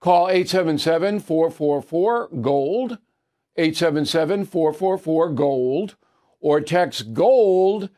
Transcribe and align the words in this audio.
Call 0.00 0.30
877 0.30 1.20
444 1.20 2.28
GOLD, 2.40 2.98
877 3.56 4.46
444 4.46 5.30
GOLD, 5.32 5.96
or 6.40 6.60
text 6.62 7.12
GOLD 7.12 7.90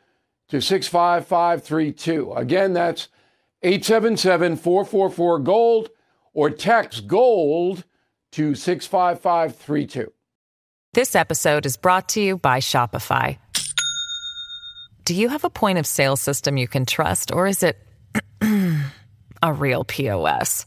to 0.48 0.60
65532. 0.60 2.32
Again, 2.32 2.72
that's 2.72 3.08
877 3.62 4.56
444 4.56 5.38
GOLD, 5.38 5.90
or 6.34 6.50
text 6.50 7.06
GOLD 7.06 7.84
to 8.32 8.56
65532. 8.56 10.12
This 10.94 11.14
episode 11.14 11.64
is 11.64 11.76
brought 11.76 12.08
to 12.10 12.20
you 12.20 12.36
by 12.36 12.58
Shopify. 12.58 13.38
Do 15.04 15.14
you 15.14 15.28
have 15.28 15.44
a 15.44 15.50
point 15.50 15.78
of 15.78 15.86
sale 15.86 16.16
system 16.16 16.56
you 16.56 16.66
can 16.66 16.84
trust, 16.84 17.32
or 17.32 17.46
is 17.46 17.62
it 17.62 17.78
a 19.42 19.52
real 19.52 19.84
POS? 19.84 20.66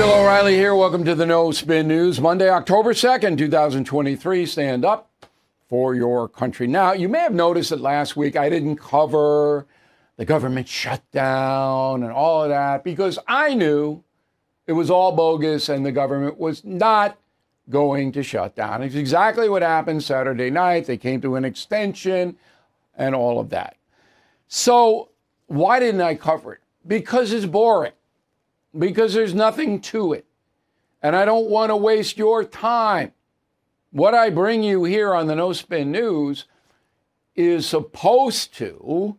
Bill 0.00 0.14
O'Reilly 0.14 0.54
here. 0.54 0.74
Welcome 0.74 1.04
to 1.04 1.14
the 1.14 1.26
No 1.26 1.50
Spin 1.50 1.86
News. 1.86 2.22
Monday, 2.22 2.48
October 2.48 2.94
2nd, 2.94 3.36
2023. 3.36 4.46
Stand 4.46 4.82
up 4.82 5.10
for 5.68 5.94
your 5.94 6.26
country. 6.26 6.66
Now, 6.66 6.92
you 6.92 7.06
may 7.06 7.18
have 7.18 7.34
noticed 7.34 7.68
that 7.68 7.82
last 7.82 8.16
week 8.16 8.34
I 8.34 8.48
didn't 8.48 8.76
cover 8.76 9.66
the 10.16 10.24
government 10.24 10.68
shutdown 10.68 12.02
and 12.02 12.12
all 12.12 12.44
of 12.44 12.48
that 12.48 12.82
because 12.82 13.18
I 13.28 13.52
knew 13.52 14.02
it 14.66 14.72
was 14.72 14.90
all 14.90 15.12
bogus 15.12 15.68
and 15.68 15.84
the 15.84 15.92
government 15.92 16.38
was 16.38 16.64
not 16.64 17.18
going 17.68 18.10
to 18.12 18.22
shut 18.22 18.56
down. 18.56 18.82
It's 18.82 18.94
exactly 18.94 19.50
what 19.50 19.60
happened 19.60 20.02
Saturday 20.02 20.48
night. 20.48 20.86
They 20.86 20.96
came 20.96 21.20
to 21.20 21.36
an 21.36 21.44
extension 21.44 22.38
and 22.96 23.14
all 23.14 23.38
of 23.38 23.50
that. 23.50 23.76
So, 24.48 25.10
why 25.48 25.78
didn't 25.78 26.00
I 26.00 26.14
cover 26.14 26.54
it? 26.54 26.60
Because 26.86 27.34
it's 27.34 27.44
boring 27.44 27.92
because 28.76 29.14
there's 29.14 29.34
nothing 29.34 29.80
to 29.80 30.12
it. 30.12 30.26
And 31.02 31.16
I 31.16 31.24
don't 31.24 31.48
want 31.48 31.70
to 31.70 31.76
waste 31.76 32.18
your 32.18 32.44
time. 32.44 33.12
What 33.90 34.14
I 34.14 34.30
bring 34.30 34.62
you 34.62 34.84
here 34.84 35.14
on 35.14 35.26
the 35.26 35.34
No 35.34 35.52
Spin 35.52 35.90
News 35.90 36.44
is 37.34 37.66
supposed 37.66 38.54
to 38.54 39.16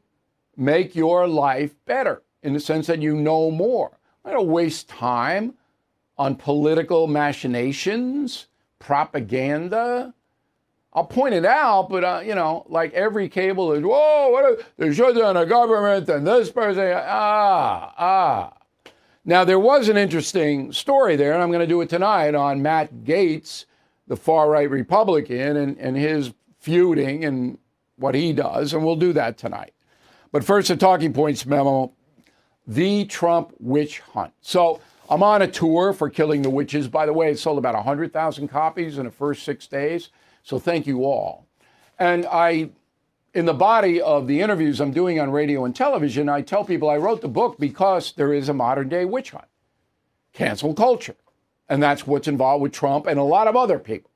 make 0.56 0.96
your 0.96 1.28
life 1.28 1.74
better 1.86 2.22
in 2.44 2.54
the 2.54 2.60
sense 2.60 2.88
that 2.88 3.02
you 3.02 3.16
know 3.16 3.52
more. 3.52 3.98
I 4.24 4.32
don't 4.32 4.48
waste 4.48 4.88
time 4.88 5.56
on 6.18 6.36
political 6.36 7.08
machinations, 7.08 8.48
propaganda. 8.80 10.14
I'll 10.94 11.06
point 11.06 11.34
it 11.34 11.46
out, 11.46 11.90
but 11.90 12.04
uh, 12.04 12.22
you 12.24 12.36
know, 12.36 12.66
like 12.70 12.94
every 12.94 13.30
cable 13.30 13.74
is, 13.74 13.82
whoa, 13.82 14.30
what 14.30 14.46
are, 14.46 14.58
they 14.78 14.94
shut 14.94 15.16
down 15.16 15.38
a 15.38 15.46
government 15.46 16.08
and 16.10 16.28
this 16.28 16.52
person, 16.52 16.94
ah, 16.96 17.94
ah. 17.98 18.54
Now, 19.24 19.44
there 19.44 19.60
was 19.60 19.88
an 19.88 19.98
interesting 19.98 20.74
story 20.74 21.16
there, 21.16 21.34
and 21.34 21.44
I'm 21.44 21.50
going 21.50 21.62
to 21.62 21.68
do 21.68 21.82
it 21.82 21.90
tonight 21.90 22.34
on 22.34 22.62
Matt 22.62 23.04
Gaetz, 23.04 23.66
the 24.08 24.16
far 24.16 24.50
right 24.50 24.70
Republican, 24.70 25.58
and, 25.58 25.78
and 25.78 25.96
his 25.96 26.34
feuding 26.60 27.24
and 27.24 27.60
what 27.98 28.16
he 28.16 28.34
does, 28.34 28.74
and 28.74 28.84
we'll 28.84 28.96
do 28.96 29.14
that 29.14 29.38
tonight. 29.38 29.74
But 30.32 30.44
first, 30.44 30.70
the 30.70 30.76
talking 30.76 31.14
points 31.14 31.46
memo 31.46 31.94
the 32.66 33.06
Trump 33.06 33.54
witch 33.60 34.00
hunt. 34.00 34.34
So, 34.42 34.82
I'm 35.10 35.24
on 35.24 35.42
a 35.42 35.48
tour 35.48 35.92
for 35.94 36.10
Killing 36.10 36.42
the 36.42 36.50
Witches. 36.50 36.88
By 36.88 37.06
the 37.06 37.12
way, 37.12 37.32
it 37.32 37.38
sold 37.38 37.58
about 37.58 37.76
100,000 37.76 38.48
copies 38.48 38.98
in 38.98 39.06
the 39.06 39.12
first 39.12 39.44
six 39.44 39.68
days. 39.68 40.10
So, 40.44 40.58
thank 40.58 40.88
you 40.88 41.04
all. 41.04 41.46
And 42.00 42.26
I 42.26 42.70
in 43.34 43.46
the 43.46 43.54
body 43.54 44.02
of 44.02 44.28
the 44.28 44.42
interviews 44.42 44.82
I'm 44.82 44.92
doing 44.92 45.20
on 45.20 45.32
radio 45.32 45.64
and 45.66 45.76
television, 45.76 46.28
I 46.28 46.42
tell 46.42 46.66
people 46.66 46.90
I 46.90 46.98
wrote 46.98 47.22
the 47.22 47.30
book 47.30 47.58
because 47.58 48.12
there 48.14 48.34
is 48.34 48.50
a 48.50 48.54
modern 48.54 48.90
day 48.90 49.06
witch 49.06 49.32
hunt, 49.32 49.46
cancel 50.34 50.74
culture. 50.74 51.16
And 51.70 51.82
that's 51.82 52.06
what's 52.06 52.28
involved 52.28 52.62
with 52.62 52.74
Trump 52.74 53.08
and 53.08 53.18
a 53.18 53.24
lot 53.24 53.48
of 53.48 53.56
other 53.56 53.80
people. 53.80 54.12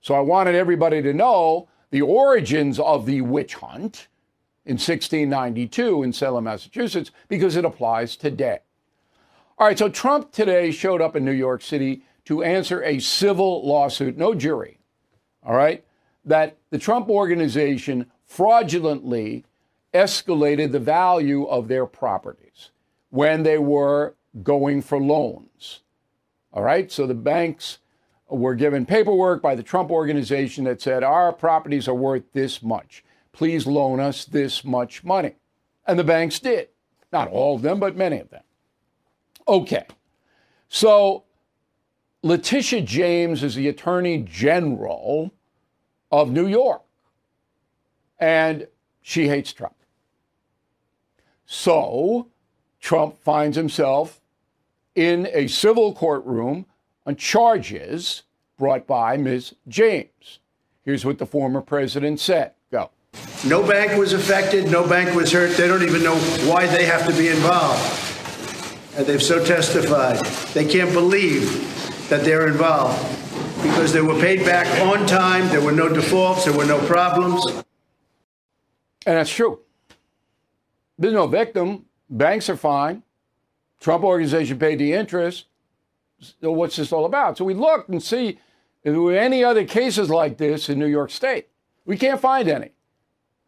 So 0.00 0.14
I 0.14 0.20
wanted 0.20 0.56
everybody 0.56 1.00
to 1.02 1.12
know 1.12 1.68
the 1.90 2.02
origins 2.02 2.80
of 2.80 3.06
the 3.06 3.20
witch 3.20 3.54
hunt 3.54 4.08
in 4.64 4.74
1692 4.74 6.02
in 6.02 6.12
Salem, 6.12 6.44
Massachusetts, 6.44 7.12
because 7.28 7.54
it 7.54 7.64
applies 7.64 8.16
today. 8.16 8.58
All 9.58 9.66
right, 9.66 9.78
so 9.78 9.88
Trump 9.88 10.32
today 10.32 10.72
showed 10.72 11.00
up 11.00 11.14
in 11.14 11.24
New 11.24 11.30
York 11.30 11.62
City 11.62 12.02
to 12.24 12.42
answer 12.42 12.82
a 12.82 12.98
civil 12.98 13.66
lawsuit, 13.66 14.16
no 14.16 14.34
jury, 14.34 14.80
all 15.44 15.54
right, 15.54 15.84
that 16.24 16.58
the 16.70 16.78
Trump 16.78 17.08
organization 17.08 18.10
fraudulently 18.26 19.44
escalated 19.94 20.72
the 20.72 20.80
value 20.80 21.44
of 21.44 21.68
their 21.68 21.86
properties 21.86 22.70
when 23.10 23.44
they 23.44 23.56
were 23.56 24.14
going 24.42 24.82
for 24.82 25.00
loans. 25.00 25.80
All 26.52 26.62
right, 26.62 26.90
so 26.90 27.06
the 27.06 27.14
banks 27.14 27.78
were 28.28 28.54
given 28.54 28.84
paperwork 28.84 29.40
by 29.40 29.54
the 29.54 29.62
Trump 29.62 29.90
organization 29.90 30.64
that 30.64 30.82
said, 30.82 31.02
Our 31.02 31.32
properties 31.32 31.88
are 31.88 31.94
worth 31.94 32.24
this 32.32 32.62
much. 32.62 33.04
Please 33.32 33.66
loan 33.66 34.00
us 34.00 34.24
this 34.24 34.64
much 34.64 35.04
money. 35.04 35.36
And 35.86 35.98
the 35.98 36.04
banks 36.04 36.40
did. 36.40 36.68
Not 37.12 37.28
all 37.28 37.56
of 37.56 37.62
them, 37.62 37.78
but 37.78 37.96
many 37.96 38.18
of 38.18 38.30
them. 38.30 38.42
Okay, 39.46 39.86
so 40.68 41.24
Letitia 42.22 42.82
James 42.82 43.44
is 43.44 43.54
the 43.54 43.68
Attorney 43.68 44.18
General 44.18 45.30
of 46.10 46.30
New 46.30 46.48
York 46.48 46.82
and 48.18 48.66
she 49.02 49.28
hates 49.28 49.52
Trump. 49.52 49.74
So 51.44 52.28
Trump 52.80 53.18
finds 53.18 53.56
himself 53.56 54.20
in 54.94 55.28
a 55.32 55.46
civil 55.46 55.94
courtroom 55.94 56.66
on 57.04 57.16
charges 57.16 58.22
brought 58.56 58.86
by 58.86 59.16
Ms. 59.16 59.54
James. 59.68 60.40
Here's 60.82 61.04
what 61.04 61.18
the 61.18 61.26
former 61.26 61.60
president 61.60 62.20
said. 62.20 62.52
Go. 62.70 62.90
No 63.46 63.66
bank 63.66 63.98
was 63.98 64.12
affected, 64.12 64.70
no 64.70 64.88
bank 64.88 65.14
was 65.14 65.32
hurt. 65.32 65.56
They 65.56 65.68
don't 65.68 65.82
even 65.82 66.02
know 66.02 66.16
why 66.50 66.66
they 66.66 66.84
have 66.86 67.06
to 67.06 67.12
be 67.16 67.28
involved. 67.28 67.80
And 68.96 69.06
they've 69.06 69.22
so 69.22 69.44
testified. 69.44 70.24
They 70.54 70.66
can't 70.66 70.92
believe 70.92 72.08
that 72.08 72.24
they're 72.24 72.46
involved 72.46 73.02
because 73.62 73.92
they 73.92 74.00
were 74.00 74.18
paid 74.20 74.44
back 74.44 74.66
on 74.82 75.06
time, 75.06 75.48
there 75.48 75.60
were 75.60 75.72
no 75.72 75.88
defaults, 75.88 76.44
there 76.44 76.56
were 76.56 76.64
no 76.64 76.78
problems. 76.86 77.44
And 79.06 79.16
that's 79.16 79.32
true. 79.32 79.60
There's 80.98 81.14
no 81.14 81.26
victim. 81.26 81.86
Banks 82.10 82.50
are 82.50 82.56
fine. 82.56 83.02
Trump 83.80 84.04
organization 84.04 84.58
paid 84.58 84.78
the 84.78 84.92
interest. 84.92 85.46
So 86.20 86.50
what's 86.50 86.76
this 86.76 86.92
all 86.92 87.04
about? 87.04 87.38
So 87.38 87.44
we 87.44 87.54
looked 87.54 87.88
and 87.88 88.02
see 88.02 88.40
if 88.82 88.92
there 88.92 89.00
were 89.00 89.16
any 89.16 89.44
other 89.44 89.64
cases 89.64 90.10
like 90.10 90.38
this 90.38 90.68
in 90.68 90.78
New 90.78 90.86
York 90.86 91.10
State. 91.10 91.48
We 91.84 91.96
can't 91.96 92.20
find 92.20 92.48
any. 92.48 92.72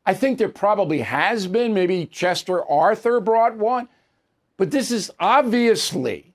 I 0.07 0.15
think 0.15 0.39
there 0.39 0.49
probably 0.49 1.01
has 1.01 1.47
been. 1.47 1.75
Maybe 1.75 2.07
Chester 2.07 2.65
Arthur 2.65 3.21
brought 3.21 3.57
one. 3.57 3.89
But 4.57 4.71
this 4.71 4.91
is 4.91 5.11
obviously 5.19 6.35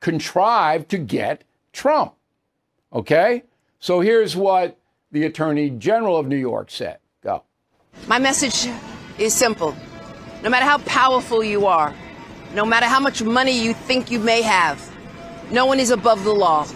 contrived 0.00 0.88
to 0.90 0.98
get 0.98 1.44
Trump. 1.72 2.14
Okay? 2.92 3.44
So 3.80 4.00
here's 4.00 4.36
what 4.36 4.78
the 5.10 5.24
Attorney 5.24 5.70
General 5.70 6.16
of 6.16 6.26
New 6.26 6.36
York 6.36 6.70
said. 6.70 6.98
My 8.06 8.18
message 8.18 8.70
is 9.18 9.34
simple. 9.34 9.76
No 10.42 10.50
matter 10.50 10.64
how 10.64 10.78
powerful 10.78 11.42
you 11.42 11.66
are, 11.66 11.94
no 12.54 12.64
matter 12.64 12.86
how 12.86 13.00
much 13.00 13.22
money 13.22 13.52
you 13.52 13.74
think 13.74 14.10
you 14.10 14.18
may 14.18 14.42
have, 14.42 14.80
no 15.50 15.66
one 15.66 15.80
is 15.80 15.90
above 15.90 16.24
the 16.24 16.32
law. 16.32 16.66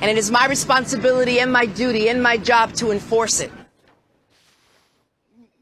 And 0.00 0.10
it 0.10 0.18
is 0.18 0.30
my 0.30 0.46
responsibility 0.46 1.38
and 1.40 1.52
my 1.52 1.66
duty 1.66 2.08
and 2.08 2.22
my 2.22 2.36
job 2.36 2.72
to 2.74 2.90
enforce 2.90 3.40
it. 3.40 3.52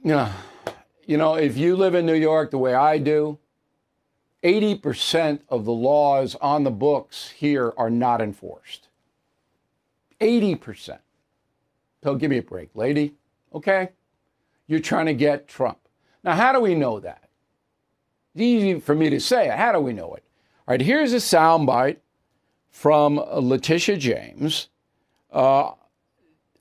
Yeah. 0.03 0.33
You 1.07 1.17
know, 1.17 1.35
if 1.35 1.57
you 1.57 1.77
live 1.77 1.95
in 1.95 2.07
New 2.07 2.15
York 2.15 2.51
the 2.51 2.59
way 2.59 2.75
I 2.75 2.99
do, 2.99 3.39
80% 4.43 5.41
of 5.49 5.65
the 5.65 5.73
laws 5.73 6.35
on 6.37 6.65
the 6.65 6.71
books 6.71 7.31
here 7.31 7.73
are 7.77 7.91
not 7.91 8.21
enforced. 8.21 8.89
80%. 10.21 10.99
So 12.03 12.15
give 12.17 12.31
me 12.31 12.39
a 12.39 12.43
break, 12.43 12.71
lady. 12.75 13.15
Okay? 13.55 13.91
You're 14.73 14.81
trying 14.81 15.05
to 15.05 15.13
get 15.13 15.49
Trump. 15.49 15.77
Now, 16.25 16.35
how 16.35 16.51
do 16.51 16.59
we 16.59 16.75
know 16.75 16.99
that? 16.99 17.29
It's 18.35 18.41
easy 18.41 18.81
for 18.81 18.95
me 18.95 19.11
to 19.11 19.21
say. 19.21 19.49
How 19.49 19.71
do 19.71 19.81
we 19.81 19.93
know 19.93 20.15
it? 20.15 20.25
All 20.67 20.73
right, 20.73 20.81
here's 20.81 21.13
a 21.13 21.17
soundbite 21.17 21.99
from 22.71 23.19
Letitia 23.19 23.99
James 23.99 24.71
uh, 25.31 25.73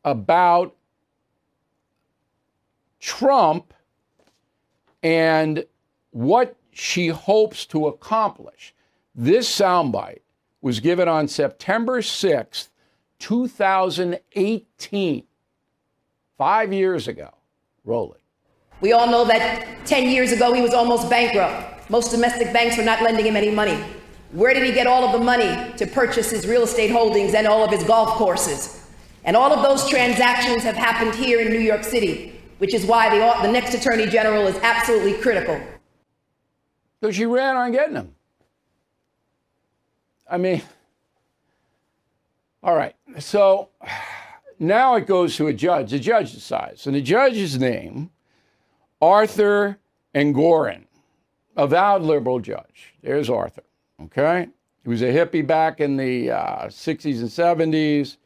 about 0.03 0.75
Trump 2.99 3.73
and 5.01 5.63
what 6.09 6.57
she 6.73 7.07
hopes 7.07 7.65
to 7.67 7.87
accomplish. 7.87 8.75
This 9.15 9.49
soundbite 9.49 10.19
was 10.61 10.81
given 10.81 11.07
on 11.07 11.29
September 11.29 12.01
6th, 12.01 12.67
2018, 13.19 15.23
five 16.37 16.73
years 16.73 17.07
ago. 17.07 17.35
Roll 17.83 18.13
it. 18.13 18.21
We 18.81 18.93
all 18.93 19.07
know 19.07 19.25
that 19.25 19.85
10 19.85 20.09
years 20.09 20.31
ago 20.31 20.53
he 20.53 20.61
was 20.61 20.73
almost 20.73 21.09
bankrupt. 21.09 21.89
Most 21.89 22.11
domestic 22.11 22.53
banks 22.53 22.77
were 22.77 22.83
not 22.83 23.01
lending 23.01 23.25
him 23.25 23.35
any 23.35 23.51
money. 23.51 23.83
Where 24.31 24.53
did 24.53 24.63
he 24.63 24.71
get 24.71 24.87
all 24.87 25.03
of 25.03 25.11
the 25.11 25.23
money 25.23 25.73
to 25.77 25.85
purchase 25.85 26.31
his 26.31 26.47
real 26.47 26.63
estate 26.63 26.89
holdings 26.89 27.33
and 27.33 27.45
all 27.45 27.63
of 27.63 27.71
his 27.71 27.83
golf 27.83 28.17
courses? 28.17 28.89
And 29.23 29.35
all 29.35 29.51
of 29.51 29.61
those 29.61 29.87
transactions 29.89 30.63
have 30.63 30.75
happened 30.75 31.13
here 31.13 31.41
in 31.41 31.51
New 31.51 31.59
York 31.59 31.83
City, 31.83 32.39
which 32.57 32.73
is 32.73 32.85
why 32.85 33.09
the, 33.09 33.45
the 33.45 33.51
next 33.51 33.73
attorney 33.73 34.07
general 34.07 34.47
is 34.47 34.55
absolutely 34.57 35.13
critical. 35.21 35.59
So 37.01 37.11
she 37.11 37.25
ran 37.25 37.55
on 37.55 37.71
getting 37.71 37.95
him. 37.95 38.15
I 40.29 40.37
mean, 40.37 40.61
all 42.63 42.75
right. 42.75 42.95
So 43.19 43.69
now 44.61 44.93
it 44.93 45.07
goes 45.07 45.35
to 45.37 45.47
a 45.47 45.53
judge. 45.53 45.89
The 45.89 45.99
judge 45.99 46.33
decides. 46.33 46.85
And 46.85 46.95
the 46.95 47.01
judge's 47.01 47.59
name, 47.59 48.11
Arthur 49.01 49.79
Engoron, 50.13 50.83
avowed 51.57 52.03
liberal 52.03 52.39
judge. 52.39 52.93
There's 53.01 53.27
Arthur. 53.27 53.63
Okay? 54.03 54.49
He 54.83 54.89
was 54.89 55.01
a 55.01 55.11
hippie 55.11 55.45
back 55.45 55.79
in 55.79 55.97
the 55.97 56.29
uh, 56.29 56.67
60s 56.67 57.21
and 57.21 57.73
70s. 57.73 58.17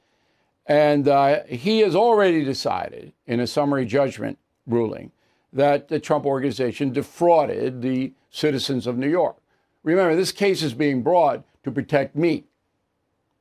And 0.66 1.08
uh, 1.08 1.44
he 1.44 1.80
has 1.80 1.96
already 1.96 2.44
decided 2.44 3.14
in 3.26 3.40
a 3.40 3.48
summary 3.48 3.86
judgment 3.86 4.38
ruling 4.68 5.12
that 5.54 5.88
the 5.88 6.02
Trump 6.02 6.26
organization 6.26 6.92
defrauded 6.92 7.82
the 7.82 8.12
citizens 8.30 8.88
of 8.88 8.98
New 8.98 9.10
York. 9.10 9.38
Remember, 9.84 10.18
this 10.18 10.34
case 10.34 10.64
is 10.64 10.74
being 10.74 11.02
brought 11.02 11.46
to 11.64 11.72
protect 11.72 12.14
me, 12.14 12.44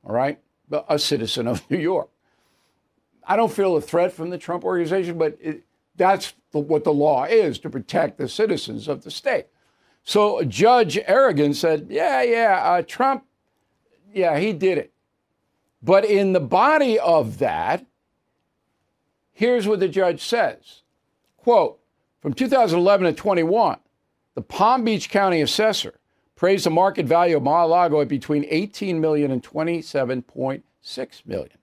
all 0.04 0.14
right? 0.14 0.38
A 0.88 0.98
citizen 0.98 1.48
of 1.48 1.68
New 1.68 1.78
York. 1.78 2.08
I 3.26 3.36
don't 3.36 3.52
feel 3.52 3.76
a 3.76 3.80
threat 3.80 4.12
from 4.12 4.30
the 4.30 4.38
Trump 4.38 4.64
organization, 4.64 5.18
but 5.18 5.36
it, 5.40 5.64
that's 5.96 6.34
the, 6.52 6.58
what 6.58 6.84
the 6.84 6.92
law 6.92 7.24
is 7.24 7.58
to 7.60 7.70
protect 7.70 8.18
the 8.18 8.28
citizens 8.28 8.88
of 8.88 9.04
the 9.04 9.10
state. 9.10 9.46
So 10.02 10.42
Judge 10.44 10.96
Engoron 10.96 11.54
said, 11.54 11.86
yeah, 11.88 12.22
yeah, 12.22 12.62
uh, 12.62 12.82
Trump, 12.86 13.24
yeah, 14.12 14.38
he 14.38 14.52
did 14.52 14.78
it. 14.78 14.92
But 15.82 16.04
in 16.04 16.32
the 16.32 16.40
body 16.40 16.98
of 16.98 17.38
that, 17.38 17.84
here's 19.32 19.66
what 19.66 19.80
the 19.80 19.88
judge 19.88 20.22
says 20.22 20.82
quote, 21.36 21.78
from 22.20 22.32
2011 22.32 23.06
to 23.06 23.12
21, 23.12 23.78
the 24.34 24.42
Palm 24.42 24.82
Beach 24.84 25.10
County 25.10 25.42
assessor 25.42 26.00
praised 26.36 26.64
the 26.64 26.70
market 26.70 27.06
value 27.06 27.36
of 27.36 27.42
Mar-a-Lago 27.42 28.00
at 28.00 28.08
between 28.08 28.46
18 28.48 28.98
million 28.98 29.30
and 29.30 29.42
27.6 29.42 31.26
million. 31.26 31.58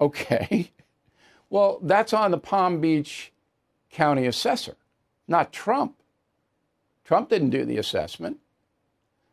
Okay. 0.00 0.70
Well, 1.50 1.80
that's 1.82 2.12
on 2.12 2.30
the 2.30 2.38
Palm 2.38 2.80
Beach 2.80 3.32
County 3.90 4.24
assessor, 4.26 4.76
not 5.26 5.52
Trump. 5.52 5.96
Trump 7.04 7.28
didn't 7.28 7.50
do 7.50 7.64
the 7.64 7.76
assessment. 7.76 8.38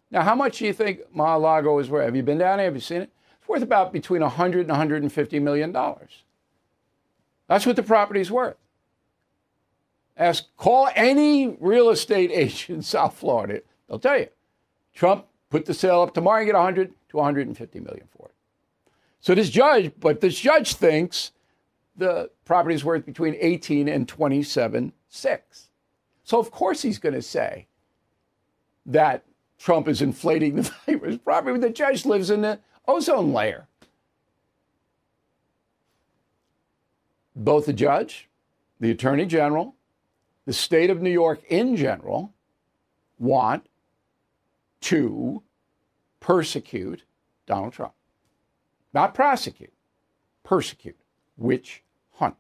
Now, 0.10 0.24
how 0.24 0.34
much 0.34 0.58
do 0.58 0.66
you 0.66 0.74
think 0.74 1.02
Mar-a-Lago 1.14 1.78
is 1.78 1.92
worth? 1.92 2.06
Have 2.06 2.16
you 2.16 2.24
been 2.24 2.40
down 2.40 2.58
there? 2.58 2.66
Have 2.66 2.74
you 2.74 2.82
seen 2.82 3.04
it? 3.04 3.12
It's 3.40 3.48
worth 3.48 3.62
about 3.62 3.94
between 3.94 4.22
100 4.22 4.62
and 4.62 4.70
150 4.70 5.40
million 5.40 5.72
dollars. 5.72 6.24
That's 7.48 7.68
what 7.68 7.76
the 7.76 7.84
property's 7.84 8.32
worth. 8.32 8.58
Ask, 10.18 10.46
call 10.58 10.90
any 10.96 11.56
real 11.60 11.90
estate 11.90 12.32
agent 12.34 12.78
in 12.78 12.82
South 12.82 13.16
Florida. 13.16 13.62
They'll 13.88 14.00
tell 14.00 14.20
you. 14.20 14.30
Trump 14.94 15.28
put 15.50 15.66
the 15.66 15.74
sale 15.76 16.02
up 16.02 16.14
tomorrow 16.16 16.40
and 16.40 16.48
get 16.48 16.56
100 16.56 16.94
to 17.10 17.18
150 17.18 17.80
million 17.80 18.08
for 18.18 18.30
it. 18.30 18.34
So 19.20 19.36
this 19.36 19.50
judge, 19.50 19.92
but 20.00 20.22
this 20.22 20.40
judge 20.40 20.76
thinks 20.76 21.32
the 21.96 22.30
property 22.46 22.76
is 22.76 22.86
worth 22.86 23.06
between 23.06 23.36
18 23.40 23.88
and 23.88 24.08
27 24.08 24.94
six. 25.10 25.70
So 26.24 26.40
of 26.40 26.52
course 26.52 26.82
he's 26.82 27.00
going 27.00 27.16
to 27.16 27.22
say 27.22 27.68
that 28.86 29.24
Trump 29.58 29.88
is 29.88 30.02
inflating 30.02 30.56
the 30.56 30.62
value 30.86 30.98
of 30.98 31.04
his 31.04 31.18
property. 31.18 31.60
The 31.60 31.70
judge 31.70 32.06
lives 32.06 32.30
in 32.30 32.42
the 32.42 32.60
ozone 32.88 33.34
layer. 33.34 33.68
Both 37.36 37.66
the 37.66 37.74
judge, 37.74 38.30
the 38.80 38.92
attorney 38.92 39.26
general, 39.26 39.76
the 40.46 40.54
state 40.54 40.90
of 40.90 41.02
New 41.02 41.12
York 41.12 41.42
in 41.50 41.76
general 41.76 42.34
want 43.20 43.68
to 44.82 45.44
persecute 46.20 47.04
Donald 47.46 47.74
Trump. 47.74 47.94
Not 48.98 49.14
prosecute, 49.14 49.74
persecute, 50.44 50.98
witch 51.38 51.84
hunt. 52.14 52.34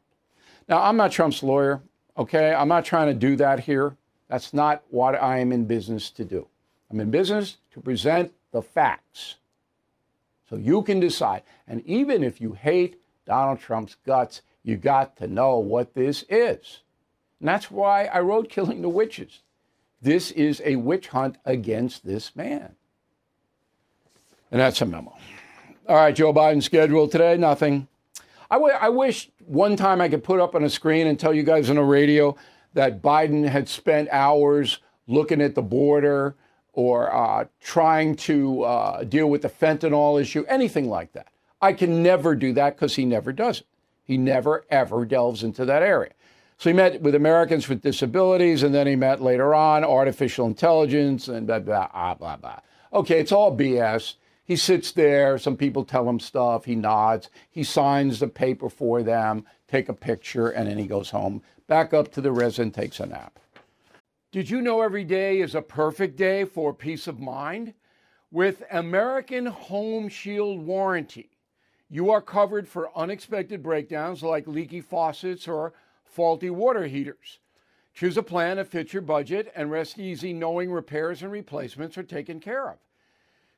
Now, 0.67 0.81
I'm 0.81 0.97
not 0.97 1.11
Trump's 1.11 1.43
lawyer, 1.43 1.83
okay? 2.17 2.51
I'm 2.51 2.67
not 2.67 2.83
trying 2.83 3.09
to 3.09 3.13
do 3.13 3.35
that 3.35 3.59
here. 3.59 3.95
That's 4.27 4.55
not 4.55 4.81
what 4.89 5.13
I 5.21 5.37
am 5.37 5.51
in 5.51 5.65
business 5.65 6.09
to 6.09 6.25
do. 6.25 6.47
I'm 6.89 6.99
in 6.99 7.11
business 7.11 7.57
to 7.73 7.79
present 7.79 8.33
the 8.51 8.63
facts 8.63 9.35
so 10.49 10.55
you 10.55 10.81
can 10.81 10.99
decide. 10.99 11.43
And 11.67 11.85
even 11.85 12.23
if 12.23 12.41
you 12.41 12.53
hate 12.53 12.99
Donald 13.27 13.59
Trump's 13.59 13.95
guts, 14.03 14.41
you 14.63 14.77
got 14.77 15.15
to 15.17 15.27
know 15.27 15.59
what 15.59 15.93
this 15.93 16.25
is. 16.27 16.81
And 17.39 17.49
that's 17.49 17.69
why 17.69 18.05
I 18.05 18.21
wrote 18.21 18.49
Killing 18.49 18.81
the 18.81 18.89
Witches. 18.89 19.41
This 20.01 20.31
is 20.31 20.59
a 20.65 20.77
witch 20.77 21.09
hunt 21.09 21.37
against 21.45 22.03
this 22.03 22.35
man. 22.35 22.75
And 24.49 24.59
that's 24.59 24.81
a 24.81 24.87
memo. 24.87 25.15
All 25.87 25.95
right, 25.95 26.13
Joe 26.13 26.33
Biden 26.33 26.61
schedule 26.61 27.07
today, 27.07 27.37
nothing. 27.37 27.87
I, 28.51 28.55
w- 28.55 28.73
I 28.73 28.89
wish 28.89 29.29
one 29.45 29.77
time 29.77 30.01
I 30.01 30.09
could 30.09 30.21
put 30.21 30.41
up 30.41 30.53
on 30.53 30.65
a 30.65 30.69
screen 30.69 31.07
and 31.07 31.17
tell 31.17 31.33
you 31.33 31.43
guys 31.43 31.69
on 31.69 31.77
the 31.77 31.83
radio 31.83 32.35
that 32.73 33.01
Biden 33.01 33.47
had 33.47 33.69
spent 33.69 34.09
hours 34.11 34.79
looking 35.07 35.41
at 35.41 35.55
the 35.55 35.61
border 35.61 36.35
or 36.73 37.15
uh, 37.15 37.45
trying 37.61 38.17
to 38.17 38.63
uh, 38.63 39.03
deal 39.05 39.29
with 39.29 39.43
the 39.43 39.49
fentanyl 39.49 40.21
issue, 40.21 40.43
anything 40.49 40.89
like 40.89 41.13
that. 41.13 41.27
I 41.61 41.71
can 41.71 42.03
never 42.03 42.35
do 42.35 42.51
that 42.51 42.75
because 42.75 42.97
he 42.97 43.05
never 43.05 43.31
does 43.31 43.61
it. 43.61 43.67
He 44.03 44.17
never, 44.17 44.65
ever 44.69 45.05
delves 45.05 45.41
into 45.41 45.63
that 45.63 45.83
area. 45.83 46.11
So 46.57 46.69
he 46.69 46.75
met 46.75 47.01
with 47.01 47.15
Americans 47.15 47.69
with 47.69 47.81
disabilities, 47.81 48.61
and 48.61 48.75
then 48.75 48.87
he 48.87 48.97
met 48.97 49.21
later 49.21 49.55
on 49.55 49.85
artificial 49.85 50.47
intelligence 50.47 51.29
and 51.29 51.47
blah, 51.47 51.59
blah, 51.59 51.87
blah, 51.87 52.13
blah, 52.15 52.35
blah. 52.35 52.59
Okay, 52.91 53.21
it's 53.21 53.31
all 53.31 53.55
BS. 53.55 54.15
He 54.47 54.55
sits 54.55 54.91
there, 54.93 55.37
some 55.37 55.57
people 55.57 55.83
tell 55.83 56.09
him 56.09 56.19
stuff, 56.19 56.65
he 56.65 56.75
nods, 56.75 57.29
he 57.51 57.63
signs 57.63 58.19
the 58.19 58.27
paper 58.27 58.69
for 58.69 59.03
them, 59.03 59.45
take 59.67 59.89
a 59.89 59.93
picture, 59.93 60.47
and 60.47 60.67
then 60.67 60.77
he 60.77 60.87
goes 60.87 61.09
home, 61.09 61.43
back 61.67 61.93
up 61.93 62.11
to 62.13 62.21
the 62.21 62.31
resident, 62.31 62.73
takes 62.73 62.99
a 62.99 63.05
nap. 63.05 63.39
Did 64.31 64.49
you 64.49 64.61
know 64.61 64.81
every 64.81 65.03
day 65.03 65.41
is 65.41 65.53
a 65.53 65.61
perfect 65.61 66.15
day 66.15 66.45
for 66.45 66.73
peace 66.73 67.07
of 67.07 67.19
mind? 67.19 67.73
With 68.31 68.63
American 68.71 69.45
Home 69.45 70.07
Shield 70.07 70.65
Warranty 70.65 71.29
you 71.89 72.11
are 72.11 72.21
covered 72.21 72.67
for 72.67 72.95
unexpected 72.97 73.63
breakdowns 73.63 74.21
like 74.21 74.47
leaky 74.47 74.81
faucets 74.81 75.47
or 75.47 75.73
faulty 76.03 76.49
water 76.49 76.85
heaters. 76.85 77.39
Choose 77.93 78.17
a 78.17 78.23
plan 78.23 78.57
that 78.57 78.67
fits 78.67 78.93
your 78.93 79.01
budget 79.01 79.51
and 79.55 79.71
rest 79.71 79.97
easy 79.97 80.33
knowing 80.33 80.71
repairs 80.71 81.23
and 81.23 81.31
replacements 81.31 81.97
are 81.97 82.03
taken 82.03 82.39
care 82.39 82.69
of. 82.69 82.77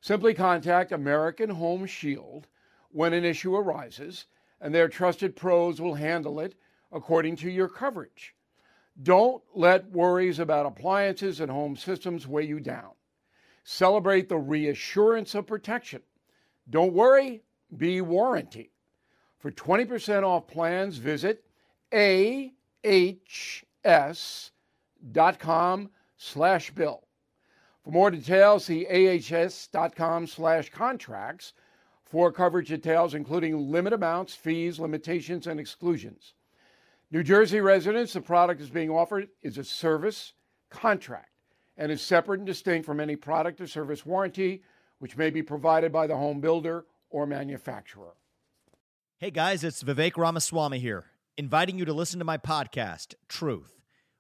Simply 0.02 0.34
contact 0.34 0.92
American 0.92 1.50
Home 1.50 1.86
Shield 1.86 2.48
when 2.92 3.14
an 3.14 3.26
issue 3.26 3.56
arises, 3.56 4.26
and 4.62 4.74
their 4.74 4.88
trusted 4.88 5.36
pros 5.36 5.80
will 5.82 5.96
handle 5.96 6.40
it 6.40 6.56
according 6.92 7.36
to 7.38 7.50
your 7.50 7.68
coverage. 7.68 8.36
Don't 9.02 9.44
let 9.54 9.92
worries 9.92 10.40
about 10.40 10.66
appliances 10.66 11.40
and 11.40 11.52
home 11.52 11.78
systems 11.78 12.28
weigh 12.28 12.46
you 12.46 12.60
down. 12.60 12.92
Celebrate 13.64 14.28
the 14.28 14.38
reassurance 14.38 15.36
of 15.36 15.48
protection. 15.48 16.02
Don't 16.70 16.94
worry, 16.94 17.44
be 17.76 18.02
warranty. 18.02 18.72
For 19.38 19.52
20% 19.52 20.24
off 20.24 20.48
plans, 20.48 20.98
visit 20.98 21.46
ahs.com 21.94 22.40
slash 26.18 26.72
bill. 26.72 27.04
For 27.90 27.94
more 27.94 28.12
details, 28.12 28.66
see 28.66 28.86
ahs.com 28.86 30.28
slash 30.28 30.70
contracts 30.70 31.54
for 32.06 32.32
coverage 32.32 32.68
details, 32.68 33.16
including 33.16 33.72
limit 33.72 33.94
amounts, 33.94 34.36
fees, 34.36 34.80
limitations, 34.80 35.48
and 35.48 35.60
exclusions. 35.60 36.36
New 37.10 37.24
Jersey 37.24 37.62
residents, 37.62 38.14
the 38.14 38.22
product 38.22 38.62
is 38.62 38.70
being 38.70 38.92
offered 38.92 39.30
is 39.42 39.58
a 39.58 39.64
service 39.64 40.34
contract 40.70 41.32
and 41.78 41.92
is 41.92 42.04
separate 42.04 42.40
and 42.40 42.46
distinct 42.46 42.86
from 42.86 43.00
any 43.00 43.16
product 43.16 43.60
or 43.60 43.66
service 43.66 44.06
warranty, 44.06 44.62
which 45.00 45.18
may 45.18 45.32
be 45.32 45.42
provided 45.42 45.92
by 45.92 46.06
the 46.06 46.16
home 46.16 46.40
builder 46.42 46.86
or 47.10 47.26
manufacturer. 47.26 48.14
Hey 49.18 49.32
guys, 49.32 49.64
it's 49.64 49.82
Vivek 49.82 50.16
Ramaswamy 50.16 50.78
here, 50.78 51.06
inviting 51.40 51.80
you 51.80 51.86
to 51.86 51.94
listen 51.94 52.20
to 52.20 52.26
my 52.26 52.38
podcast, 52.38 53.16
Truth. 53.28 53.79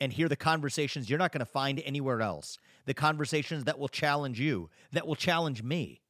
and 0.00 0.12
hear 0.12 0.28
the 0.28 0.36
conversations 0.36 1.08
you're 1.08 1.18
not 1.18 1.32
going 1.32 1.40
to 1.40 1.46
find 1.46 1.80
anywhere 1.84 2.20
else, 2.20 2.58
the 2.84 2.94
conversations 2.94 3.64
that 3.64 3.78
will 3.78 3.88
challenge 3.88 4.40
you, 4.40 4.70
that 4.92 5.06
will 5.06 5.16
challenge 5.16 5.62
me, 5.62 6.00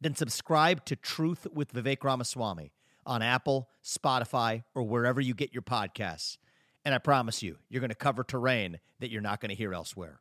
then 0.00 0.14
subscribe 0.14 0.84
to 0.86 0.96
Truth 0.96 1.46
with 1.52 1.72
Vivek 1.72 2.04
Ramaswamy 2.04 2.72
on 3.06 3.22
Apple, 3.22 3.68
Spotify, 3.84 4.62
or 4.74 4.82
wherever 4.82 5.20
you 5.20 5.34
get 5.34 5.52
your 5.52 5.62
podcasts. 5.62 6.38
And 6.84 6.94
I 6.94 6.98
promise 6.98 7.42
you, 7.42 7.58
you're 7.68 7.80
going 7.80 7.90
to 7.90 7.96
cover 7.96 8.24
terrain 8.24 8.80
that 9.00 9.10
you're 9.10 9.20
not 9.20 9.40
going 9.40 9.50
to 9.50 9.54
hear 9.54 9.72
elsewhere. 9.72 10.20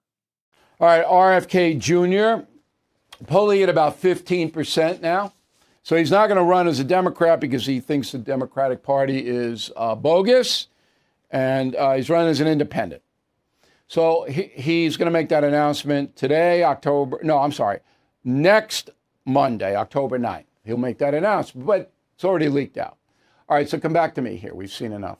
All 0.80 0.88
right, 0.88 1.06
RFK 1.06 1.80
Jr. 1.80 2.46
polling 3.26 3.62
at 3.62 3.70
about 3.70 4.02
15% 4.02 5.02
now. 5.02 5.34
So 5.84 5.96
he's 5.96 6.12
not 6.12 6.28
going 6.28 6.38
to 6.38 6.44
run 6.44 6.68
as 6.68 6.80
a 6.80 6.84
Democrat 6.84 7.40
because 7.40 7.66
he 7.66 7.80
thinks 7.80 8.12
the 8.12 8.20
Democratic 8.20 8.84
Party 8.84 9.20
is 9.26 9.72
uh, 9.76 9.96
bogus, 9.96 10.68
and 11.32 11.76
uh, 11.76 11.94
he's 11.94 12.10
running 12.10 12.30
as 12.30 12.40
an 12.40 12.48
independent. 12.48 13.02
So 13.92 14.24
he, 14.24 14.44
he's 14.56 14.96
going 14.96 15.08
to 15.08 15.12
make 15.12 15.28
that 15.28 15.44
announcement 15.44 16.16
today, 16.16 16.64
October. 16.64 17.20
No, 17.24 17.40
I'm 17.40 17.52
sorry, 17.52 17.82
next 18.24 18.90
Monday, 19.26 19.76
October 19.76 20.18
9th. 20.18 20.46
He'll 20.64 20.78
make 20.78 20.98
that 21.00 21.14
announcement, 21.14 21.68
but 21.68 21.92
it's 22.16 22.24
already 22.24 22.48
leaked 22.48 22.78
out. 22.78 22.96
All 23.50 23.58
right, 23.58 23.68
so 23.68 23.78
come 23.78 23.92
back 23.92 24.16
to 24.16 24.22
me 24.22 24.38
here. 24.38 24.56
We've 24.56 24.72
seen 24.72 24.94
enough. 24.94 25.18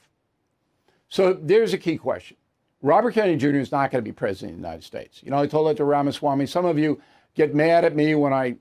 So 1.10 1.34
there's 1.34 1.74
a 1.74 1.78
key 1.78 1.98
question. 1.98 2.38
Robert 2.82 3.14
Kennedy 3.14 3.36
Jr. 3.36 3.58
is 3.58 3.74
not 3.74 3.92
going 3.92 4.06
to 4.06 4.10
be 4.10 4.14
president 4.14 4.54
of 4.54 4.62
the 4.62 4.68
United 4.68 4.86
States. 4.86 5.22
You 5.22 5.32
know, 5.32 5.40
I 5.40 5.48
told 5.48 5.68
that 5.68 5.76
to 5.76 5.84
Ramaswamy. 5.84 6.46
Some 6.46 6.64
of 6.64 6.80
you 6.80 7.02
get 7.36 7.54
mad 7.54 7.84
at 7.84 7.94
me 7.94 8.16
when 8.16 8.32
I 8.32 8.56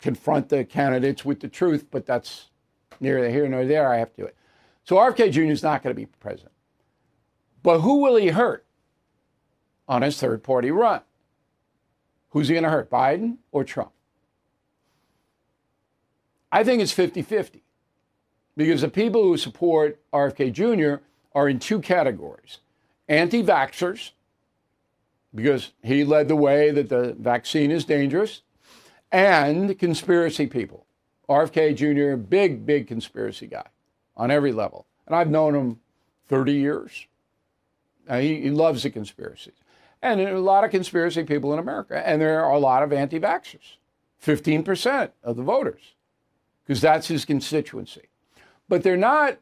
confront 0.00 0.48
the 0.48 0.64
candidates 0.64 1.26
with 1.26 1.40
the 1.40 1.48
truth, 1.48 1.88
but 1.90 2.06
that's 2.06 2.46
neither 3.00 3.28
here 3.28 3.46
nor 3.46 3.66
there. 3.66 3.92
I 3.92 3.98
have 3.98 4.14
to 4.14 4.22
do 4.22 4.26
it. 4.26 4.36
So 4.84 4.96
RFK 4.96 5.30
Jr. 5.30 5.42
is 5.42 5.62
not 5.62 5.82
going 5.82 5.94
to 5.94 6.00
be 6.00 6.06
president. 6.06 6.54
But 7.62 7.80
who 7.80 7.98
will 7.98 8.16
he 8.16 8.28
hurt 8.28 8.64
on 9.92 10.02
his 10.02 10.18
third 10.18 10.42
party 10.42 10.70
run? 10.70 11.02
Who's 12.30 12.48
he 12.48 12.54
going 12.54 12.64
to 12.64 12.70
hurt, 12.70 12.90
Biden 12.90 13.36
or 13.52 13.62
Trump? 13.62 13.92
I 16.50 16.64
think 16.64 16.80
it's 16.80 16.92
50 16.92 17.22
50 17.22 17.62
because 18.56 18.80
the 18.80 18.88
people 18.88 19.22
who 19.22 19.36
support 19.36 20.00
RFK 20.12 20.52
Jr 20.52 21.02
are 21.34 21.48
in 21.48 21.58
two 21.58 21.80
categories 21.80 22.58
anti 23.08 23.42
vaxxers, 23.42 24.12
because 25.34 25.72
he 25.82 26.04
led 26.04 26.28
the 26.28 26.36
way 26.36 26.70
that 26.70 26.88
the 26.88 27.14
vaccine 27.18 27.70
is 27.70 27.84
dangerous, 27.84 28.42
and 29.10 29.78
conspiracy 29.78 30.46
people. 30.46 30.86
RFK 31.28 31.74
Jr., 31.76 32.16
big, 32.16 32.66
big 32.66 32.86
conspiracy 32.86 33.46
guy 33.46 33.66
on 34.16 34.30
every 34.30 34.52
level. 34.52 34.86
And 35.06 35.16
I've 35.16 35.30
known 35.30 35.54
him 35.54 35.80
30 36.28 36.52
years. 36.52 37.06
He, 38.10 38.42
he 38.42 38.50
loves 38.50 38.82
the 38.82 38.90
conspiracies. 38.90 39.54
And 40.02 40.20
a 40.20 40.40
lot 40.40 40.64
of 40.64 40.72
conspiracy 40.72 41.22
people 41.22 41.52
in 41.52 41.60
America, 41.60 42.06
and 42.06 42.20
there 42.20 42.44
are 42.44 42.52
a 42.52 42.58
lot 42.58 42.82
of 42.82 42.92
anti 42.92 43.20
vaxxers 43.20 43.76
15% 44.24 45.10
of 45.22 45.36
the 45.36 45.42
voters, 45.42 45.94
because 46.64 46.80
that's 46.80 47.08
his 47.08 47.24
constituency. 47.24 48.08
But 48.68 48.82
they're 48.82 48.96
not 48.96 49.38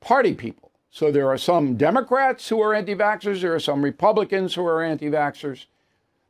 party 0.00 0.34
people. 0.34 0.70
So 0.90 1.10
there 1.10 1.28
are 1.28 1.38
some 1.38 1.76
Democrats 1.76 2.48
who 2.48 2.60
are 2.60 2.74
anti 2.74 2.94
vaxxers, 2.94 3.40
there 3.40 3.54
are 3.54 3.60
some 3.60 3.82
Republicans 3.82 4.54
who 4.54 4.66
are 4.66 4.82
anti 4.82 5.08
vaxxers. 5.08 5.66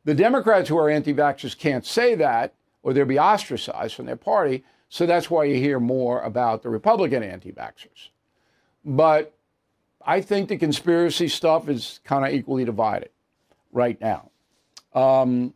The 0.05 0.15
Democrats 0.15 0.69
who 0.69 0.77
are 0.77 0.89
anti 0.89 1.13
vaxxers 1.13 1.57
can't 1.57 1.85
say 1.85 2.15
that, 2.15 2.53
or 2.83 2.93
they'll 2.93 3.05
be 3.05 3.19
ostracized 3.19 3.95
from 3.95 4.05
their 4.05 4.15
party. 4.15 4.63
So 4.89 5.05
that's 5.07 5.29
why 5.29 5.45
you 5.45 5.55
hear 5.55 5.79
more 5.79 6.21
about 6.21 6.61
the 6.61 6.69
Republican 6.69 7.23
anti 7.23 7.51
vaxxers. 7.51 8.09
But 8.85 9.33
I 10.05 10.21
think 10.21 10.49
the 10.49 10.57
conspiracy 10.57 11.27
stuff 11.27 11.67
is 11.69 11.99
kind 12.03 12.25
of 12.25 12.33
equally 12.33 12.65
divided 12.65 13.09
right 13.73 13.99
now. 13.99 14.31
Um, 14.93 15.53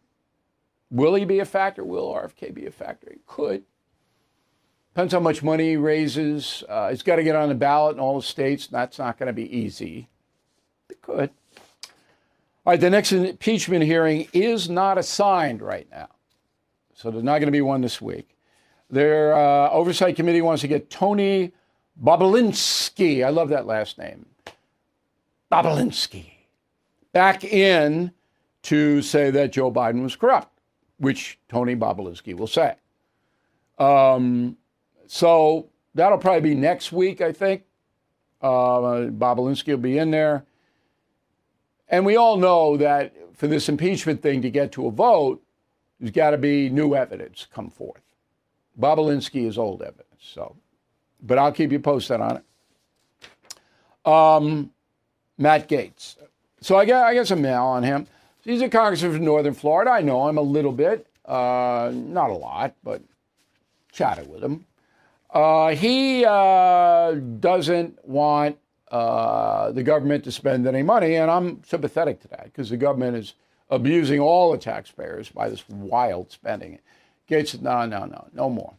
will 0.92 1.16
he 1.16 1.26
be 1.26 1.40
a 1.40 1.46
factor? 1.46 1.84
Will 1.84 2.14
RFK 2.14 2.54
be 2.54 2.66
a 2.66 2.72
factor? 2.72 3.08
He 3.12 3.20
could. 3.26 3.64
Depends 4.94 5.14
how 5.14 5.20
much 5.20 5.44
money 5.44 5.70
he 5.70 5.78
raises. 5.78 6.64
Uh, 6.68 6.90
he's 6.90 7.04
got 7.04 7.18
to 7.18 7.24
get 7.24 7.36
on 7.36 7.50
the 7.50 7.56
ballot 7.56 7.96
in 7.96 8.00
all 8.00 8.18
the 8.20 8.26
states. 8.26 8.66
and 8.66 8.74
That's 8.74 8.98
not 8.98 9.18
going 9.18 9.28
to 9.28 9.34
be 9.34 9.56
easy. 9.56 10.10
It 10.90 11.02
could. 11.02 11.30
All 12.66 12.74
right, 12.74 12.82
the 12.82 12.90
next 12.90 13.12
impeachment 13.12 13.84
hearing 13.84 14.28
is 14.34 14.70
not 14.70 14.98
assigned 14.98 15.62
right 15.62 15.88
now. 15.92 16.10
So 16.94 17.12
there's 17.12 17.24
not 17.24 17.38
going 17.38 17.48
to 17.48 17.52
be 17.52 17.62
one 17.62 17.82
this 17.82 18.02
week. 18.02 18.36
Their 18.90 19.36
uh, 19.36 19.70
oversight 19.70 20.16
committee 20.16 20.42
wants 20.42 20.62
to 20.62 20.68
get 20.68 20.90
Tony 20.90 21.54
Bobulinski, 22.02 23.26
I 23.26 23.30
love 23.30 23.50
that 23.50 23.66
last 23.66 23.98
name, 23.98 24.26
Bobulinski, 25.52 26.32
back 27.14 27.44
in 27.44 28.12
to 28.64 29.02
say 29.02 29.32
that 29.32 29.52
Joe 29.52 29.72
Biden 29.72 30.04
was 30.04 30.16
corrupt, 30.16 30.60
which 30.98 31.40
Tony 31.48 31.76
Bobulinski 31.76 32.36
will 32.36 32.48
say. 32.48 32.76
Um, 33.78 34.58
so 35.06 35.70
that'll 35.96 36.18
probably 36.18 36.50
be 36.50 36.56
next 36.56 36.92
week, 36.92 37.22
I 37.22 37.32
think. 37.32 37.64
Uh, 38.42 39.10
Bobulinski 39.10 39.70
will 39.70 39.78
be 39.78 39.98
in 39.98 40.12
there. 40.12 40.46
And 41.90 42.06
we 42.06 42.18
all 42.18 42.38
know 42.38 42.78
that 42.78 43.14
for 43.34 43.48
this 43.48 43.70
impeachment 43.70 44.22
thing 44.22 44.42
to 44.42 44.50
get 44.50 44.72
to 44.74 44.88
a 44.88 44.92
vote, 44.92 45.42
there's 46.00 46.12
got 46.12 46.32
to 46.32 46.38
be 46.38 46.70
new 46.70 46.96
evidence 46.96 47.48
come 47.54 47.70
forth. 47.70 48.02
Bobulinski 48.80 49.48
is 49.48 49.58
old 49.58 49.82
evidence, 49.82 50.06
so, 50.20 50.56
but 51.22 51.40
I'll 51.40 51.52
keep 51.52 51.72
you 51.72 51.80
posted 51.80 52.22
on 52.22 52.38
it. 52.38 54.08
Um, 54.08 54.72
Matt 55.38 55.68
Gaetz. 55.68 56.18
So 56.62 56.76
I 56.76 56.86
got, 56.86 57.06
I 57.06 57.14
got 57.14 57.28
some 57.28 57.42
mail 57.42 57.64
on 57.64 57.84
him. 57.84 58.08
He's 58.42 58.62
a 58.62 58.70
congressman 58.70 59.14
from 59.14 59.26
Northern 59.26 59.54
Florida. 59.54 59.92
I 59.92 60.02
know 60.02 60.28
him 60.28 60.38
a 60.38 60.42
little 60.42 60.72
bit, 60.72 61.06
uh, 61.26 61.92
not 61.94 62.30
a 62.30 62.34
lot, 62.34 62.76
but 62.84 63.02
chatted 63.92 64.30
with 64.30 64.44
him. 64.44 64.66
Uh, 65.30 65.76
he 65.76 66.26
uh, 66.26 67.12
doesn't 67.12 68.04
want 68.08 68.58
uh, 68.90 69.72
the 69.72 69.84
government 69.84 70.24
to 70.24 70.32
spend 70.32 70.66
any 70.66 70.82
money, 70.82 71.16
and 71.16 71.30
I'm 71.30 71.62
sympathetic 71.66 72.22
to 72.22 72.28
that 72.30 72.46
because 72.46 72.70
the 72.70 72.78
government 72.78 73.18
is 73.18 73.34
abusing 73.70 74.22
all 74.22 74.54
the 74.54 74.58
taxpayers 74.58 75.30
by 75.30 75.50
this 75.50 75.68
wild 75.68 76.32
spending. 76.32 76.80
Gaetz 77.30 77.50
said, 77.50 77.62
no, 77.62 77.86
no, 77.86 78.06
no, 78.06 78.28
no 78.32 78.50
more. 78.50 78.74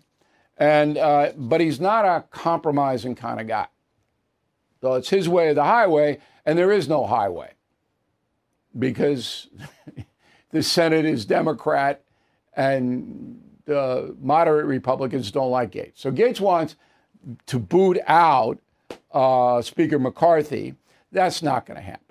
And 0.57 0.97
uh, 0.97 1.33
but 1.37 1.61
he's 1.61 1.79
not 1.79 2.07
a 2.07 2.25
compromising 2.31 3.15
kind 3.15 3.39
of 3.39 3.47
guy. 3.47 3.69
So 4.81 4.95
it's 4.95 5.11
his 5.11 5.29
way 5.29 5.49
or 5.49 5.55
the 5.55 5.65
highway, 5.65 6.19
and 6.47 6.59
there 6.59 6.73
is 6.73 6.89
no 6.89 7.07
highway 7.07 7.53
because 8.79 9.49
the 10.51 10.63
Senate 10.63 11.05
is 11.05 11.25
Democrat 11.25 12.03
and 12.55 13.41
the 13.65 14.17
moderate 14.21 14.67
Republicans 14.67 15.31
don't 15.31 15.51
like 15.51 15.73
Gaetz. 15.73 15.93
So 15.97 16.11
Gaetz 16.11 16.41
wants 16.41 16.77
to 17.47 17.59
boot 17.59 17.99
out 18.07 18.59
uh, 19.13 19.61
Speaker 19.63 19.99
McCarthy. 19.99 20.75
That's 21.13 21.43
not 21.43 21.67
going 21.67 21.77
to 21.77 21.83
happen. 21.83 22.05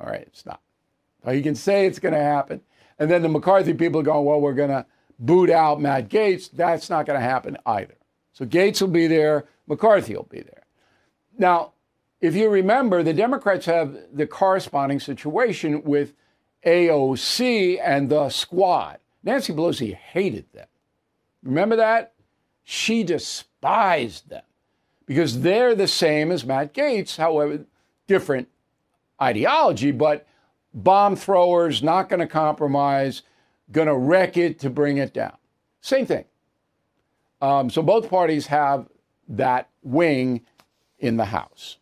All 0.00 0.06
right, 0.06 0.22
it's 0.22 0.46
not. 0.46 0.60
Now, 1.24 1.32
you 1.32 1.42
can 1.42 1.54
say 1.54 1.86
it's 1.86 1.98
going 1.98 2.14
to 2.14 2.20
happen. 2.20 2.60
And 2.98 3.10
then 3.10 3.22
the 3.22 3.28
McCarthy 3.28 3.74
people 3.74 4.00
are 4.00 4.04
going, 4.04 4.24
well, 4.24 4.40
we're 4.40 4.54
going 4.54 4.70
to 4.70 4.86
boot 5.18 5.50
out 5.50 5.80
Matt 5.80 6.08
Gaetz. 6.08 6.50
That's 6.50 6.88
not 6.88 7.06
going 7.06 7.18
to 7.18 7.24
happen 7.24 7.56
either. 7.66 7.96
So 8.32 8.44
Gaetz 8.44 8.80
will 8.80 8.88
be 8.88 9.06
there, 9.06 9.46
McCarthy 9.66 10.14
will 10.14 10.28
be 10.30 10.40
there. 10.40 10.64
Now, 11.38 11.72
if 12.20 12.34
you 12.34 12.48
remember, 12.48 13.02
the 13.02 13.12
Democrats 13.12 13.66
have 13.66 13.96
the 14.12 14.26
corresponding 14.26 15.00
situation 15.00 15.82
with 15.82 16.14
AOC 16.64 17.80
and 17.82 18.08
the 18.08 18.28
squad. 18.30 18.98
Nancy 19.22 19.52
Pelosi 19.52 19.94
hated 19.94 20.46
them. 20.52 20.66
Remember 21.42 21.76
that? 21.76 22.12
She 22.64 23.04
despised 23.04 24.28
them 24.28 24.42
because 25.06 25.42
they're 25.42 25.74
the 25.74 25.88
same 25.88 26.32
as 26.32 26.44
Matt 26.44 26.74
Gaetz, 26.74 27.16
however, 27.16 27.64
different 28.06 28.48
ideology, 29.20 29.92
but 29.92 30.26
bomb 30.74 31.16
throwers, 31.16 31.82
not 31.82 32.08
going 32.08 32.20
to 32.20 32.26
compromise, 32.26 33.22
going 33.72 33.88
to 33.88 33.96
wreck 33.96 34.36
it 34.36 34.58
to 34.60 34.70
bring 34.70 34.98
it 34.98 35.12
down. 35.12 35.36
Same 35.80 36.06
thing. 36.06 36.24
Um, 37.40 37.70
so 37.70 37.82
both 37.82 38.10
parties 38.10 38.46
have 38.46 38.88
that 39.28 39.68
wing 39.82 40.42
in 40.98 41.16
the 41.16 41.26
House. 41.26 41.78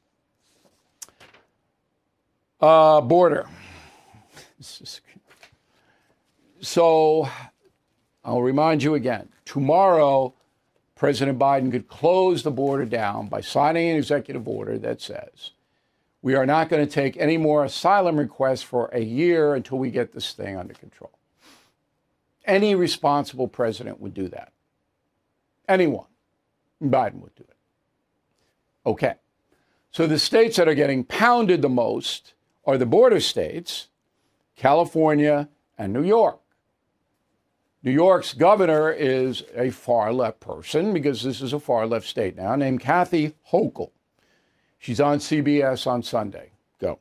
Uh, 2.65 2.99
border. 3.03 3.47
So 6.63 7.29
I'll 8.25 8.41
remind 8.41 8.83
you 8.83 8.95
again 8.95 9.29
tomorrow, 9.45 10.33
President 10.95 11.39
Biden 11.39 11.71
could 11.71 11.89
close 11.89 12.43
the 12.43 12.51
border 12.51 12.87
down 12.87 13.27
by 13.27 13.43
signing 13.43 13.91
an 13.91 13.99
executive 13.99 14.49
order 14.49 14.79
that 14.79 15.03
says 15.03 15.51
we 16.23 16.35
are 16.35 16.47
not 16.47 16.71
going 16.71 16.83
to 16.83 16.91
take 16.91 17.19
any 17.19 17.37
more 17.37 17.67
asylum 17.67 18.17
requests 18.17 18.63
for 18.63 18.87
a 18.95 19.01
year 19.01 19.55
until 19.55 19.77
we 19.77 19.91
get 19.91 20.15
this 20.15 20.33
thing 20.33 20.57
under 20.57 20.73
control. 20.73 21.13
Any 22.47 22.75
responsible 22.75 23.47
president 23.47 24.01
would 24.01 24.15
do 24.15 24.29
that. 24.29 24.55
Anyone. 25.69 26.07
Biden 26.83 27.21
would 27.21 27.35
do 27.35 27.45
it. 27.47 27.57
Okay. 28.89 29.17
So 29.91 30.07
the 30.07 30.19
states 30.19 30.57
that 30.57 30.67
are 30.67 30.75
getting 30.75 31.05
pounded 31.05 31.61
the 31.61 31.69
most 31.69 32.31
are 32.67 32.79
the 32.79 32.87
border 32.87 33.21
states, 33.21 33.89
California 34.57 35.49
and 35.77 35.93
New 35.93 36.05
York. 36.05 36.41
New 37.83 37.91
York's 37.91 38.33
governor 38.33 38.91
is 38.91 39.43
a 39.55 39.69
far 39.69 40.13
left 40.13 40.41
person 40.41 40.95
because 40.95 41.23
this 41.23 41.43
is 41.43 41.53
a 41.53 41.61
far 41.61 41.87
left 41.87 42.07
state 42.07 42.35
now, 42.35 42.57
named 42.57 42.81
Kathy 42.81 43.35
Hochul. 43.53 43.91
She's 44.79 45.01
on 45.01 45.19
CBS 45.19 45.87
on 45.87 46.03
Sunday. 46.03 46.53
Go. 46.81 46.99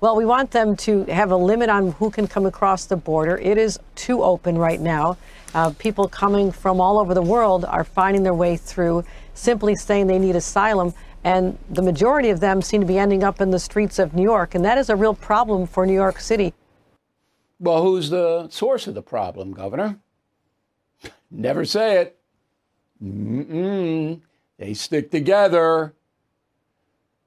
Well, 0.00 0.16
we 0.16 0.24
want 0.24 0.50
them 0.50 0.76
to 0.78 1.04
have 1.04 1.30
a 1.30 1.36
limit 1.36 1.70
on 1.70 1.92
who 1.92 2.10
can 2.10 2.26
come 2.26 2.44
across 2.44 2.86
the 2.86 2.96
border. 2.96 3.38
It 3.38 3.56
is 3.56 3.78
too 3.94 4.22
open 4.22 4.58
right 4.58 4.80
now. 4.80 5.16
Uh, 5.54 5.70
people 5.78 6.08
coming 6.08 6.50
from 6.50 6.80
all 6.80 6.98
over 6.98 7.14
the 7.14 7.22
world 7.22 7.64
are 7.64 7.84
finding 7.84 8.22
their 8.22 8.34
way 8.34 8.56
through, 8.56 9.04
simply 9.34 9.76
saying 9.76 10.08
they 10.08 10.18
need 10.18 10.36
asylum. 10.36 10.92
And 11.26 11.58
the 11.68 11.82
majority 11.82 12.30
of 12.30 12.38
them 12.38 12.62
seem 12.62 12.80
to 12.82 12.86
be 12.86 12.98
ending 12.98 13.24
up 13.24 13.40
in 13.40 13.50
the 13.50 13.58
streets 13.58 13.98
of 13.98 14.14
New 14.14 14.22
York. 14.22 14.54
And 14.54 14.64
that 14.64 14.78
is 14.78 14.88
a 14.88 14.94
real 14.94 15.12
problem 15.12 15.66
for 15.66 15.84
New 15.84 15.92
York 15.92 16.20
City. 16.20 16.54
Well, 17.58 17.82
who's 17.82 18.10
the 18.10 18.48
source 18.48 18.86
of 18.86 18.94
the 18.94 19.02
problem, 19.02 19.52
Governor? 19.52 19.98
Never 21.32 21.64
say 21.64 22.00
it. 22.00 22.18
Mm-mm. 23.02 24.20
They 24.56 24.72
stick 24.74 25.10
together. 25.10 25.94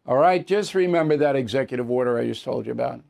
All 0.05 0.15
right, 0.15 0.47
just 0.47 0.73
remember 0.75 1.17
that 1.17 1.35
executive 1.35 1.91
order 1.91 2.17
I 2.17 2.25
just 2.25 2.45
told 2.45 2.67
you 2.67 2.71
about. 2.71 3.01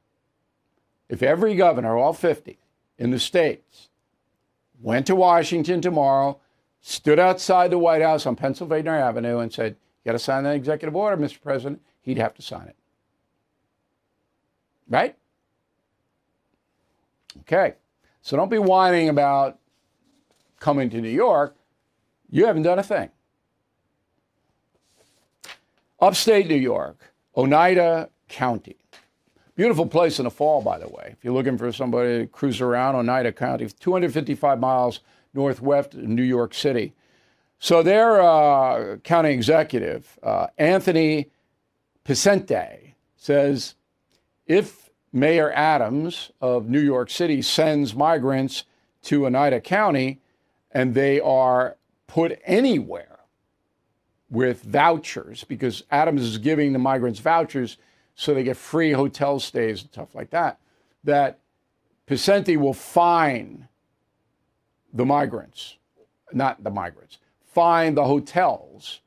If 1.08 1.22
every 1.22 1.54
governor, 1.56 1.98
all 1.98 2.14
50 2.14 2.58
in 2.98 3.12
the 3.12 3.20
states, 3.20 3.90
went 4.82 5.06
to 5.06 5.16
Washington 5.16 5.82
tomorrow, 5.82 6.40
stood 6.82 7.20
outside 7.20 7.70
the 7.70 7.78
White 7.78 8.02
House 8.02 8.26
on 8.26 8.36
Pennsylvania 8.36 8.94
Avenue, 8.94 9.38
and 9.38 9.54
said, 9.54 9.76
got 10.06 10.14
to 10.14 10.20
sign 10.20 10.44
that 10.44 10.56
executive 10.56 10.96
order, 10.96 11.18
Mr. 11.18 11.42
President, 11.42 11.82
he'd 12.02 12.18
have 12.18 12.34
to 12.36 12.42
sign 12.42 12.68
it. 12.68 12.76
Right? 14.88 15.16
Okay. 17.42 17.76
So 18.22 18.38
don't 18.38 18.50
be 18.50 18.58
whining 18.58 19.10
about 19.10 19.60
coming 20.60 20.90
to 20.90 21.02
New 21.02 21.10
York, 21.10 21.56
you 22.30 22.46
haven't 22.46 22.64
done 22.64 22.80
a 22.80 22.84
thing. 22.84 23.10
Upstate 26.00 26.48
New 26.48 26.56
York, 26.56 27.14
Oneida 27.36 28.10
County. 28.28 28.78
Beautiful 29.56 29.86
place 29.86 30.20
in 30.20 30.24
the 30.24 30.32
fall, 30.32 30.62
by 30.62 30.78
the 30.78 30.88
way. 30.88 31.16
If 31.18 31.24
you're 31.24 31.34
looking 31.34 31.58
for 31.58 31.72
somebody 31.72 32.20
to 32.20 32.28
cruise 32.28 32.62
around, 32.62 32.96
Oneida 32.96 33.34
County, 33.34 33.68
255 33.68 34.60
miles 34.60 35.02
northwest 35.34 35.94
of 35.96 36.04
New 36.04 36.24
York 36.24 36.54
City. 36.54 36.94
So 37.60 37.84
their 37.84 38.22
uh, 38.22 38.98
county 38.98 39.32
executive, 39.32 40.18
uh, 40.24 40.48
Anthony 40.58 41.30
Picente, 42.06 42.94
says 43.18 43.76
if 44.48 44.90
Mayor 45.12 45.52
Adams 45.52 46.32
of 46.40 46.70
New 46.70 46.80
York 46.80 47.10
City 47.10 47.42
sends 47.42 47.94
migrants 47.94 48.64
to 49.04 49.26
Oneida 49.26 49.60
County, 49.60 50.22
and 50.72 50.94
they 50.94 51.20
are 51.20 51.76
put 52.08 52.40
anywhere 52.46 53.20
with 54.30 54.64
vouchers 54.64 55.44
because 55.44 55.84
Adams 55.92 56.22
is 56.22 56.38
giving 56.38 56.74
the 56.74 56.80
migrants 56.80 57.20
vouchers 57.20 57.78
so 58.16 58.34
they 58.34 58.44
get 58.44 58.58
free 58.58 58.92
hotel 58.92 59.40
stays 59.40 59.82
and 59.82 59.92
stuff 59.92 60.14
like 60.14 60.30
that, 60.30 60.60
that 61.04 61.40
Picente 62.08 62.58
will 62.58 62.74
fine 62.74 63.68
the 64.94 65.06
migrants, 65.06 65.78
not 66.34 66.64
the 66.64 66.70
migrants, 66.70 67.20
fine 67.54 67.96
the 67.96 68.06
hotels 68.06 69.02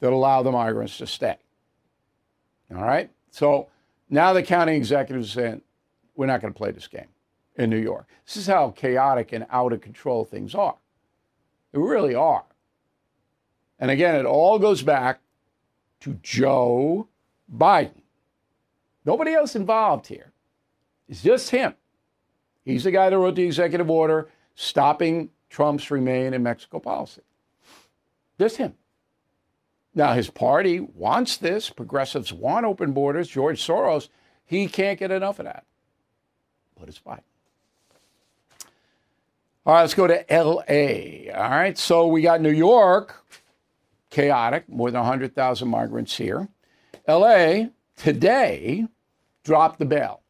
that 0.00 0.12
allow 0.12 0.42
the 0.42 0.52
migrants 0.52 0.98
to 0.98 1.06
stay. 1.06 1.36
All 2.74 2.82
right? 2.82 3.10
So 3.30 3.68
now 4.08 4.32
the 4.32 4.42
county 4.42 4.76
executive 4.76 5.22
is 5.24 5.32
saying, 5.32 5.62
we're 6.16 6.26
not 6.26 6.40
going 6.40 6.52
to 6.52 6.58
play 6.58 6.70
this 6.70 6.86
game 6.86 7.08
in 7.56 7.70
New 7.70 7.78
York. 7.78 8.06
This 8.26 8.36
is 8.36 8.46
how 8.46 8.70
chaotic 8.70 9.32
and 9.32 9.46
out 9.50 9.72
of 9.72 9.80
control 9.80 10.24
things 10.24 10.54
are. 10.54 10.76
They 11.72 11.78
really 11.78 12.14
are. 12.14 12.44
And 13.78 13.90
again, 13.90 14.14
it 14.14 14.26
all 14.26 14.58
goes 14.58 14.82
back 14.82 15.20
to 16.00 16.14
Joe 16.22 17.08
Biden. 17.54 18.02
Nobody 19.04 19.32
else 19.32 19.56
involved 19.56 20.06
here. 20.06 20.32
It's 21.08 21.22
just 21.22 21.50
him. 21.50 21.74
He's 22.64 22.84
the 22.84 22.90
guy 22.90 23.10
that 23.10 23.18
wrote 23.18 23.34
the 23.34 23.42
executive 23.42 23.90
order 23.90 24.28
stopping 24.54 25.30
Trump's 25.48 25.90
remain 25.90 26.34
in 26.34 26.42
Mexico 26.42 26.78
policy. 26.78 27.22
Just 28.40 28.56
him. 28.56 28.72
Now, 29.94 30.14
his 30.14 30.30
party 30.30 30.80
wants 30.80 31.36
this. 31.36 31.68
Progressives 31.68 32.32
want 32.32 32.64
open 32.64 32.92
borders. 32.92 33.28
George 33.28 33.60
Soros, 33.60 34.08
he 34.46 34.66
can't 34.66 34.98
get 34.98 35.10
enough 35.10 35.40
of 35.40 35.44
that. 35.44 35.66
But 36.78 36.88
it's 36.88 37.00
Biden. 37.00 37.20
All 39.66 39.74
right, 39.74 39.82
let's 39.82 39.92
go 39.92 40.06
to 40.06 40.24
LA. 40.30 41.30
All 41.38 41.50
right, 41.50 41.76
so 41.76 42.06
we 42.06 42.22
got 42.22 42.40
New 42.40 42.50
York, 42.50 43.26
chaotic, 44.08 44.66
more 44.70 44.90
than 44.90 45.02
100,000 45.02 45.68
migrants 45.68 46.16
here. 46.16 46.48
LA 47.06 47.64
today 47.94 48.86
dropped 49.44 49.78
the 49.78 49.84
bail. 49.84 50.22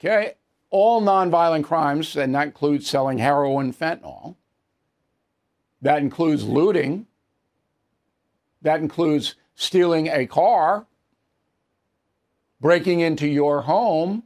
Okay, 0.00 0.34
all 0.70 1.00
nonviolent 1.00 1.62
crimes, 1.62 2.16
and 2.16 2.34
that 2.34 2.48
includes 2.48 2.90
selling 2.90 3.18
heroin, 3.18 3.72
fentanyl. 3.72 4.34
That 5.80 6.00
includes 6.00 6.42
looting. 6.42 7.06
That 8.62 8.80
includes 8.80 9.34
stealing 9.54 10.08
a 10.08 10.26
car, 10.26 10.86
breaking 12.60 13.00
into 13.00 13.26
your 13.26 13.62
home. 13.62 14.24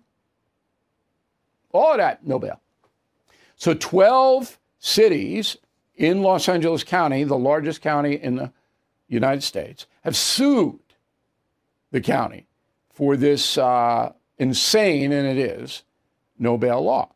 All 1.72 1.92
of 1.92 1.98
that, 1.98 2.26
no 2.26 2.38
bail. 2.38 2.60
So 3.56 3.74
12 3.74 4.58
cities 4.78 5.56
in 5.96 6.22
Los 6.22 6.48
Angeles 6.48 6.84
County, 6.84 7.24
the 7.24 7.38
largest 7.38 7.80
county 7.80 8.14
in 8.14 8.36
the 8.36 8.52
United 9.08 9.42
States, 9.42 9.86
have 10.02 10.16
sued 10.16 10.80
the 11.90 12.00
county 12.00 12.46
for 12.92 13.16
this 13.16 13.56
uh, 13.56 14.12
insane, 14.38 15.12
and 15.12 15.26
it 15.26 15.38
is, 15.38 15.84
no 16.38 16.58
bail 16.58 16.82
law. 16.82 17.10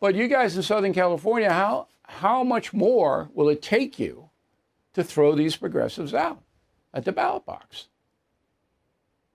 But 0.00 0.16
you 0.16 0.26
guys 0.26 0.56
in 0.56 0.62
Southern 0.62 0.92
California, 0.92 1.52
how, 1.52 1.86
how 2.02 2.42
much 2.42 2.72
more 2.72 3.30
will 3.34 3.48
it 3.48 3.62
take 3.62 3.98
you 3.98 4.30
to 4.94 5.04
throw 5.04 5.34
these 5.34 5.56
progressives 5.56 6.14
out 6.14 6.42
at 6.92 7.04
the 7.04 7.12
ballot 7.12 7.44
box? 7.46 7.88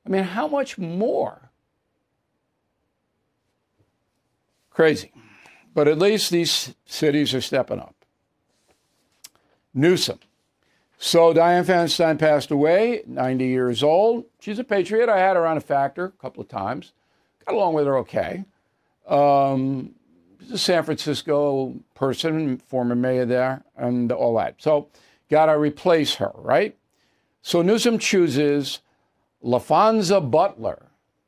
I 0.06 0.10
mean, 0.10 0.24
how 0.24 0.48
much 0.48 0.78
more? 0.78 1.50
Crazy. 4.70 5.12
But 5.74 5.88
at 5.88 6.00
least 6.00 6.32
these 6.32 6.74
cities 6.86 7.34
are 7.34 7.42
stepping 7.42 7.80
up. 7.80 7.96
Newsom. 9.74 10.20
So 10.98 11.34
Diane 11.34 11.66
Feinstein 11.66 12.18
passed 12.18 12.50
away, 12.50 13.04
90 13.06 13.46
years 13.46 13.84
old. 13.84 14.26
She's 14.40 14.58
a 14.58 14.64
patriot. 14.64 15.10
I 15.10 15.20
had 15.20 15.36
her 15.36 15.46
on 15.46 15.58
a 15.58 15.62
factor 15.62 16.06
a 16.06 16.12
couple 16.12 16.42
of 16.42 16.50
times. 16.50 16.94
Got 17.46 17.56
along 17.56 17.74
with 17.74 17.86
her 17.86 17.98
okay. 18.00 18.46
Um, 19.08 19.92
she's 20.40 20.52
a 20.52 20.58
San 20.58 20.84
Francisco 20.84 21.76
person, 21.94 22.58
former 22.58 22.96
mayor 22.96 23.26
there, 23.26 23.64
and 23.76 24.12
all 24.12 24.36
that. 24.38 24.56
So 24.58 24.90
got 25.30 25.48
to 25.48 25.58
replace 25.58 26.16
her, 26.16 26.32
right? 26.36 26.78
So 27.42 27.62
Newsom 27.62 28.00
chooses 28.00 28.80
Laphonza 29.44 30.20
Butler. 30.20 30.88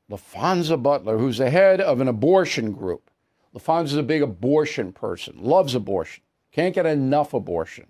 Laphonza 0.09 0.81
Butler, 0.81 1.17
who's 1.17 1.38
the 1.38 1.49
head 1.49 1.79
of 1.79 2.01
an 2.01 2.07
abortion 2.07 2.71
group. 2.71 3.09
Laphonza's 3.53 3.95
a 3.95 4.03
big 4.03 4.21
abortion 4.21 4.91
person, 4.91 5.35
loves 5.41 5.75
abortion, 5.75 6.23
can't 6.51 6.75
get 6.75 6.85
enough 6.85 7.33
abortion. 7.33 7.88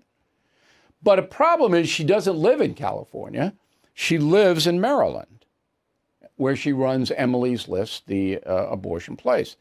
But 1.02 1.20
a 1.20 1.24
problem 1.24 1.74
is 1.74 1.90
she 1.90 2.04
doesn't 2.04 2.38
live 2.38 2.62
in 2.62 2.74
California. 2.74 3.54
She 3.94 4.18
lives 4.18 4.68
in 4.68 4.82
Maryland, 4.82 5.46
where 6.36 6.56
she 6.56 6.74
runs 6.74 7.12
Emily's 7.12 7.68
List, 7.68 8.08
the 8.08 8.40
uh, 8.44 8.68
abortion 8.68 9.16
place. 9.16 9.56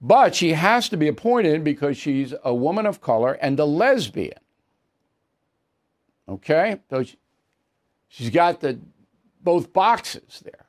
But 0.00 0.34
she 0.34 0.52
has 0.52 0.88
to 0.88 0.96
be 0.96 1.06
appointed 1.06 1.62
because 1.62 1.96
she's 1.96 2.34
a 2.44 2.54
woman 2.54 2.86
of 2.86 3.00
color 3.00 3.34
and 3.34 3.58
a 3.60 3.64
lesbian. 3.64 4.38
Okay? 6.32 6.80
So 6.90 7.02
she, 7.02 7.16
she's 8.08 8.30
got 8.30 8.60
the 8.60 8.78
both 9.42 9.72
boxes 9.72 10.40
there. 10.44 10.66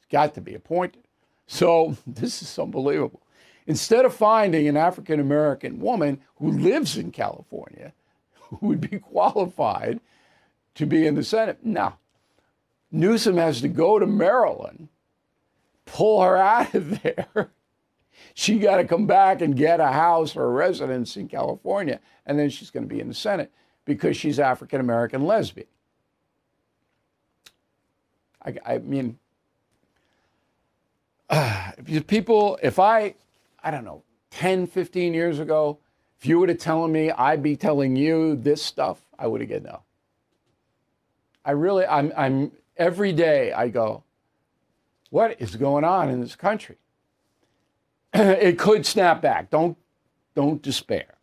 She's 0.00 0.10
got 0.10 0.34
to 0.34 0.40
be 0.40 0.54
appointed. 0.54 1.04
So 1.46 1.96
this 2.06 2.42
is 2.42 2.58
unbelievable. 2.58 3.22
Instead 3.66 4.04
of 4.04 4.14
finding 4.14 4.68
an 4.68 4.76
African 4.76 5.18
American 5.18 5.80
woman 5.80 6.20
who 6.36 6.50
lives 6.50 6.96
in 6.96 7.10
California, 7.10 7.92
who 8.34 8.58
would 8.68 8.80
be 8.80 8.98
qualified 8.98 10.00
to 10.74 10.86
be 10.86 11.06
in 11.06 11.14
the 11.14 11.24
Senate. 11.24 11.58
Now, 11.64 11.98
Newsom 12.92 13.38
has 13.38 13.60
to 13.62 13.68
go 13.68 13.98
to 13.98 14.06
Maryland, 14.06 14.88
pull 15.84 16.22
her 16.22 16.36
out 16.36 16.74
of 16.74 17.02
there. 17.02 17.50
She 18.34 18.58
got 18.58 18.76
to 18.76 18.84
come 18.84 19.06
back 19.06 19.40
and 19.40 19.56
get 19.56 19.80
a 19.80 19.92
house 19.92 20.36
or 20.36 20.44
a 20.44 20.50
residence 20.50 21.16
in 21.16 21.28
California, 21.28 22.00
and 22.26 22.38
then 22.38 22.50
she's 22.50 22.70
going 22.70 22.88
to 22.88 22.94
be 22.94 23.00
in 23.00 23.08
the 23.08 23.14
Senate 23.14 23.52
because 23.86 24.16
she's 24.16 24.38
African 24.38 24.80
American 24.80 25.24
lesbian. 25.24 25.68
I, 28.44 28.56
I 28.66 28.78
mean, 28.78 29.18
uh, 31.30 31.72
people, 32.06 32.58
if 32.62 32.78
I, 32.78 33.14
I 33.64 33.70
don't 33.70 33.84
know, 33.84 34.02
10, 34.32 34.66
15 34.66 35.14
years 35.14 35.38
ago, 35.38 35.78
if 36.18 36.26
you 36.26 36.38
were 36.38 36.46
to 36.46 36.54
telling 36.54 36.92
me 36.92 37.10
I'd 37.10 37.42
be 37.42 37.56
telling 37.56 37.96
you 37.96 38.36
this 38.36 38.62
stuff, 38.62 39.00
I 39.18 39.26
would 39.26 39.40
have 39.40 39.48
get 39.48 39.62
no. 39.62 39.82
I 41.44 41.52
really, 41.52 41.86
I'm, 41.86 42.12
I'm, 42.16 42.52
every 42.76 43.12
day 43.12 43.52
I 43.52 43.68
go, 43.68 44.02
what 45.10 45.40
is 45.40 45.56
going 45.56 45.84
on 45.84 46.10
in 46.10 46.20
this 46.20 46.34
country? 46.34 46.76
it 48.12 48.58
could 48.58 48.84
snap 48.84 49.22
back. 49.22 49.50
Don't, 49.50 49.76
don't 50.34 50.60
despair. 50.60 51.15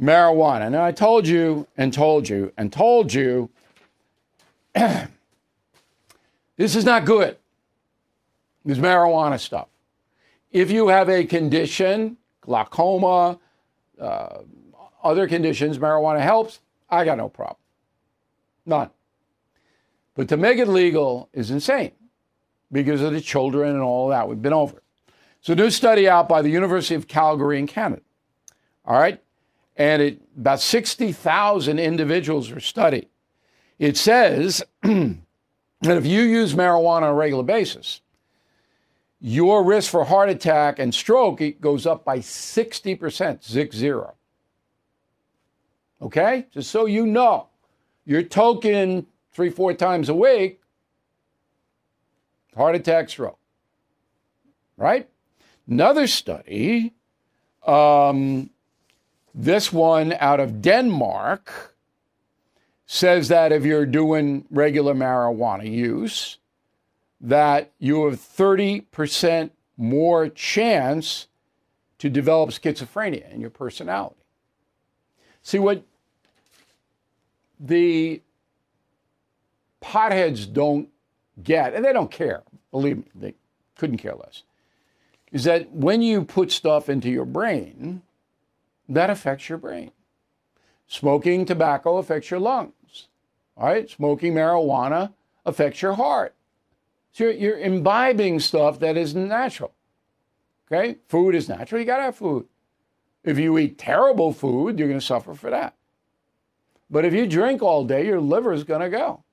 Marijuana. 0.00 0.70
Now, 0.70 0.84
I 0.84 0.92
told 0.92 1.26
you 1.26 1.66
and 1.76 1.92
told 1.92 2.28
you 2.28 2.52
and 2.56 2.72
told 2.72 3.12
you 3.12 3.50
this 4.74 5.08
is 6.56 6.84
not 6.84 7.04
good. 7.04 7.36
This 8.64 8.78
marijuana 8.78 9.38
stuff. 9.38 9.68
If 10.50 10.70
you 10.70 10.88
have 10.88 11.08
a 11.08 11.24
condition, 11.24 12.16
glaucoma, 12.40 13.38
uh, 14.00 14.38
other 15.02 15.28
conditions, 15.28 15.78
marijuana 15.78 16.20
helps. 16.20 16.60
I 16.88 17.04
got 17.04 17.18
no 17.18 17.28
problem. 17.28 17.58
None. 18.66 18.90
But 20.14 20.28
to 20.28 20.36
make 20.36 20.58
it 20.58 20.68
legal 20.68 21.28
is 21.32 21.50
insane 21.50 21.92
because 22.72 23.02
of 23.02 23.12
the 23.12 23.20
children 23.20 23.70
and 23.70 23.82
all 23.82 24.08
that. 24.08 24.28
We've 24.28 24.40
been 24.40 24.52
over. 24.52 24.80
So, 25.40 25.54
new 25.54 25.70
study 25.70 26.08
out 26.08 26.28
by 26.28 26.40
the 26.40 26.48
University 26.48 26.94
of 26.94 27.06
Calgary 27.06 27.58
in 27.58 27.66
Canada. 27.66 28.02
All 28.86 28.98
right. 28.98 29.22
And 29.76 30.02
it, 30.02 30.22
about 30.36 30.60
60,000 30.60 31.78
individuals 31.78 32.50
were 32.50 32.60
studied. 32.60 33.08
It 33.78 33.96
says 33.96 34.62
that 34.82 35.16
if 35.82 36.06
you 36.06 36.22
use 36.22 36.54
marijuana 36.54 37.02
on 37.02 37.02
a 37.04 37.14
regular 37.14 37.42
basis, 37.42 38.00
your 39.20 39.64
risk 39.64 39.90
for 39.90 40.04
heart 40.04 40.28
attack 40.28 40.78
and 40.78 40.94
stroke 40.94 41.40
goes 41.60 41.86
up 41.86 42.04
by 42.04 42.18
60%, 42.18 43.42
zig 43.42 43.72
zero. 43.72 44.14
Okay? 46.02 46.46
Just 46.52 46.70
so 46.70 46.86
you 46.86 47.06
know, 47.06 47.48
you're 48.04 48.22
token 48.22 49.06
three, 49.32 49.50
four 49.50 49.72
times 49.72 50.08
a 50.08 50.14
week, 50.14 50.60
heart 52.54 52.76
attack, 52.76 53.08
stroke. 53.08 53.38
Right? 54.76 55.08
Another 55.66 56.06
study, 56.06 56.92
um, 57.66 58.50
this 59.34 59.72
one 59.72 60.12
out 60.20 60.40
of 60.40 60.62
Denmark, 60.62 61.74
says 62.86 63.28
that 63.28 63.50
if 63.50 63.64
you're 63.64 63.86
doing 63.86 64.44
regular 64.50 64.94
marijuana 64.94 65.70
use, 65.70 66.38
that 67.20 67.72
you 67.78 68.04
have 68.04 68.20
30% 68.20 69.50
more 69.76 70.28
chance 70.28 71.26
to 71.98 72.10
develop 72.10 72.50
schizophrenia 72.50 73.32
in 73.32 73.40
your 73.40 73.50
personality. 73.50 74.20
See, 75.42 75.58
what 75.58 75.82
the 77.58 78.20
potheads 79.82 80.50
don't 80.52 80.88
get, 81.42 81.74
and 81.74 81.84
they 81.84 81.92
don't 81.92 82.10
care, 82.10 82.42
believe 82.70 82.98
me, 82.98 83.04
they 83.14 83.34
couldn't 83.76 83.98
care 83.98 84.14
less, 84.14 84.42
is 85.32 85.44
that 85.44 85.70
when 85.72 86.02
you 86.02 86.24
put 86.24 86.52
stuff 86.52 86.88
into 86.88 87.10
your 87.10 87.24
brain, 87.24 88.02
that 88.88 89.10
affects 89.10 89.48
your 89.48 89.58
brain. 89.58 89.90
Smoking 90.86 91.44
tobacco 91.44 91.96
affects 91.96 92.30
your 92.30 92.40
lungs. 92.40 93.08
All 93.56 93.66
right? 93.66 93.88
Smoking 93.88 94.34
marijuana 94.34 95.12
affects 95.46 95.82
your 95.82 95.94
heart. 95.94 96.34
So 97.12 97.24
you're, 97.24 97.32
you're 97.32 97.58
imbibing 97.58 98.40
stuff 98.40 98.80
that 98.80 98.96
is 98.96 99.14
natural. 99.14 99.72
Okay? 100.70 100.96
Food 101.08 101.34
is 101.34 101.48
natural. 101.48 101.80
You 101.80 101.86
got 101.86 101.98
to 101.98 102.02
have 102.04 102.16
food. 102.16 102.46
If 103.22 103.38
you 103.38 103.56
eat 103.58 103.78
terrible 103.78 104.32
food, 104.32 104.78
you're 104.78 104.88
going 104.88 105.00
to 105.00 105.06
suffer 105.06 105.34
for 105.34 105.50
that. 105.50 105.74
But 106.90 107.04
if 107.04 107.14
you 107.14 107.26
drink 107.26 107.62
all 107.62 107.84
day, 107.84 108.06
your 108.06 108.20
liver 108.20 108.52
is 108.52 108.64
going 108.64 108.82
to 108.82 108.90
go. 108.90 109.24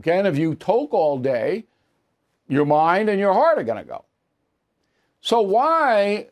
Okay? 0.00 0.18
And 0.18 0.26
if 0.26 0.38
you 0.38 0.54
toke 0.54 0.94
all 0.94 1.18
day, 1.18 1.66
your 2.48 2.64
mind 2.64 3.08
and 3.08 3.20
your 3.20 3.34
heart 3.34 3.58
are 3.58 3.64
going 3.64 3.78
to 3.78 3.88
go. 3.88 4.04
So 5.20 5.40
why 5.40 6.28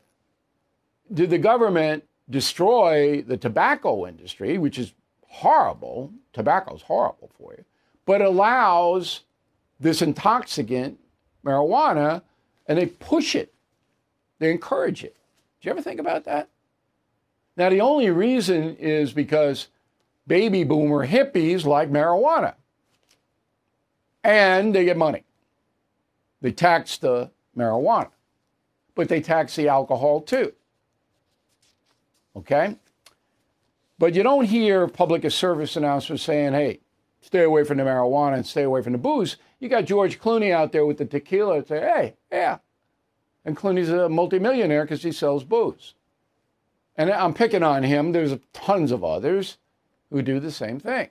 did 1.12 1.30
the 1.30 1.38
government 1.38 2.04
destroy 2.30 3.22
the 3.22 3.36
tobacco 3.36 4.06
industry, 4.06 4.58
which 4.58 4.78
is 4.78 4.92
horrible? 5.26 6.12
Tobacco 6.32 6.74
is 6.74 6.82
horrible 6.82 7.30
for 7.38 7.54
you, 7.56 7.64
but 8.06 8.20
allows 8.20 9.20
this 9.80 10.02
intoxicant, 10.02 10.98
marijuana, 11.44 12.22
and 12.66 12.78
they 12.78 12.86
push 12.86 13.34
it. 13.34 13.52
They 14.38 14.50
encourage 14.50 15.04
it. 15.04 15.16
Do 15.60 15.68
you 15.68 15.70
ever 15.72 15.82
think 15.82 16.00
about 16.00 16.24
that? 16.24 16.48
Now, 17.56 17.70
the 17.70 17.80
only 17.80 18.10
reason 18.10 18.76
is 18.76 19.12
because 19.12 19.68
baby 20.26 20.62
boomer 20.62 21.06
hippies 21.06 21.64
like 21.64 21.90
marijuana 21.90 22.54
and 24.22 24.74
they 24.74 24.84
get 24.84 24.96
money. 24.96 25.24
They 26.40 26.52
tax 26.52 26.98
the 26.98 27.30
marijuana, 27.56 28.10
but 28.94 29.08
they 29.08 29.20
tax 29.20 29.56
the 29.56 29.68
alcohol 29.68 30.20
too. 30.20 30.52
Okay? 32.36 32.76
But 33.98 34.14
you 34.14 34.22
don't 34.22 34.44
hear 34.44 34.86
public 34.86 35.28
service 35.30 35.76
announcements 35.76 36.22
saying, 36.22 36.52
hey, 36.52 36.80
stay 37.20 37.42
away 37.42 37.64
from 37.64 37.78
the 37.78 37.84
marijuana 37.84 38.34
and 38.34 38.46
stay 38.46 38.62
away 38.62 38.82
from 38.82 38.92
the 38.92 38.98
booze. 38.98 39.36
You 39.58 39.68
got 39.68 39.86
George 39.86 40.20
Clooney 40.20 40.52
out 40.52 40.72
there 40.72 40.86
with 40.86 40.98
the 40.98 41.04
tequila 41.04 41.66
say, 41.66 41.80
hey, 41.80 42.14
yeah. 42.30 42.58
And 43.44 43.56
Clooney's 43.56 43.88
a 43.88 44.08
multimillionaire 44.08 44.84
because 44.84 45.02
he 45.02 45.12
sells 45.12 45.42
booze. 45.42 45.94
And 46.96 47.10
I'm 47.10 47.34
picking 47.34 47.62
on 47.62 47.82
him. 47.82 48.12
There's 48.12 48.36
tons 48.52 48.92
of 48.92 49.02
others 49.02 49.58
who 50.10 50.22
do 50.22 50.40
the 50.40 50.50
same 50.50 50.78
thing. 50.80 51.08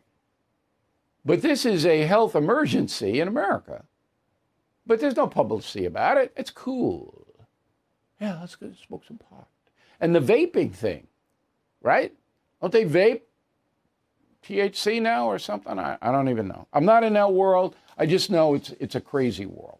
But 1.25 1.41
this 1.41 1.65
is 1.65 1.85
a 1.85 2.03
health 2.03 2.35
emergency 2.35 3.19
in 3.19 3.27
America. 3.27 3.85
But 4.85 5.01
there's 5.01 5.17
no 5.17 5.27
publicity 5.27 5.85
about 5.85 6.17
it. 6.17 6.31
It's 6.37 6.51
cool. 6.51 7.25
Yeah, 8.21 8.39
let's 8.39 8.55
go 8.55 8.71
smoke 8.87 9.03
some 9.05 9.17
pot. 9.17 9.47
And 9.99 10.15
the 10.15 10.19
vaping 10.19 10.73
thing, 10.73 11.07
right? 11.81 12.13
Don't 12.61 12.71
they 12.71 12.85
vape 12.85 13.21
THC 14.43 15.01
now 15.01 15.27
or 15.27 15.39
something? 15.39 15.77
I, 15.79 15.97
I 16.01 16.11
don't 16.11 16.29
even 16.29 16.47
know. 16.47 16.67
I'm 16.73 16.85
not 16.85 17.03
in 17.03 17.13
that 17.13 17.33
world. 17.33 17.75
I 17.97 18.05
just 18.05 18.29
know 18.29 18.53
it's 18.53 18.71
it's 18.79 18.95
a 18.95 19.01
crazy 19.01 19.45
world. 19.45 19.79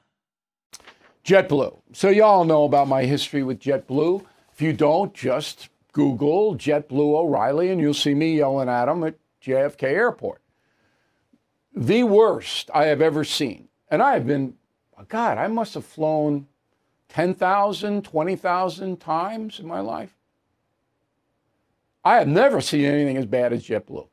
JetBlue. 1.25 1.81
So, 1.93 2.09
y'all 2.09 2.45
know 2.45 2.63
about 2.63 2.87
my 2.87 3.03
history 3.03 3.43
with 3.43 3.59
JetBlue. 3.59 4.25
If 4.53 4.61
you 4.61 4.73
don't, 4.73 5.13
just 5.13 5.69
Google 5.91 6.55
JetBlue 6.55 7.15
O'Reilly 7.15 7.69
and 7.69 7.81
you'll 7.81 7.93
see 7.93 8.13
me 8.13 8.37
yelling 8.37 8.69
at 8.69 8.85
them 8.85 9.03
at 9.03 9.15
JFK 9.43 9.83
Airport. 9.83 10.41
The 11.73 12.03
worst 12.03 12.69
I 12.73 12.85
have 12.85 13.01
ever 13.01 13.23
seen. 13.23 13.67
And 13.89 14.01
I 14.01 14.13
have 14.13 14.25
been, 14.25 14.55
God, 15.07 15.37
I 15.37 15.47
must 15.47 15.73
have 15.73 15.85
flown 15.85 16.47
10,000, 17.09 18.03
20,000 18.03 18.99
times 18.99 19.59
in 19.59 19.67
my 19.67 19.79
life. 19.81 20.15
I 22.03 22.15
have 22.17 22.27
never 22.27 22.61
seen 22.61 22.85
anything 22.85 23.17
as 23.17 23.25
bad 23.25 23.53
as 23.53 23.65
JetBlue. 23.65 24.07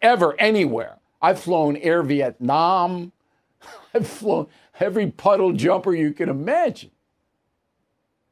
Ever, 0.00 0.38
anywhere. 0.38 0.98
I've 1.20 1.40
flown 1.40 1.76
Air 1.76 2.02
Vietnam. 2.02 3.12
I've 3.94 4.06
flown 4.06 4.46
every 4.80 5.10
puddle 5.10 5.52
jumper 5.52 5.94
you 5.94 6.12
can 6.12 6.28
imagine. 6.28 6.90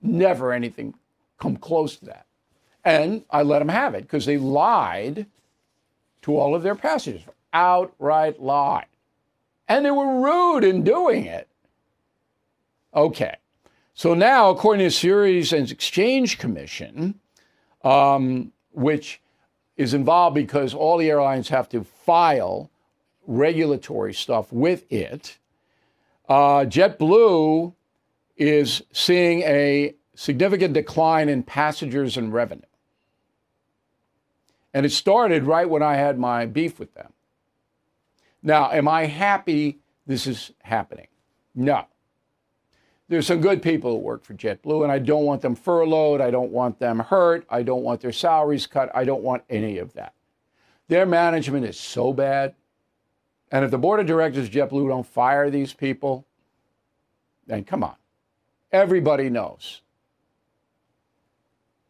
Never 0.00 0.52
anything 0.52 0.94
come 1.38 1.56
close 1.56 1.96
to 1.96 2.06
that. 2.06 2.26
And 2.84 3.24
I 3.30 3.42
let 3.42 3.58
them 3.58 3.68
have 3.68 3.94
it 3.94 4.02
because 4.02 4.26
they 4.26 4.38
lied 4.38 5.26
to 6.22 6.36
all 6.36 6.54
of 6.54 6.62
their 6.62 6.74
passengers, 6.74 7.22
outright 7.52 8.40
lied. 8.40 8.86
And 9.68 9.84
they 9.84 9.90
were 9.90 10.20
rude 10.22 10.64
in 10.64 10.82
doing 10.82 11.26
it. 11.26 11.48
Okay. 12.94 13.36
So 13.94 14.14
now, 14.14 14.50
according 14.50 14.78
to 14.80 14.84
the 14.86 14.90
Securities 14.90 15.52
and 15.52 15.70
Exchange 15.70 16.38
Commission, 16.38 17.18
um, 17.82 18.52
which 18.72 19.20
is 19.76 19.92
involved 19.92 20.34
because 20.34 20.72
all 20.72 20.96
the 20.98 21.10
airlines 21.10 21.48
have 21.48 21.68
to 21.70 21.84
file 21.84 22.70
regulatory 23.26 24.14
stuff 24.14 24.52
with 24.52 24.90
it, 24.90 25.38
uh, 26.28 26.64
JetBlue 26.64 27.74
is 28.36 28.82
seeing 28.92 29.40
a 29.42 29.94
significant 30.14 30.74
decline 30.74 31.28
in 31.28 31.42
passengers 31.42 32.16
and 32.16 32.32
revenue. 32.32 32.62
And 34.74 34.84
it 34.84 34.90
started 34.90 35.44
right 35.44 35.68
when 35.68 35.82
I 35.82 35.96
had 35.96 36.18
my 36.18 36.46
beef 36.46 36.78
with 36.78 36.94
them. 36.94 37.12
Now, 38.42 38.70
am 38.70 38.86
I 38.86 39.06
happy 39.06 39.78
this 40.06 40.26
is 40.26 40.52
happening? 40.62 41.08
No. 41.54 41.86
There's 43.08 43.26
some 43.26 43.40
good 43.40 43.62
people 43.62 43.92
who 43.92 43.98
work 43.98 44.22
for 44.22 44.34
JetBlue, 44.34 44.82
and 44.82 44.92
I 44.92 44.98
don't 44.98 45.24
want 45.24 45.40
them 45.40 45.54
furloughed. 45.54 46.20
I 46.20 46.30
don't 46.30 46.52
want 46.52 46.78
them 46.78 46.98
hurt. 46.98 47.46
I 47.48 47.62
don't 47.62 47.82
want 47.82 48.00
their 48.00 48.12
salaries 48.12 48.66
cut. 48.66 48.90
I 48.94 49.04
don't 49.04 49.22
want 49.22 49.44
any 49.48 49.78
of 49.78 49.94
that. 49.94 50.12
Their 50.88 51.06
management 51.06 51.64
is 51.64 51.78
so 51.78 52.12
bad. 52.12 52.54
And 53.50 53.64
if 53.64 53.70
the 53.70 53.78
board 53.78 54.00
of 54.00 54.06
directors 54.06 54.50
JetBlue 54.50 54.88
don't 54.88 55.06
fire 55.06 55.50
these 55.50 55.72
people, 55.72 56.26
then 57.46 57.64
come 57.64 57.82
on. 57.82 57.94
Everybody 58.72 59.30
knows. 59.30 59.80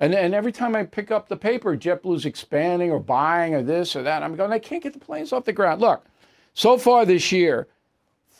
And, 0.00 0.14
and 0.14 0.34
every 0.34 0.52
time 0.52 0.76
I 0.76 0.84
pick 0.84 1.10
up 1.10 1.28
the 1.28 1.36
paper, 1.36 1.76
JetBlue's 1.76 2.24
expanding 2.24 2.92
or 2.92 3.00
buying 3.00 3.54
or 3.54 3.62
this 3.62 3.96
or 3.96 4.02
that, 4.04 4.22
I'm 4.22 4.36
going, 4.36 4.52
I 4.52 4.60
can't 4.60 4.82
get 4.82 4.92
the 4.92 5.00
planes 5.00 5.32
off 5.32 5.44
the 5.44 5.52
ground. 5.52 5.80
Look, 5.80 6.04
so 6.54 6.78
far 6.78 7.04
this 7.04 7.32
year, 7.32 7.66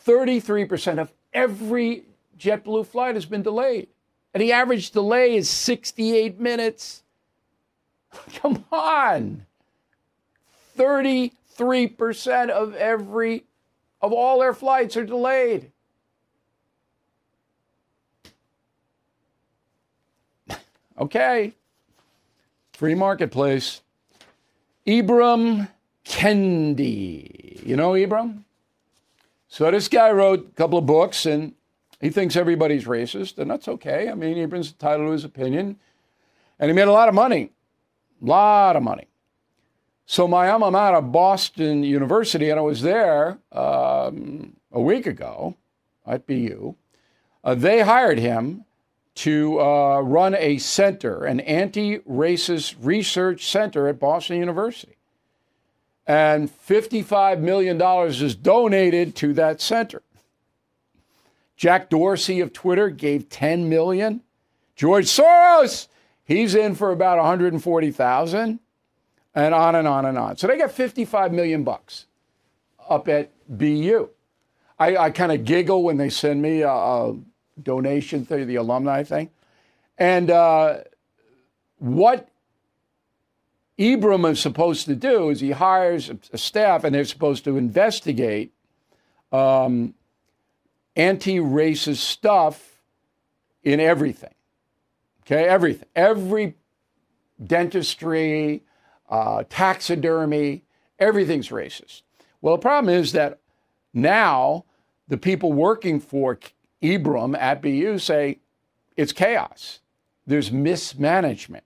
33% 0.05 0.99
of 0.99 1.11
every 1.33 2.05
JetBlue 2.39 2.87
flight 2.87 3.15
has 3.15 3.25
been 3.25 3.41
delayed. 3.41 3.89
And 4.33 4.41
the 4.41 4.53
average 4.53 4.91
delay 4.91 5.35
is 5.35 5.49
68 5.49 6.39
minutes. 6.39 7.03
Come 8.35 8.63
on. 8.71 9.45
33% 10.77 11.31
of 11.61 12.75
every 12.75 13.45
of 14.01 14.13
all 14.13 14.39
their 14.39 14.53
flights 14.53 14.95
are 14.97 15.05
delayed. 15.05 15.71
Okay. 20.97 21.53
Free 22.73 22.95
marketplace. 22.95 23.81
Ibram 24.85 25.69
Kendi. 26.05 27.65
You 27.65 27.75
know 27.75 27.91
Ibram? 27.91 28.43
So 29.47 29.69
this 29.71 29.87
guy 29.87 30.11
wrote 30.11 30.49
a 30.51 30.55
couple 30.55 30.77
of 30.77 30.85
books 30.85 31.25
and 31.25 31.53
he 31.99 32.09
thinks 32.09 32.37
everybody's 32.37 32.85
racist, 32.85 33.37
and 33.39 33.51
that's 33.51 33.67
okay. 33.67 34.09
I 34.09 34.13
mean, 34.13 34.37
Ibram's 34.37 34.69
entitled 34.69 35.07
to 35.07 35.11
his 35.11 35.25
opinion. 35.25 35.77
And 36.57 36.69
he 36.69 36.73
made 36.73 36.87
a 36.87 36.93
lot 36.93 37.09
of 37.09 37.15
money. 37.15 37.51
A 38.21 38.25
lot 38.25 38.75
of 38.75 38.83
money. 38.83 39.07
So 40.11 40.27
my 40.27 40.49
alma 40.49 40.71
mater, 40.71 41.01
Boston 41.01 41.83
University, 41.83 42.49
and 42.49 42.59
I 42.59 42.63
was 42.63 42.81
there 42.81 43.37
um, 43.51 44.55
a 44.71 44.81
week 44.81 45.05
ago 45.05 45.55
at 46.03 46.25
BU, 46.25 46.73
uh, 47.43 47.53
they 47.53 47.81
hired 47.81 48.17
him 48.17 48.65
to 49.13 49.61
uh, 49.61 49.99
run 49.99 50.33
a 50.33 50.57
center, 50.57 51.25
an 51.25 51.41
anti 51.41 51.99
racist 51.99 52.73
research 52.81 53.45
center 53.45 53.87
at 53.87 53.99
Boston 53.99 54.37
University. 54.37 54.97
And 56.07 56.49
$55 56.49 57.41
million 57.41 57.79
is 58.09 58.33
donated 58.33 59.15
to 59.17 59.33
that 59.33 59.61
center. 59.61 60.01
Jack 61.55 61.87
Dorsey 61.91 62.39
of 62.39 62.51
Twitter 62.51 62.89
gave 62.89 63.29
10 63.29 63.69
million. 63.69 64.21
George 64.75 65.05
Soros, 65.05 65.87
he's 66.25 66.55
in 66.55 66.73
for 66.73 66.91
about 66.91 67.19
140,000 67.19 68.39
and 68.39 68.59
on 69.35 69.75
and 69.75 69.87
on 69.87 70.05
and 70.05 70.17
on. 70.17 70.37
So 70.37 70.47
they 70.47 70.57
got 70.57 70.71
55 70.71 71.33
million 71.33 71.63
bucks 71.63 72.05
up 72.89 73.07
at 73.07 73.31
BU. 73.47 74.09
I, 74.77 74.97
I 74.97 75.09
kind 75.11 75.31
of 75.31 75.45
giggle 75.45 75.83
when 75.83 75.97
they 75.97 76.09
send 76.09 76.41
me 76.41 76.61
a, 76.61 76.71
a, 76.71 77.15
donation 77.61 78.25
through 78.25 78.45
the 78.45 78.55
alumni 78.55 79.03
thing. 79.03 79.29
And 79.97 80.31
uh, 80.31 80.77
what 81.77 82.29
Ibram 83.77 84.31
is 84.31 84.39
supposed 84.39 84.85
to 84.85 84.95
do 84.95 85.29
is 85.29 85.41
he 85.41 85.51
hires 85.51 86.09
a 86.31 86.37
staff 86.37 86.85
and 86.85 86.95
they're 86.95 87.03
supposed 87.03 87.43
to 87.43 87.57
investigate 87.57 88.53
um, 89.33 89.93
anti 90.95 91.39
racist 91.39 91.97
stuff 91.97 92.81
in 93.63 93.81
everything. 93.81 94.33
Okay, 95.21 95.43
everything. 95.43 95.87
Every 95.95 96.55
dentistry, 97.45 98.63
uh, 99.09 99.43
taxidermy, 99.49 100.63
everything's 100.99 101.49
racist. 101.49 102.03
Well, 102.41 102.55
the 102.55 102.61
problem 102.61 102.93
is 102.93 103.11
that 103.13 103.39
Now, 103.93 104.65
the 105.07 105.17
people 105.17 105.51
working 105.51 105.99
for 105.99 106.39
Ibram 106.81 107.37
at 107.37 107.61
BU 107.61 107.97
say 107.99 108.39
it's 108.95 109.11
chaos. 109.11 109.79
There's 110.27 110.51
mismanagement. 110.51 111.63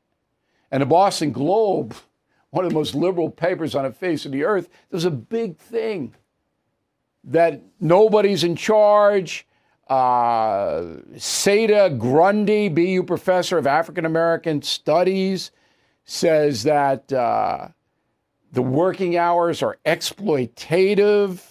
And 0.72 0.82
the 0.82 0.86
Boston 0.86 1.32
Globe, 1.32 1.96
one 2.52 2.66
of 2.66 2.72
the 2.72 2.76
most 2.76 2.96
liberal 2.96 3.30
papers 3.30 3.76
on 3.76 3.84
the 3.84 3.92
face 3.92 4.26
of 4.26 4.32
the 4.32 4.44
earth, 4.44 4.70
there's 4.90 5.06
a 5.06 5.12
big 5.12 5.58
thing 5.58 6.16
that 7.24 7.62
nobody's 7.80 8.44
in 8.44 8.56
charge. 8.56 9.48
Uh, 9.88 10.98
Saida 11.18 11.90
Grundy, 11.90 12.70
BU 12.70 13.04
professor 13.04 13.58
of 13.58 13.68
African 13.68 14.06
American 14.06 14.62
Studies, 14.62 15.52
says 16.06 16.63
that 16.63 17.12
uh, 17.12 17.68
the 18.52 18.62
working 18.62 19.18
hours 19.18 19.63
are 19.63 19.78
exploitative, 19.86 21.42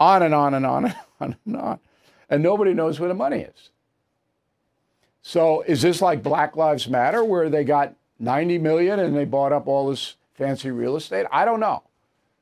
on 0.00 0.22
and 0.22 0.34
on 0.34 0.54
and 0.54 0.66
on 0.66 0.84
and 0.86 0.96
on 1.20 1.36
and 1.46 1.56
on. 1.56 1.78
And 2.28 2.42
nobody 2.42 2.74
knows 2.74 2.98
where 2.98 3.08
the 3.08 3.14
money 3.14 3.40
is. 3.40 3.70
So 5.22 5.62
is 5.62 5.80
this 5.80 6.02
like 6.02 6.22
Black 6.22 6.56
Lives 6.56 6.88
Matter, 6.88 7.24
where 7.24 7.48
they 7.48 7.64
got 7.64 7.94
90 8.18 8.58
million 8.58 9.00
and 9.00 9.16
they 9.16 9.24
bought 9.24 9.52
up 9.52 9.66
all 9.66 9.88
this 9.88 10.16
fancy 10.34 10.70
real 10.70 10.96
estate? 10.96 11.26
I 11.32 11.44
don't 11.44 11.60
know. 11.60 11.82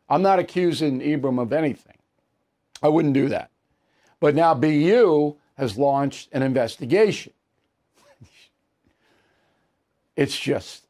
I'm 0.09 0.23
not 0.23 0.39
accusing 0.39 1.01
Ibram 1.01 1.41
of 1.41 1.53
anything. 1.53 1.97
I 2.83 2.89
wouldn't 2.89 3.15
do 3.15 3.29
that. 3.29 3.51
But 4.19 4.35
now 4.35 4.55
BU 4.55 5.37
has 5.57 5.79
launched 5.79 6.29
an 6.33 6.43
investigation. 6.43 7.33
it's 10.17 10.39
just, 10.39 10.82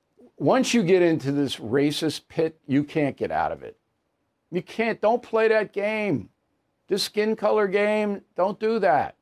once 0.43 0.75
you 0.75 0.83
get 0.83 1.03
into 1.03 1.31
this 1.31 1.57
racist 1.57 2.23
pit, 2.29 2.59
you 2.67 2.83
can't 2.83 3.17
get 3.17 3.31
out 3.31 3.53
of 3.53 3.63
it. 3.63 3.77
You 4.51 4.61
can't, 4.61 5.01
don't 5.01 5.23
play 5.23 5.47
that 5.47 5.73
game. 5.73 6.31
This 6.89 7.05
skin 7.05 7.37
color 7.37 7.69
game, 7.69 8.23
don't 8.37 8.59
do 8.59 8.81
that. 8.81 9.15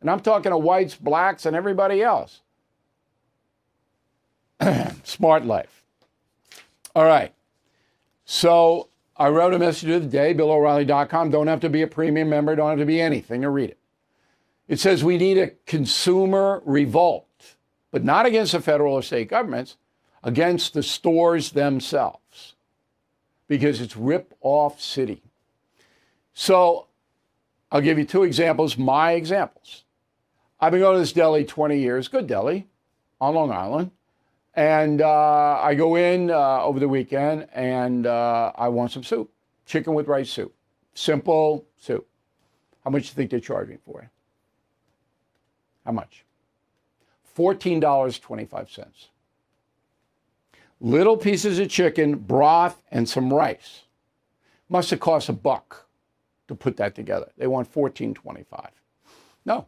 And 0.00 0.10
I'm 0.10 0.20
talking 0.20 0.50
to 0.50 0.56
whites, 0.56 0.94
blacks, 0.94 1.44
and 1.44 1.54
everybody 1.54 2.02
else. 2.02 2.40
Smart 5.04 5.44
life. 5.44 5.84
All 6.96 7.04
right. 7.04 7.34
So 8.24 8.88
I 9.18 9.28
wrote 9.28 9.52
a 9.52 9.58
message 9.58 9.90
of 9.90 10.02
the 10.02 10.08
day, 10.08 10.32
BillO'Reilly.com. 10.32 11.30
Don't 11.30 11.46
have 11.46 11.60
to 11.60 11.68
be 11.68 11.82
a 11.82 11.86
premium 11.86 12.30
member, 12.30 12.56
don't 12.56 12.70
have 12.70 12.78
to 12.78 12.86
be 12.86 13.02
anything 13.02 13.42
to 13.42 13.50
read 13.50 13.70
it. 13.70 13.78
It 14.66 14.80
says 14.80 15.04
we 15.04 15.18
need 15.18 15.36
a 15.36 15.50
consumer 15.66 16.62
revolt, 16.64 17.28
but 17.90 18.02
not 18.02 18.24
against 18.24 18.52
the 18.52 18.62
federal 18.62 18.94
or 18.94 19.02
state 19.02 19.28
governments, 19.28 19.76
against 20.24 20.72
the 20.74 20.82
stores 20.82 21.52
themselves, 21.52 22.54
because 23.46 23.80
it's 23.80 23.96
rip 23.96 24.34
off 24.40 24.80
city. 24.80 25.22
So 26.32 26.86
I'll 27.70 27.82
give 27.82 27.98
you 27.98 28.04
two 28.04 28.24
examples, 28.24 28.76
my 28.76 29.12
examples. 29.12 29.84
I've 30.58 30.72
been 30.72 30.80
going 30.80 30.94
to 30.94 31.00
this 31.00 31.12
deli 31.12 31.44
20 31.44 31.78
years, 31.78 32.08
good 32.08 32.26
deli 32.26 32.66
on 33.20 33.34
Long 33.34 33.52
Island. 33.52 33.90
And 34.54 35.02
uh, 35.02 35.60
I 35.60 35.74
go 35.74 35.96
in 35.96 36.30
uh, 36.30 36.62
over 36.62 36.80
the 36.80 36.88
weekend 36.88 37.48
and 37.52 38.06
uh, 38.06 38.52
I 38.56 38.68
want 38.68 38.92
some 38.92 39.02
soup, 39.02 39.30
chicken 39.66 39.94
with 39.94 40.08
rice 40.08 40.30
soup, 40.30 40.54
simple 40.94 41.66
soup. 41.76 42.06
How 42.82 42.90
much 42.90 43.02
do 43.02 43.08
you 43.08 43.14
think 43.14 43.30
they're 43.30 43.40
charging 43.40 43.78
for 43.78 44.02
it? 44.02 44.08
How 45.84 45.92
much? 45.92 46.24
$14.25. 47.36 49.08
Little 50.80 51.16
pieces 51.16 51.58
of 51.58 51.68
chicken, 51.68 52.16
broth, 52.16 52.82
and 52.90 53.08
some 53.08 53.32
rice. 53.32 53.84
Must 54.68 54.90
have 54.90 55.00
cost 55.00 55.28
a 55.28 55.32
buck 55.32 55.86
to 56.48 56.54
put 56.54 56.76
that 56.76 56.94
together. 56.94 57.30
They 57.36 57.46
want 57.46 57.72
$14.25. 57.72 58.68
No, 59.46 59.66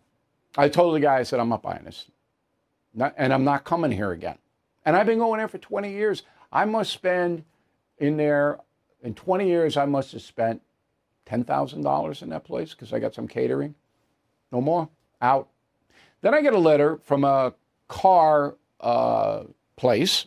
I 0.57 0.69
told 0.69 0.95
the 0.95 1.01
guy, 1.01 1.19
I 1.19 1.23
said, 1.23 1.41
I'm 1.41 1.49
not 1.49 1.63
buying 1.63 1.85
this. 1.85 2.07
Not, 2.95 3.15
and 3.17 3.33
I'm 3.33 3.45
not 3.45 3.65
coming 3.65 3.91
here 3.91 4.13
again. 4.13 4.39
And 4.85 4.97
I've 4.97 5.07
been 5.07 5.19
going 5.19 5.39
there 5.39 5.49
for 5.49 5.59
20 5.59 5.93
years. 5.93 6.23
I 6.53 6.65
must 6.65 6.93
spend 6.93 7.45
in 7.99 8.17
there, 8.17 8.59
in 9.03 9.15
20 9.15 9.47
years, 9.47 9.77
I 9.77 9.85
must 9.85 10.13
have 10.13 10.23
spent 10.23 10.63
$10,000 11.29 12.23
in 12.23 12.29
that 12.31 12.45
place 12.45 12.71
because 12.71 12.93
I 12.93 12.99
got 12.99 13.15
some 13.15 13.29
catering. 13.29 13.75
No 14.53 14.61
more. 14.61 14.89
Out. 15.21 15.49
Then 16.23 16.35
I 16.35 16.41
get 16.41 16.55
a 16.55 16.59
letter 16.59 16.99
from 17.03 17.25
a 17.25 17.55
car 17.89 18.57
uh, 18.81 19.45
place 19.77 20.27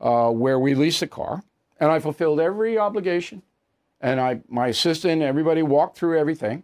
uh, 0.00 0.30
where 0.30 0.58
we 0.58 0.74
lease 0.74 1.02
a 1.02 1.06
car, 1.06 1.42
and 1.78 1.90
I 1.90 1.98
fulfilled 1.98 2.40
every 2.40 2.78
obligation. 2.78 3.42
And 4.00 4.20
I, 4.20 4.40
my 4.48 4.68
assistant, 4.68 5.22
everybody 5.22 5.62
walked 5.62 5.96
through 5.96 6.18
everything. 6.18 6.62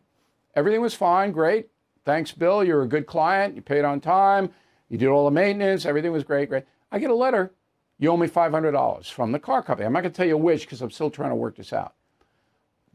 Everything 0.54 0.80
was 0.80 0.94
fine, 0.94 1.32
great. 1.32 1.68
Thanks, 2.04 2.32
Bill. 2.32 2.64
You're 2.64 2.82
a 2.82 2.88
good 2.88 3.06
client. 3.06 3.54
You 3.54 3.62
paid 3.62 3.84
on 3.84 4.00
time. 4.00 4.50
You 4.88 4.98
did 4.98 5.08
all 5.08 5.24
the 5.24 5.30
maintenance. 5.30 5.86
Everything 5.86 6.12
was 6.12 6.24
great, 6.24 6.48
great. 6.48 6.64
I 6.90 6.98
get 6.98 7.10
a 7.10 7.14
letter. 7.14 7.52
You 7.98 8.10
owe 8.10 8.16
me 8.16 8.26
$500 8.26 9.10
from 9.10 9.32
the 9.32 9.38
car 9.38 9.62
company. 9.62 9.86
I'm 9.86 9.92
not 9.92 10.00
going 10.00 10.12
to 10.12 10.16
tell 10.16 10.26
you 10.26 10.36
which 10.36 10.62
because 10.62 10.80
I'm 10.80 10.90
still 10.90 11.10
trying 11.10 11.30
to 11.30 11.36
work 11.36 11.56
this 11.56 11.72
out. 11.72 11.94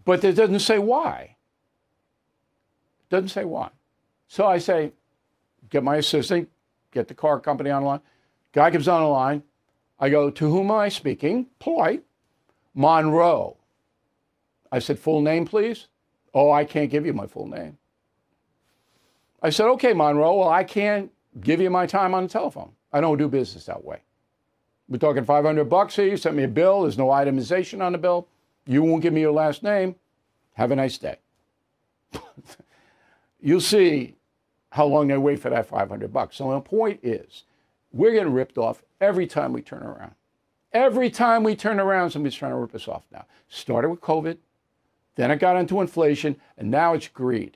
But 0.04 0.24
it 0.24 0.34
doesn't 0.34 0.60
say 0.60 0.80
why. 0.80 1.36
It 3.00 3.10
doesn't 3.10 3.30
say 3.30 3.46
why. 3.46 3.70
So 4.28 4.46
I 4.46 4.58
say, 4.58 4.92
get 5.70 5.84
my 5.84 5.98
assistant, 5.98 6.50
get 6.92 7.08
the 7.08 7.14
car 7.14 7.40
company 7.40 7.72
online. 7.72 8.02
Guy 8.52 8.72
comes 8.72 8.88
on 8.88 9.02
the 9.02 9.08
line. 9.08 9.44
I 10.00 10.10
go, 10.10 10.30
to 10.30 10.50
whom 10.50 10.72
am 10.72 10.78
I 10.78 10.90
speaking? 10.90 11.48
Polite. 11.60 12.04
Monroe. 12.74 13.58
I 14.72 14.80
said, 14.80 15.00
full 15.00 15.22
name, 15.22 15.46
please. 15.46 15.88
Oh, 16.34 16.52
I 16.52 16.66
can't 16.66 16.92
give 16.92 17.06
you 17.06 17.14
my 17.14 17.28
full 17.28 17.48
name. 17.48 17.78
I 19.42 19.50
said, 19.50 19.68
okay, 19.68 19.94
Monroe, 19.94 20.36
well, 20.36 20.50
I 20.50 20.64
can't 20.64 21.12
give 21.40 21.62
you 21.62 21.70
my 21.70 21.86
time 21.86 22.14
on 22.14 22.24
the 22.24 22.30
telephone. 22.30 22.72
I 22.92 23.00
don't 23.00 23.18
do 23.18 23.28
business 23.28 23.66
that 23.66 23.84
way. 23.84 24.02
We're 24.88 24.98
talking 24.98 25.26
500 25.26 25.66
bucks 25.66 25.96
here. 25.96 26.08
You 26.08 26.18
sent 26.18 26.36
me 26.36 26.44
a 26.44 26.48
bill. 26.48 26.84
There's 26.84 26.98
no 26.98 27.08
itemization 27.08 27.82
on 27.82 27.92
the 27.92 27.98
bill. 27.98 28.28
You 28.66 28.84
won't 28.84 29.02
give 29.02 29.14
me 29.14 29.22
your 29.22 29.32
last 29.32 29.64
name. 29.64 29.96
Have 30.54 30.72
a 30.72 30.76
nice 30.76 30.98
day. 30.98 31.18
You'll 33.40 33.62
see 33.62 34.16
how 34.72 34.86
long 34.86 35.08
they 35.08 35.18
wait 35.18 35.40
for 35.40 35.50
that 35.50 35.68
500 35.68 36.12
bucks. 36.12 36.38
So 36.38 36.52
the 36.52 36.60
point 36.60 37.00
is, 37.04 37.44
we're 37.96 38.12
getting 38.12 38.34
ripped 38.34 38.58
off 38.58 38.84
every 39.00 39.26
time 39.26 39.54
we 39.54 39.62
turn 39.62 39.82
around. 39.82 40.14
Every 40.74 41.10
time 41.10 41.44
we 41.44 41.56
turn 41.56 41.80
around, 41.80 42.12
somebody's 42.12 42.36
trying 42.36 42.52
to 42.52 42.58
rip 42.58 42.76
us 42.76 42.90
off 42.90 43.06
now. 43.10 43.26
Started 43.48 43.90
with 43.90 44.02
COVID, 44.02 44.38
then 45.16 45.32
it 45.32 45.40
got 45.40 45.56
into 45.56 45.80
inflation, 45.80 46.36
and 46.58 46.70
now 46.70 46.94
it's 46.94 47.08
greed. 47.08 47.56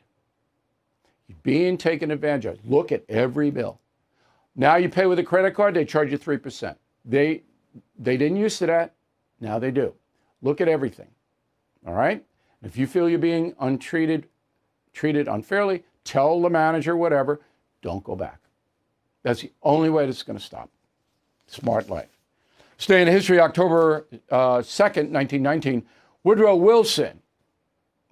You're 1.28 1.38
being 1.44 1.78
taken 1.78 2.10
advantage 2.10 2.46
of. 2.46 2.66
Look 2.66 2.94
at 2.94 3.04
every 3.10 3.52
bill. 3.52 3.80
Now 4.56 4.78
you 4.78 4.88
pay 4.88 5.06
with 5.06 5.20
a 5.20 5.24
credit 5.24 5.54
card, 5.54 5.74
they 5.74 5.84
charge 5.84 6.12
you 6.12 6.18
3%. 6.18 6.76
They, 7.04 7.44
they 7.98 8.16
didn't 8.16 8.38
used 8.38 8.60
to 8.60 8.66
that. 8.68 8.94
Now 9.42 9.60
they 9.60 9.72
do. 9.72 9.94
Look 10.42 10.62
at 10.62 10.70
everything. 10.70 11.10
All 11.86 11.94
right? 11.94 12.24
If 12.64 12.78
you 12.78 12.88
feel 12.88 13.10
you're 13.10 13.20
being 13.20 13.54
untreated, 13.60 14.28
treated 14.94 15.28
unfairly, 15.28 15.84
tell 16.06 16.42
the 16.42 16.50
manager, 16.50 16.96
whatever, 16.96 17.42
don't 17.82 18.04
go 18.06 18.16
back. 18.16 18.40
That's 19.24 19.42
the 19.42 19.52
only 19.64 19.90
way 19.90 20.06
that's 20.06 20.24
going 20.24 20.38
to 20.38 20.44
stop. 20.44 20.70
Smart 21.48 21.90
life. 21.90 22.10
Stay 22.78 23.02
in 23.02 23.08
history, 23.08 23.40
October 23.40 24.08
uh, 24.32 24.60
2nd, 24.60 25.12
1919, 25.12 25.86
Woodrow 26.24 26.56
Wilson 26.56 27.20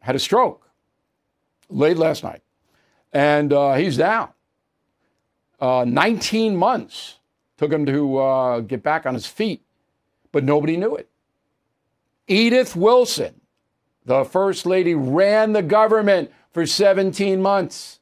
had 0.02 0.16
a 0.16 0.20
stroke 0.20 0.70
late 1.70 1.98
last 1.98 2.24
night, 2.24 2.42
and 3.14 3.54
uh, 3.54 3.76
he's 3.76 3.98
down. 3.98 4.30
Uh, 5.60 5.86
19 5.88 6.56
months 6.56 7.16
took 7.58 7.72
him 7.72 7.86
to 7.86 8.18
uh, 8.18 8.60
get 8.60 8.84
back 8.84 9.06
on 9.06 9.14
his 9.14 9.26
feet, 9.26 9.64
but 10.32 10.44
nobody 10.44 10.78
knew 10.78 10.96
it. 10.96 11.10
Edith 12.28 12.76
Wilson, 12.76 13.42
the 14.06 14.24
first 14.24 14.66
lady, 14.66 14.94
ran 14.94 15.54
the 15.54 15.64
government 15.64 16.32
for 16.52 16.66
17 16.66 17.42
months, 17.42 18.00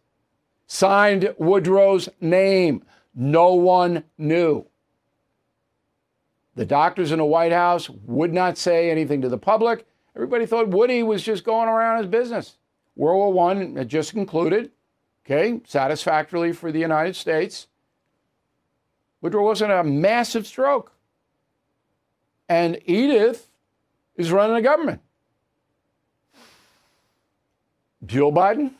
signed 0.67 1.33
Woodrow's 1.37 2.09
name. 2.19 2.83
No 3.13 3.53
one 3.53 4.03
knew. 4.17 4.65
The 6.55 6.65
doctors 6.65 7.11
in 7.11 7.19
the 7.19 7.25
White 7.25 7.51
House 7.51 7.89
would 7.89 8.33
not 8.33 8.57
say 8.57 8.89
anything 8.89 9.21
to 9.21 9.29
the 9.29 9.37
public. 9.37 9.85
Everybody 10.15 10.45
thought 10.45 10.69
Woody 10.69 11.03
was 11.03 11.21
just 11.21 11.43
going 11.43 11.67
around 11.67 11.97
his 11.97 12.07
business. 12.07 12.57
World 12.95 13.33
War 13.33 13.51
I 13.51 13.55
had 13.55 13.89
just 13.89 14.11
concluded, 14.11 14.71
okay, 15.25 15.59
satisfactorily 15.65 16.53
for 16.53 16.71
the 16.71 16.79
United 16.79 17.15
States. 17.15 17.67
Woodrow 19.21 19.43
Wilson 19.43 19.69
had 19.69 19.79
a 19.79 19.83
massive 19.83 20.47
stroke. 20.47 20.93
And 22.47 22.79
Edith 22.85 23.49
is 24.15 24.31
running 24.31 24.55
the 24.55 24.61
government. 24.61 25.01
Jill 28.05 28.31
Biden, 28.31 28.71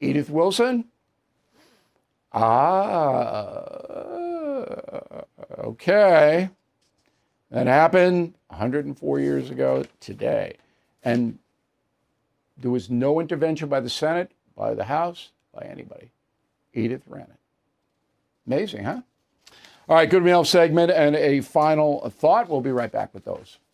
Edith 0.00 0.30
Wilson. 0.30 0.86
Ah, 2.32 3.64
okay. 5.58 6.50
That 7.50 7.66
happened 7.68 8.34
104 8.48 9.20
years 9.20 9.50
ago 9.50 9.84
today. 10.00 10.56
And 11.04 11.38
There 12.56 12.70
was 12.70 12.88
no 12.88 13.20
intervention 13.20 13.68
by 13.68 13.80
the 13.80 13.90
Senate, 13.90 14.32
by 14.56 14.74
the 14.74 14.84
House, 14.84 15.30
by 15.52 15.66
anybody. 15.66 16.10
Edith 16.72 17.02
ran 17.08 17.22
it. 17.22 17.38
Amazing, 18.46 18.84
huh? 18.84 19.02
All 19.88 19.96
right, 19.96 20.08
good 20.08 20.22
meal 20.22 20.44
segment 20.44 20.90
and 20.90 21.14
a 21.16 21.40
final 21.40 22.08
thought. 22.10 22.48
We'll 22.48 22.60
be 22.60 22.72
right 22.72 22.90
back 22.90 23.12
with 23.12 23.24
those. 23.24 23.58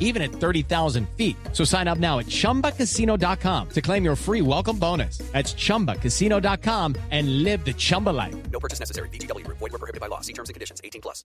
even 0.00 0.20
at 0.20 0.30
30,000 0.30 1.08
feet. 1.16 1.36
So 1.52 1.64
sign 1.64 1.88
up 1.88 1.98
now 1.98 2.18
at 2.18 2.26
chumbacasino.com 2.26 3.68
to 3.70 3.80
claim 3.80 4.04
your 4.04 4.16
free 4.16 4.42
welcome 4.42 4.78
bonus. 4.78 5.18
That's 5.32 5.54
chumbacasino.com 5.54 6.96
and 7.10 7.42
live 7.42 7.64
the 7.64 7.72
Chumba 7.72 8.10
life. 8.10 8.34
No 8.50 8.60
purchase 8.60 8.78
necessary. 8.78 9.08
VGW 9.08 9.44
Group. 9.44 9.58
Void 9.58 9.72
were 9.72 9.78
prohibited 9.78 10.02
by 10.02 10.08
law. 10.08 10.20
See 10.20 10.34
terms 10.34 10.50
and 10.50 10.54
conditions. 10.54 10.82
18 10.84 11.00
plus. 11.00 11.24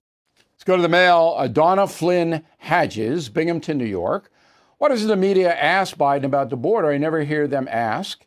Let's 0.58 0.64
go 0.64 0.76
to 0.76 0.82
the 0.82 0.88
mail. 0.88 1.34
Uh, 1.36 1.46
Donna 1.46 1.86
Flynn 1.86 2.42
Hadges, 2.58 3.28
Binghamton, 3.28 3.78
New 3.78 3.84
York. 3.84 4.32
What 4.78 4.88
does 4.88 5.06
the 5.06 5.16
media 5.16 5.54
ask 5.54 5.96
Biden 5.96 6.24
about 6.24 6.50
the 6.50 6.56
border? 6.56 6.88
I 6.90 6.98
never 6.98 7.22
hear 7.22 7.46
them 7.46 7.68
ask, 7.70 8.24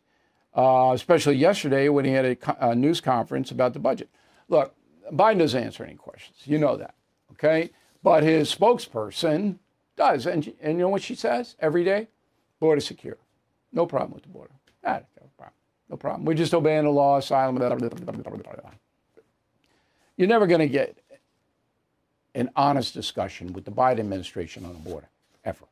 uh, 0.56 0.92
especially 0.94 1.36
yesterday 1.36 1.90
when 1.90 2.04
he 2.04 2.12
had 2.12 2.24
a, 2.24 2.36
co- 2.36 2.56
a 2.58 2.74
news 2.74 3.00
conference 3.02 3.50
about 3.50 3.74
the 3.74 3.78
budget. 3.78 4.08
Look, 4.48 4.74
Biden 5.12 5.38
doesn't 5.38 5.62
answer 5.62 5.84
any 5.84 5.94
questions. 5.94 6.38
You 6.44 6.58
know 6.58 6.76
that, 6.76 6.94
okay? 7.32 7.70
But 8.02 8.22
his 8.22 8.54
spokesperson 8.54 9.58
does. 10.02 10.26
And, 10.26 10.52
and 10.60 10.78
you 10.78 10.84
know 10.84 10.88
what 10.88 11.02
she 11.02 11.14
says 11.14 11.56
every 11.60 11.84
day? 11.84 12.08
Border 12.60 12.80
secure. 12.80 13.16
No 13.72 13.86
problem 13.86 14.12
with 14.12 14.22
the 14.22 14.28
border. 14.28 14.52
Ah, 14.84 15.00
no 15.20 15.28
problem. 15.36 15.54
No 15.88 15.96
problem. 15.96 16.24
We're 16.24 16.34
just 16.34 16.54
obeying 16.54 16.84
the 16.84 16.90
law, 16.90 17.18
asylum. 17.18 17.56
Blah, 17.56 17.74
blah, 17.74 17.88
blah. 17.88 18.70
You're 20.16 20.28
never 20.28 20.46
going 20.46 20.60
to 20.60 20.68
get 20.68 20.98
an 22.34 22.50
honest 22.56 22.94
discussion 22.94 23.52
with 23.52 23.64
the 23.64 23.70
Biden 23.70 24.00
administration 24.00 24.64
on 24.64 24.72
the 24.72 24.90
border, 24.90 25.08
ever. 25.44 25.66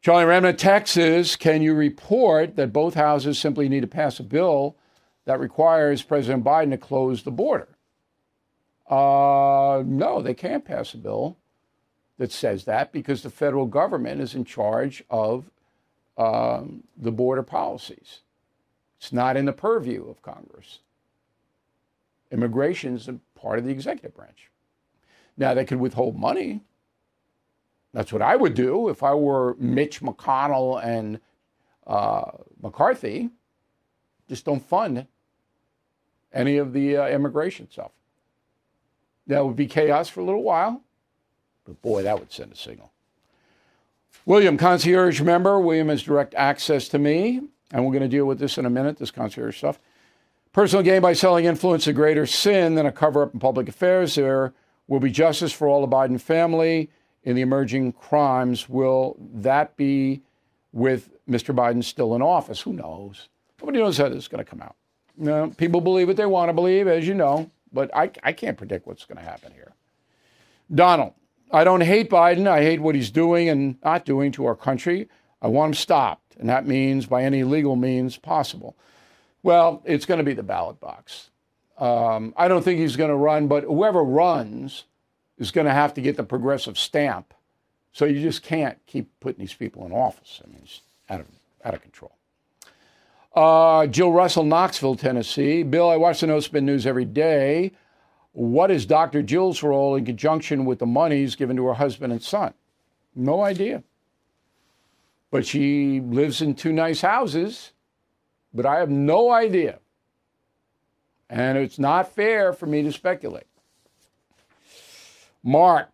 Charlie 0.00 0.24
Remnant, 0.24 0.58
Texas, 0.58 1.36
can 1.36 1.62
you 1.62 1.74
report 1.74 2.56
that 2.56 2.72
both 2.72 2.94
houses 2.94 3.38
simply 3.38 3.68
need 3.68 3.80
to 3.80 3.88
pass 3.88 4.20
a 4.20 4.22
bill 4.22 4.76
that 5.24 5.40
requires 5.40 6.02
President 6.02 6.44
Biden 6.44 6.70
to 6.70 6.78
close 6.78 7.22
the 7.22 7.30
border? 7.30 7.68
Uh, 8.88 9.82
no, 9.84 10.22
they 10.22 10.34
can't 10.34 10.64
pass 10.64 10.94
a 10.94 10.96
bill 10.96 11.36
that 12.18 12.32
says 12.32 12.64
that 12.64 12.92
because 12.92 13.22
the 13.22 13.30
federal 13.30 13.66
government 13.66 14.20
is 14.20 14.34
in 14.34 14.44
charge 14.44 15.02
of 15.08 15.50
um, 16.16 16.82
the 16.96 17.12
border 17.12 17.44
policies. 17.44 18.20
It's 18.98 19.12
not 19.12 19.36
in 19.36 19.44
the 19.44 19.52
purview 19.52 20.08
of 20.08 20.20
Congress. 20.22 20.80
Immigration 22.30 22.96
is 22.96 23.08
a 23.08 23.20
part 23.36 23.58
of 23.58 23.64
the 23.64 23.70
executive 23.70 24.14
branch. 24.14 24.50
Now, 25.36 25.54
they 25.54 25.64
could 25.64 25.78
withhold 25.78 26.18
money. 26.18 26.62
That's 27.94 28.12
what 28.12 28.22
I 28.22 28.34
would 28.34 28.54
do 28.54 28.88
if 28.88 29.02
I 29.04 29.14
were 29.14 29.54
Mitch 29.58 30.00
McConnell 30.00 30.84
and 30.84 31.20
uh, 31.86 32.32
McCarthy. 32.60 33.30
Just 34.28 34.44
don't 34.44 34.60
fund 34.60 35.06
any 36.32 36.58
of 36.58 36.72
the 36.72 36.96
uh, 36.96 37.08
immigration 37.08 37.70
stuff. 37.70 37.92
That 39.28 39.46
would 39.46 39.56
be 39.56 39.66
chaos 39.66 40.08
for 40.08 40.20
a 40.20 40.24
little 40.24 40.42
while, 40.42 40.82
but 41.68 41.82
boy, 41.82 42.02
that 42.02 42.18
would 42.18 42.32
send 42.32 42.50
a 42.50 42.56
signal. 42.56 42.90
William, 44.24 44.56
concierge 44.56 45.20
member. 45.20 45.60
William 45.60 45.88
has 45.90 46.02
direct 46.02 46.34
access 46.34 46.88
to 46.88 46.98
me, 46.98 47.42
and 47.70 47.84
we're 47.84 47.92
going 47.92 48.02
to 48.02 48.08
deal 48.08 48.24
with 48.24 48.38
this 48.38 48.58
in 48.58 48.64
a 48.64 48.70
minute, 48.70 48.96
this 48.96 49.10
concierge 49.10 49.58
stuff. 49.58 49.78
Personal 50.52 50.82
gain 50.82 51.02
by 51.02 51.12
selling 51.12 51.44
influence 51.44 51.86
a 51.86 51.92
greater 51.92 52.26
sin 52.26 52.74
than 52.74 52.86
a 52.86 52.92
cover 52.92 53.22
up 53.22 53.34
in 53.34 53.38
public 53.38 53.68
affairs. 53.68 54.14
There 54.14 54.54
will 54.86 54.98
be 54.98 55.10
justice 55.10 55.52
for 55.52 55.68
all 55.68 55.86
the 55.86 55.94
Biden 55.94 56.18
family 56.18 56.90
in 57.22 57.36
the 57.36 57.42
emerging 57.42 57.92
crimes. 57.92 58.68
Will 58.68 59.16
that 59.34 59.76
be 59.76 60.22
with 60.72 61.10
Mr. 61.28 61.54
Biden 61.54 61.84
still 61.84 62.14
in 62.14 62.22
office? 62.22 62.62
Who 62.62 62.72
knows? 62.72 63.28
Nobody 63.60 63.78
knows 63.78 63.98
how 63.98 64.08
this 64.08 64.18
is 64.18 64.28
going 64.28 64.42
to 64.42 64.50
come 64.50 64.62
out. 64.62 64.74
Know, 65.18 65.52
people 65.56 65.80
believe 65.82 66.08
what 66.08 66.16
they 66.16 66.26
want 66.26 66.48
to 66.48 66.54
believe, 66.54 66.88
as 66.88 67.06
you 67.06 67.12
know, 67.12 67.50
but 67.72 67.94
I, 67.94 68.10
I 68.22 68.32
can't 68.32 68.56
predict 68.56 68.86
what's 68.86 69.04
going 69.04 69.18
to 69.18 69.24
happen 69.24 69.52
here. 69.52 69.74
Donald, 70.74 71.14
I 71.50 71.64
don't 71.64 71.82
hate 71.82 72.10
Biden. 72.10 72.46
I 72.46 72.62
hate 72.62 72.80
what 72.80 72.94
he's 72.94 73.10
doing 73.10 73.48
and 73.48 73.76
not 73.84 74.04
doing 74.04 74.32
to 74.32 74.46
our 74.46 74.54
country. 74.54 75.08
I 75.40 75.48
want 75.48 75.70
him 75.70 75.74
stopped, 75.74 76.36
and 76.38 76.48
that 76.48 76.66
means 76.66 77.06
by 77.06 77.24
any 77.24 77.44
legal 77.44 77.76
means 77.76 78.16
possible. 78.16 78.76
Well, 79.42 79.82
it's 79.84 80.04
going 80.04 80.18
to 80.18 80.24
be 80.24 80.34
the 80.34 80.42
ballot 80.42 80.80
box. 80.80 81.30
Um, 81.78 82.34
I 82.36 82.48
don't 82.48 82.62
think 82.62 82.80
he's 82.80 82.96
going 82.96 83.10
to 83.10 83.16
run, 83.16 83.46
but 83.46 83.64
whoever 83.64 84.02
runs 84.02 84.84
is 85.38 85.50
going 85.50 85.66
to 85.66 85.72
have 85.72 85.94
to 85.94 86.00
get 86.00 86.16
the 86.16 86.24
progressive 86.24 86.76
stamp. 86.76 87.32
So 87.92 88.04
you 88.04 88.20
just 88.20 88.42
can't 88.42 88.78
keep 88.86 89.08
putting 89.20 89.40
these 89.40 89.54
people 89.54 89.86
in 89.86 89.92
office. 89.92 90.42
I 90.44 90.48
mean, 90.48 90.60
it's 90.64 90.82
out 91.08 91.20
of, 91.20 91.26
out 91.64 91.74
of 91.74 91.82
control. 91.82 92.12
Uh, 93.34 93.86
Jill 93.86 94.12
Russell, 94.12 94.44
Knoxville, 94.44 94.96
Tennessee. 94.96 95.62
Bill, 95.62 95.88
I 95.88 95.96
watch 95.96 96.20
the 96.20 96.26
No 96.26 96.40
Spin 96.40 96.66
News 96.66 96.86
every 96.86 97.04
day. 97.04 97.72
What 98.32 98.70
is 98.70 98.86
Dr. 98.86 99.22
Jill's 99.22 99.62
role 99.62 99.96
in 99.96 100.04
conjunction 100.04 100.64
with 100.64 100.78
the 100.78 100.86
monies 100.86 101.34
given 101.34 101.56
to 101.56 101.66
her 101.66 101.74
husband 101.74 102.12
and 102.12 102.22
son? 102.22 102.54
No 103.14 103.42
idea. 103.42 103.82
But 105.30 105.46
she 105.46 106.00
lives 106.00 106.40
in 106.40 106.54
two 106.54 106.72
nice 106.72 107.00
houses, 107.00 107.72
but 108.54 108.64
I 108.64 108.78
have 108.78 108.90
no 108.90 109.30
idea. 109.30 109.80
And 111.28 111.58
it's 111.58 111.78
not 111.78 112.14
fair 112.14 112.52
for 112.52 112.66
me 112.66 112.82
to 112.82 112.92
speculate. 112.92 113.46
Mark, 115.42 115.90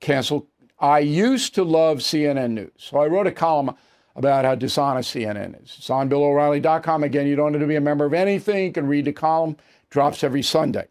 cancel. 0.00 0.48
I 0.78 0.98
used 0.98 1.54
to 1.54 1.62
love 1.62 1.98
CNN 1.98 2.50
News. 2.52 2.72
So 2.76 2.98
I 2.98 3.06
wrote 3.06 3.26
a 3.26 3.32
column 3.32 3.74
about 4.16 4.44
how 4.44 4.54
dishonest 4.54 5.14
CNN 5.14 5.62
is. 5.62 5.74
It's 5.78 5.90
on 5.90 6.08
BillO'Reilly.com. 6.08 7.04
Again, 7.04 7.26
you 7.26 7.36
don't 7.36 7.52
have 7.52 7.62
to 7.62 7.68
be 7.68 7.76
a 7.76 7.80
member 7.80 8.04
of 8.04 8.14
anything. 8.14 8.66
You 8.66 8.72
can 8.72 8.86
read 8.86 9.04
the 9.04 9.12
column. 9.12 9.56
Drops 9.90 10.24
every 10.24 10.42
Sunday. 10.42 10.88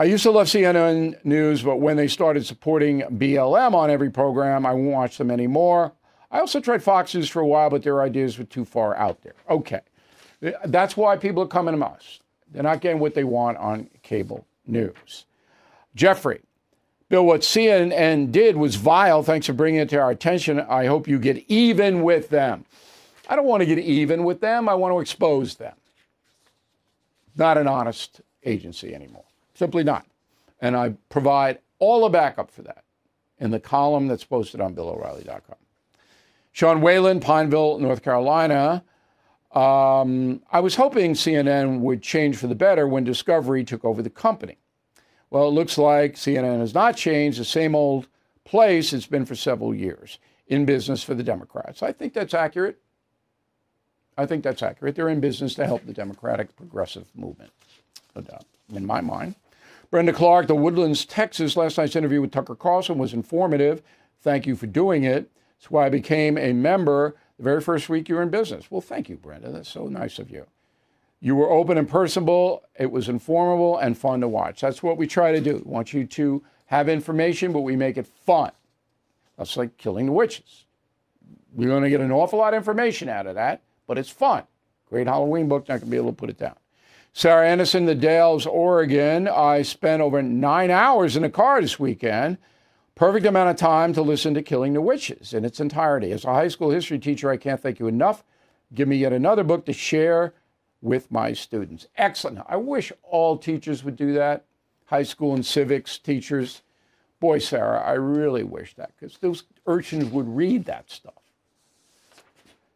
I 0.00 0.04
used 0.04 0.22
to 0.22 0.30
love 0.30 0.46
CNN 0.46 1.24
News, 1.24 1.62
but 1.62 1.80
when 1.80 1.96
they 1.96 2.06
started 2.06 2.46
supporting 2.46 3.00
BLM 3.00 3.74
on 3.74 3.90
every 3.90 4.10
program, 4.10 4.64
I 4.64 4.72
won't 4.72 4.92
watch 4.92 5.18
them 5.18 5.28
anymore. 5.28 5.92
I 6.30 6.38
also 6.38 6.60
tried 6.60 6.84
Fox 6.84 7.14
News 7.16 7.28
for 7.28 7.40
a 7.40 7.46
while, 7.46 7.68
but 7.68 7.82
their 7.82 8.00
ideas 8.00 8.38
were 8.38 8.44
too 8.44 8.64
far 8.64 8.94
out 8.96 9.22
there. 9.22 9.34
Okay. 9.50 9.80
That's 10.66 10.96
why 10.96 11.16
people 11.16 11.42
are 11.42 11.48
coming 11.48 11.76
to 11.76 11.84
us. 11.84 12.20
They're 12.52 12.62
not 12.62 12.80
getting 12.80 13.00
what 13.00 13.14
they 13.14 13.24
want 13.24 13.58
on 13.58 13.90
cable 14.04 14.46
news. 14.66 15.26
Jeffrey, 15.96 16.42
Bill, 17.08 17.26
what 17.26 17.40
CNN 17.40 18.30
did 18.30 18.56
was 18.56 18.76
vile. 18.76 19.24
Thanks 19.24 19.46
for 19.46 19.52
bringing 19.52 19.80
it 19.80 19.88
to 19.88 19.96
our 19.96 20.12
attention. 20.12 20.60
I 20.60 20.86
hope 20.86 21.08
you 21.08 21.18
get 21.18 21.44
even 21.48 22.04
with 22.04 22.28
them. 22.28 22.66
I 23.28 23.34
don't 23.34 23.46
want 23.46 23.62
to 23.62 23.66
get 23.66 23.78
even 23.78 24.22
with 24.22 24.40
them. 24.40 24.68
I 24.68 24.74
want 24.74 24.94
to 24.94 25.00
expose 25.00 25.56
them. 25.56 25.74
Not 27.34 27.58
an 27.58 27.66
honest 27.66 28.20
agency 28.44 28.94
anymore. 28.94 29.24
Simply 29.58 29.82
not. 29.82 30.06
And 30.60 30.76
I 30.76 30.94
provide 31.08 31.58
all 31.80 32.02
the 32.02 32.10
backup 32.10 32.48
for 32.48 32.62
that 32.62 32.84
in 33.40 33.50
the 33.50 33.58
column 33.58 34.06
that's 34.06 34.22
posted 34.22 34.60
on 34.60 34.72
BillO'Reilly.com. 34.72 35.56
Sean 36.52 36.80
Whalen, 36.80 37.18
Pineville, 37.18 37.78
North 37.80 38.04
Carolina. 38.04 38.84
Um, 39.52 40.42
I 40.52 40.60
was 40.60 40.76
hoping 40.76 41.14
CNN 41.14 41.80
would 41.80 42.02
change 42.02 42.36
for 42.36 42.46
the 42.46 42.54
better 42.54 42.86
when 42.86 43.02
Discovery 43.02 43.64
took 43.64 43.84
over 43.84 44.00
the 44.00 44.10
company. 44.10 44.58
Well, 45.30 45.48
it 45.48 45.52
looks 45.52 45.76
like 45.76 46.14
CNN 46.14 46.60
has 46.60 46.72
not 46.72 46.96
changed, 46.96 47.40
the 47.40 47.44
same 47.44 47.74
old 47.74 48.06
place 48.44 48.92
it's 48.92 49.06
been 49.06 49.26
for 49.26 49.34
several 49.34 49.74
years 49.74 50.20
in 50.46 50.66
business 50.66 51.02
for 51.02 51.16
the 51.16 51.24
Democrats. 51.24 51.82
I 51.82 51.90
think 51.90 52.14
that's 52.14 52.32
accurate. 52.32 52.78
I 54.16 54.24
think 54.24 54.44
that's 54.44 54.62
accurate. 54.62 54.94
They're 54.94 55.08
in 55.08 55.18
business 55.18 55.54
to 55.54 55.66
help 55.66 55.84
the 55.84 55.92
Democratic 55.92 56.54
progressive 56.54 57.06
movement, 57.16 57.50
no 58.14 58.22
doubt, 58.22 58.44
in 58.72 58.86
my 58.86 59.00
mind. 59.00 59.34
Brenda 59.90 60.12
Clark, 60.12 60.48
The 60.48 60.54
Woodlands, 60.54 61.06
Texas. 61.06 61.56
Last 61.56 61.78
night's 61.78 61.96
interview 61.96 62.20
with 62.20 62.30
Tucker 62.30 62.54
Carlson 62.54 62.98
was 62.98 63.14
informative. 63.14 63.82
Thank 64.20 64.46
you 64.46 64.54
for 64.54 64.66
doing 64.66 65.04
it. 65.04 65.30
That's 65.58 65.70
why 65.70 65.86
I 65.86 65.88
became 65.88 66.36
a 66.36 66.52
member 66.52 67.16
the 67.38 67.44
very 67.44 67.62
first 67.62 67.88
week 67.88 68.08
you 68.08 68.16
were 68.16 68.22
in 68.22 68.28
business. 68.28 68.70
Well, 68.70 68.82
thank 68.82 69.08
you, 69.08 69.16
Brenda. 69.16 69.50
That's 69.50 69.68
so 69.70 69.86
nice 69.86 70.18
of 70.18 70.30
you. 70.30 70.46
You 71.20 71.34
were 71.36 71.50
open 71.50 71.78
and 71.78 71.88
personable. 71.88 72.64
It 72.78 72.90
was 72.90 73.08
informative 73.08 73.82
and 73.82 73.96
fun 73.96 74.20
to 74.20 74.28
watch. 74.28 74.60
That's 74.60 74.82
what 74.82 74.98
we 74.98 75.06
try 75.06 75.32
to 75.32 75.40
do. 75.40 75.62
We 75.64 75.72
want 75.72 75.94
you 75.94 76.04
to 76.04 76.44
have 76.66 76.88
information, 76.90 77.52
but 77.52 77.60
we 77.60 77.74
make 77.74 77.96
it 77.96 78.06
fun. 78.06 78.50
That's 79.38 79.56
like 79.56 79.78
killing 79.78 80.06
the 80.06 80.12
witches. 80.12 80.66
We're 81.54 81.68
going 81.68 81.82
to 81.82 81.90
get 81.90 82.02
an 82.02 82.12
awful 82.12 82.40
lot 82.40 82.52
of 82.52 82.58
information 82.58 83.08
out 83.08 83.26
of 83.26 83.36
that, 83.36 83.62
but 83.86 83.96
it's 83.96 84.10
fun. 84.10 84.42
Great 84.90 85.06
Halloween 85.06 85.48
book. 85.48 85.66
Not 85.66 85.80
going 85.80 85.86
to 85.86 85.86
be 85.90 85.96
able 85.96 86.10
to 86.10 86.16
put 86.16 86.28
it 86.28 86.38
down. 86.38 86.56
Sarah 87.18 87.48
Anderson, 87.48 87.86
The 87.86 87.96
Dalles, 87.96 88.46
Oregon. 88.46 89.26
I 89.26 89.62
spent 89.62 90.00
over 90.00 90.22
nine 90.22 90.70
hours 90.70 91.16
in 91.16 91.22
the 91.22 91.28
car 91.28 91.60
this 91.60 91.76
weekend. 91.76 92.38
Perfect 92.94 93.26
amount 93.26 93.50
of 93.50 93.56
time 93.56 93.92
to 93.94 94.02
listen 94.02 94.34
to 94.34 94.42
Killing 94.42 94.72
the 94.72 94.80
Witches 94.80 95.34
in 95.34 95.44
its 95.44 95.58
entirety. 95.58 96.12
As 96.12 96.24
a 96.24 96.32
high 96.32 96.46
school 96.46 96.70
history 96.70 97.00
teacher, 97.00 97.28
I 97.28 97.36
can't 97.36 97.60
thank 97.60 97.80
you 97.80 97.88
enough. 97.88 98.22
Give 98.72 98.86
me 98.86 98.98
yet 98.98 99.12
another 99.12 99.42
book 99.42 99.66
to 99.66 99.72
share 99.72 100.32
with 100.80 101.10
my 101.10 101.32
students. 101.32 101.88
Excellent. 101.96 102.38
I 102.48 102.54
wish 102.54 102.92
all 103.02 103.36
teachers 103.36 103.82
would 103.82 103.96
do 103.96 104.12
that, 104.12 104.44
high 104.84 105.02
school 105.02 105.34
and 105.34 105.44
civics 105.44 105.98
teachers. 105.98 106.62
Boy, 107.18 107.40
Sarah, 107.40 107.80
I 107.80 107.94
really 107.94 108.44
wish 108.44 108.76
that 108.76 108.92
because 108.96 109.18
those 109.18 109.42
urchins 109.66 110.04
would 110.12 110.28
read 110.28 110.66
that 110.66 110.88
stuff. 110.88 111.14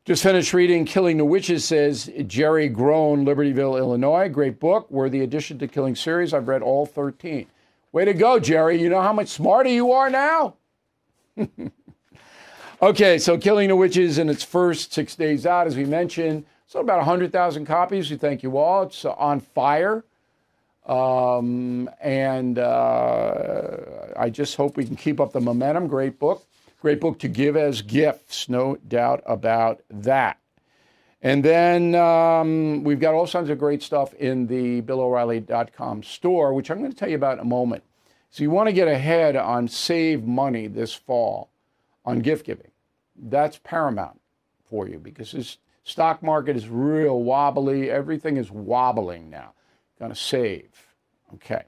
Just 0.05 0.25
finished 0.25 0.53
reading 0.53 0.85
Killing 0.85 1.17
the 1.17 1.25
Witches, 1.25 1.65
says 1.65 2.11
Jerry 2.27 2.69
Groen, 2.69 3.25
Libertyville, 3.25 3.79
Illinois. 3.79 4.29
Great 4.29 4.59
book, 4.59 4.91
worthy 4.91 5.21
addition 5.21 5.61
to 5.61 5.69
Killing 5.69 5.95
series. 5.95 6.35
I've 6.35 6.49
read 6.49 6.61
all 6.61 6.87
13. 6.87 7.47
Way 7.93 8.05
to 8.07 8.13
go, 8.13 8.41
Jerry. 8.41 8.83
You 8.83 8.89
know 8.89 9.01
how 9.01 9.13
much 9.13 9.29
smarter 9.29 9.69
you 9.69 9.93
are 9.93 10.11
now? 10.11 10.57
okay, 12.83 13.17
so 13.17 13.39
Killing 13.39 13.69
the 13.69 13.77
Witches 13.77 14.19
in 14.19 14.29
its 14.29 14.43
first 14.43 14.93
six 14.93 15.15
days 15.15 15.47
out, 15.47 15.69
as 15.69 15.77
we 15.77 15.85
mentioned, 15.85 16.47
so 16.67 16.81
about 16.81 16.97
100,000 16.97 17.65
copies. 17.65 18.11
We 18.11 18.17
thank 18.17 18.43
you 18.43 18.57
all. 18.57 18.83
It's 18.83 19.05
uh, 19.05 19.13
on 19.13 19.39
fire. 19.39 20.03
Um, 20.85 21.89
and 22.01 22.59
uh, 22.59 23.77
I 24.17 24.31
just 24.31 24.57
hope 24.57 24.77
we 24.77 24.85
can 24.85 24.97
keep 24.97 25.21
up 25.21 25.33
the 25.33 25.41
momentum. 25.41 25.87
Great 25.87 26.19
book. 26.19 26.45
Great 26.83 27.01
book 27.01 27.21
to 27.21 27.29
give 27.29 27.57
as 27.57 27.81
gifts, 27.81 28.49
no 28.49 28.75
doubt 28.89 29.23
about 29.25 29.83
that. 29.89 30.41
And 31.23 31.45
then 31.45 31.95
um, 31.95 32.83
we've 32.83 32.99
got 32.99 33.15
all 33.15 33.25
kinds 33.29 33.51
of 33.51 33.59
great 33.61 33.85
stuff 33.85 34.13
in 34.15 34.49
the 34.49 34.81
BillO'Reilly.com 34.83 36.03
store, 36.03 36.53
which 36.53 36.73
I'm 36.73 36.79
going 36.81 36.91
to 36.91 36.97
tell 36.97 37.09
you 37.09 37.15
about 37.15 37.35
in 37.35 37.39
a 37.39 37.45
moment. 37.45 37.85
So 38.31 38.43
you 38.43 38.51
want 38.51 38.69
to 38.69 38.73
get 38.73 38.89
ahead 38.89 39.37
on 39.37 39.69
save 39.69 40.25
money 40.25 40.67
this 40.67 40.93
fall 40.93 41.51
on 42.05 42.19
gift 42.19 42.45
giving. 42.45 42.73
That's 43.15 43.61
paramount 43.63 44.21
for 44.65 44.89
you 44.89 44.99
because 44.99 45.31
this 45.31 45.59
stock 45.85 46.21
market 46.21 46.57
is 46.57 46.69
real 46.69 47.23
wobbly. 47.23 47.93
Everything 47.93 48.39
is 48.39 48.51
wobbling 48.51 49.31
now. 49.31 49.53
Going 50.01 50.11
to 50.11 50.19
save. 50.19 50.69
Okay. 51.35 51.63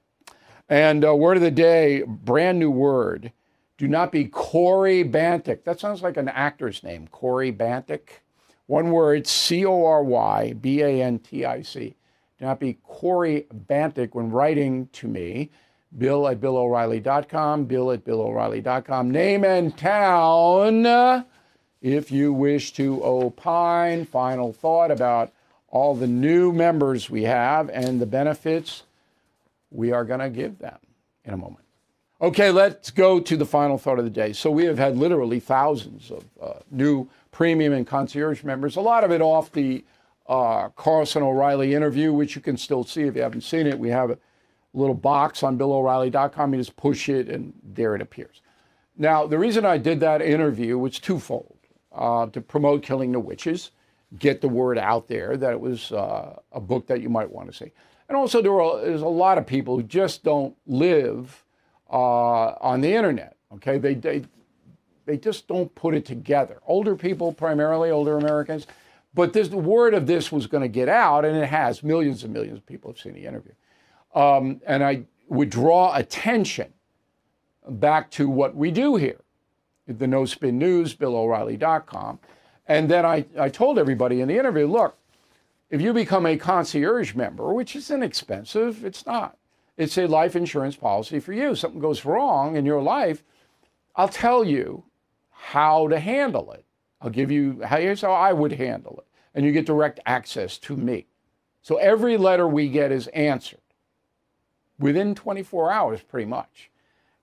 And 0.67 1.05
uh, 1.05 1.15
word 1.15 1.37
of 1.37 1.43
the 1.43 1.51
day, 1.51 2.03
brand 2.05 2.59
new 2.59 2.69
word. 2.69 3.31
Do 3.77 3.87
not 3.87 4.11
be 4.11 4.25
corybantic. 4.25 5.65
That 5.65 5.79
sounds 5.79 6.01
like 6.01 6.17
an 6.17 6.29
actor's 6.29 6.83
name, 6.83 7.07
Corey 7.07 7.51
Bantic. 7.51 8.21
One 8.67 8.91
word, 8.91 9.27
C 9.27 9.65
O 9.65 9.85
R 9.85 10.03
Y 10.03 10.53
B 10.53 10.81
A 10.81 11.01
N 11.01 11.19
T 11.19 11.45
I 11.45 11.61
C. 11.61 11.95
Do 12.39 12.45
not 12.45 12.59
be 12.59 12.77
corybantic 12.83 14.15
when 14.15 14.31
writing 14.31 14.87
to 14.93 15.07
me. 15.07 15.51
Bill 15.97 16.27
at 16.27 16.41
BillO'Reilly.com, 16.41 17.65
Bill 17.65 17.91
at 17.91 18.03
BillO'Reilly.com. 18.03 19.11
Name 19.11 19.45
and 19.45 19.77
town 19.77 21.25
if 21.81 22.11
you 22.11 22.33
wish 22.33 22.73
to 22.73 23.01
opine. 23.03 24.05
Final 24.05 24.51
thought 24.51 24.91
about 24.91 25.31
all 25.69 25.95
the 25.95 26.07
new 26.07 26.51
members 26.51 27.09
we 27.09 27.23
have 27.23 27.69
and 27.69 28.01
the 28.01 28.05
benefits 28.05 28.83
we 29.69 29.91
are 29.91 30.03
going 30.03 30.19
to 30.19 30.29
give 30.29 30.59
them 30.59 30.77
in 31.23 31.33
a 31.33 31.37
moment. 31.37 31.64
Okay, 32.21 32.49
let's 32.49 32.91
go 32.91 33.19
to 33.19 33.35
the 33.35 33.45
final 33.45 33.77
thought 33.77 33.99
of 33.99 34.05
the 34.05 34.11
day. 34.11 34.31
So, 34.31 34.49
we 34.49 34.65
have 34.65 34.77
had 34.77 34.97
literally 34.97 35.39
thousands 35.39 36.11
of 36.11 36.23
uh, 36.41 36.59
new 36.71 37.09
premium 37.31 37.73
and 37.73 37.85
concierge 37.85 38.43
members, 38.43 38.77
a 38.77 38.81
lot 38.81 39.03
of 39.03 39.11
it 39.11 39.21
off 39.21 39.51
the 39.51 39.83
uh, 40.27 40.69
Carlson 40.69 41.21
O'Reilly 41.21 41.73
interview, 41.73 42.13
which 42.13 42.35
you 42.35 42.41
can 42.41 42.57
still 42.57 42.83
see 42.83 43.03
if 43.03 43.15
you 43.15 43.21
haven't 43.21 43.41
seen 43.41 43.67
it. 43.67 43.77
We 43.77 43.89
have 43.89 44.11
a 44.11 44.17
little 44.73 44.95
box 44.95 45.43
on 45.43 45.57
BillO'Reilly.com. 45.57 46.53
You 46.53 46.59
just 46.59 46.77
push 46.77 47.09
it, 47.09 47.27
and 47.27 47.53
there 47.63 47.95
it 47.95 48.01
appears. 48.01 48.41
Now, 48.97 49.27
the 49.27 49.37
reason 49.37 49.65
I 49.65 49.77
did 49.77 49.99
that 49.99 50.21
interview 50.21 50.77
was 50.77 50.99
twofold 50.99 51.57
uh, 51.93 52.27
to 52.27 52.41
promote 52.41 52.81
Killing 52.81 53.11
the 53.11 53.19
Witches, 53.19 53.71
get 54.17 54.39
the 54.39 54.47
word 54.47 54.77
out 54.77 55.07
there 55.07 55.35
that 55.35 55.51
it 55.51 55.59
was 55.59 55.91
uh, 55.91 56.39
a 56.53 56.61
book 56.61 56.87
that 56.87 57.01
you 57.01 57.09
might 57.09 57.29
want 57.29 57.51
to 57.51 57.53
see. 57.53 57.71
And 58.07 58.15
also, 58.15 58.41
there 58.41 58.85
there's 58.89 59.01
a 59.01 59.07
lot 59.07 59.37
of 59.37 59.45
people 59.45 59.75
who 59.75 59.83
just 59.83 60.23
don't 60.23 60.55
live 60.65 61.43
uh, 61.89 62.55
on 62.61 62.81
the 62.81 62.93
internet. 62.93 63.37
Okay, 63.53 63.77
they, 63.77 63.93
they 63.93 64.23
they 65.05 65.17
just 65.17 65.47
don't 65.47 65.73
put 65.75 65.93
it 65.93 66.05
together. 66.05 66.59
Older 66.65 66.95
people, 66.95 67.31
primarily 67.31 67.91
older 67.91 68.17
Americans, 68.17 68.67
but 69.13 69.33
this 69.33 69.47
the 69.47 69.57
word 69.57 69.93
of 69.93 70.07
this 70.07 70.31
was 70.31 70.47
going 70.47 70.63
to 70.63 70.67
get 70.67 70.89
out, 70.89 71.25
and 71.25 71.37
it 71.37 71.47
has. 71.47 71.83
Millions 71.83 72.23
and 72.23 72.33
millions 72.33 72.57
of 72.57 72.65
people 72.65 72.91
have 72.91 72.99
seen 72.99 73.13
the 73.13 73.25
interview, 73.25 73.53
um, 74.13 74.61
and 74.65 74.83
I 74.83 75.03
would 75.27 75.49
draw 75.49 75.95
attention 75.95 76.73
back 77.67 78.11
to 78.11 78.29
what 78.29 78.55
we 78.55 78.71
do 78.71 78.95
here, 78.95 79.21
the 79.87 80.07
No 80.07 80.25
Spin 80.25 80.57
News, 80.57 80.95
BillO'Reilly.com, 80.95 82.19
and 82.67 82.89
then 82.89 83.05
I, 83.05 83.25
I 83.39 83.49
told 83.49 83.79
everybody 83.79 84.21
in 84.21 84.27
the 84.27 84.37
interview, 84.37 84.67
look, 84.67 84.97
if 85.69 85.81
you 85.81 85.93
become 85.93 86.25
a 86.25 86.37
concierge 86.37 87.15
member, 87.15 87.53
which 87.53 87.75
is 87.75 87.89
inexpensive, 87.89 88.85
it's 88.85 89.05
not. 89.05 89.37
It's 89.77 89.97
a 89.97 90.07
life 90.07 90.35
insurance 90.35 90.75
policy 90.75 91.19
for 91.19 91.33
you. 91.33 91.55
Something 91.55 91.81
goes 91.81 92.05
wrong 92.05 92.55
in 92.55 92.65
your 92.65 92.81
life, 92.81 93.23
I'll 93.95 94.09
tell 94.09 94.43
you 94.43 94.83
how 95.29 95.87
to 95.87 95.99
handle 95.99 96.51
it. 96.51 96.65
I'll 97.01 97.09
give 97.09 97.31
you, 97.31 97.61
here's 97.69 98.01
how 98.01 98.13
I 98.13 98.33
would 98.33 98.53
handle 98.53 98.97
it. 98.99 99.07
And 99.33 99.45
you 99.45 99.51
get 99.51 99.65
direct 99.65 99.99
access 100.05 100.57
to 100.59 100.75
me. 100.75 101.07
So 101.61 101.77
every 101.77 102.17
letter 102.17 102.47
we 102.47 102.69
get 102.69 102.91
is 102.91 103.07
answered 103.07 103.59
within 104.79 105.15
24 105.15 105.71
hours, 105.71 106.01
pretty 106.01 106.25
much. 106.25 106.71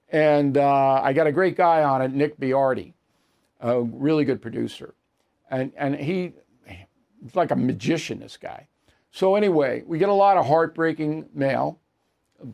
And 0.09 0.57
uh, 0.57 1.01
I 1.03 1.13
got 1.13 1.27
a 1.27 1.33
great 1.33 1.57
guy 1.57 1.83
on 1.83 2.03
it, 2.03 2.13
Nick 2.13 2.39
Biardi, 2.39 2.93
a 3.61 3.81
really 3.81 4.25
good 4.25 4.43
producer. 4.43 4.95
And, 5.51 5.73
and 5.77 5.95
he, 5.95 6.33
he's 7.23 7.35
like 7.35 7.51
a 7.51 7.57
magician, 7.57 8.21
this 8.21 8.37
guy. 8.37 8.69
So, 9.11 9.35
anyway, 9.35 9.83
we 9.87 9.99
get 9.99 10.09
a 10.09 10.15
lot 10.15 10.39
of 10.39 10.47
heartbreaking 10.47 11.29
mail, 11.35 11.79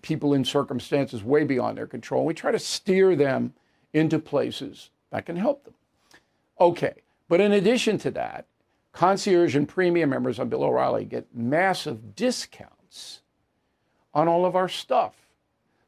people 0.02 0.34
in 0.34 0.44
circumstances 0.44 1.22
way 1.22 1.44
beyond 1.44 1.78
their 1.78 1.86
control. 1.86 2.24
We 2.24 2.34
try 2.34 2.50
to 2.50 2.58
steer 2.58 3.16
them 3.16 3.54
into 3.92 4.18
places 4.18 4.90
that 5.10 5.26
can 5.26 5.36
help 5.36 5.64
them. 5.64 5.74
Okay, 6.60 6.94
but 7.28 7.40
in 7.40 7.52
addition 7.52 7.98
to 7.98 8.10
that, 8.12 8.46
concierge 8.92 9.54
and 9.54 9.68
premium 9.68 10.10
members 10.10 10.38
on 10.38 10.48
Bill 10.48 10.64
O'Reilly 10.64 11.04
get 11.04 11.34
massive 11.34 12.14
discounts 12.16 13.20
on 14.12 14.28
all 14.28 14.44
of 14.44 14.56
our 14.56 14.68
stuff. 14.68 15.14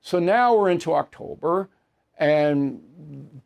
So 0.00 0.18
now 0.18 0.54
we're 0.54 0.70
into 0.70 0.94
October, 0.94 1.68
and 2.18 2.80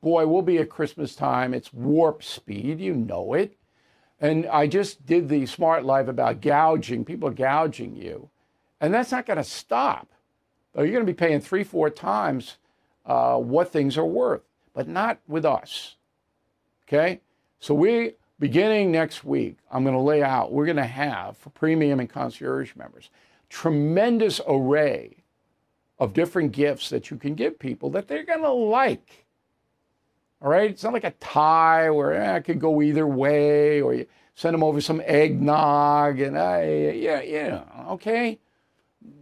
boy, 0.01 0.27
we'll 0.27 0.43
be 0.43 0.59
at 0.59 0.69
Christmas 0.69 1.15
time. 1.15 1.55
It's 1.55 1.73
warp 1.73 2.23
speed, 2.23 2.81
you 2.81 2.95
know 2.95 3.35
it. 3.35 3.57
And 4.21 4.47
I 4.47 4.67
just 4.67 5.05
did 5.07 5.29
the 5.29 5.47
smart 5.47 5.85
live 5.85 6.09
about 6.09 6.41
gouging, 6.41 7.05
people 7.05 7.31
gouging 7.31 7.97
you. 7.97 8.31
And 8.81 8.93
that's 8.93 9.13
not 9.13 9.27
going 9.27 9.39
to 9.39 9.45
stop. 9.45 10.09
You're 10.77 10.87
going 10.87 11.07
to 11.07 11.13
be 11.13 11.15
paying 11.15 11.41
three, 11.41 11.65
four 11.65 11.91
times 11.91 12.57
uh, 13.07 13.37
what 13.37 13.71
things 13.71 13.97
are 13.97 14.05
worth, 14.05 14.43
but 14.73 14.89
not 14.89 15.19
with 15.29 15.45
us. 15.45 15.97
Okay? 16.89 17.21
So 17.61 17.75
we, 17.75 18.15
beginning 18.39 18.91
next 18.91 19.25
week, 19.25 19.59
I'm 19.71 19.85
going 19.85 19.95
to 19.95 20.01
lay 20.01 20.23
out, 20.23 20.53
we're 20.53 20.67
going 20.67 20.77
to 20.77 20.85
have 20.85 21.37
for 21.37 21.51
premium 21.51 22.01
and 22.01 22.11
concierge 22.11 22.75
members, 22.77 23.11
tremendous 23.49 24.41
array 24.47 25.17
of 25.99 26.13
different 26.13 26.53
gifts 26.53 26.91
that 26.91 27.11
you 27.11 27.17
can 27.17 27.35
give 27.35 27.59
people 27.59 27.91
that 27.91 28.09
they're 28.09 28.25
going 28.25 28.43
to 28.43 28.51
like. 28.51 29.25
All 30.43 30.51
right, 30.51 30.71
it's 30.71 30.85
not 30.85 30.93
like 30.93 31.05
a 31.05 31.13
tie 31.13 31.89
where 31.89 32.13
eh, 32.13 32.37
it 32.37 32.45
could 32.45 32.61
go 32.61 32.83
either 32.83 33.07
way, 33.07 33.81
or 33.81 33.95
you 33.95 34.07
send 34.35 34.53
them 34.53 34.63
over 34.63 34.81
some 34.81 35.01
eggnog, 35.07 36.21
and 36.21 36.37
uh, 36.37 36.61
yeah, 36.61 37.23
yeah, 37.23 37.63
okay. 37.89 38.39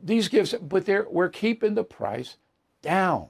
These 0.03 0.29
gifts, 0.29 0.55
but 0.61 0.87
they're 0.87 1.07
we're 1.11 1.29
keeping 1.29 1.75
the 1.75 1.85
price 1.85 2.37
down. 2.83 3.29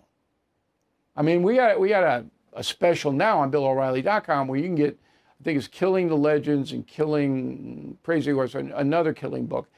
I 1.16 1.22
mean, 1.22 1.42
we 1.42 1.56
got 1.56 1.78
we 1.80 1.88
got 1.88 2.02
a, 2.02 2.26
a 2.52 2.62
special 2.62 3.12
now 3.12 3.40
on 3.40 3.50
BillO'Reilly.com 3.50 4.48
where 4.48 4.58
you 4.58 4.66
can 4.66 4.74
get, 4.74 4.98
I 5.40 5.44
think 5.44 5.58
it's 5.58 5.68
Killing 5.68 6.08
the 6.08 6.16
Legends 6.16 6.72
and 6.72 6.86
Killing 6.86 7.98
Crazy 8.02 8.32
Horse, 8.32 8.54
another 8.54 9.12
killing 9.12 9.46
book, 9.46 9.70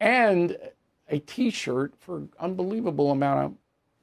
and 0.00 0.56
a 1.08 1.18
T-shirt 1.18 1.94
for 1.98 2.18
an 2.18 2.30
unbelievable 2.40 3.10
amount 3.10 3.44
of 3.44 3.52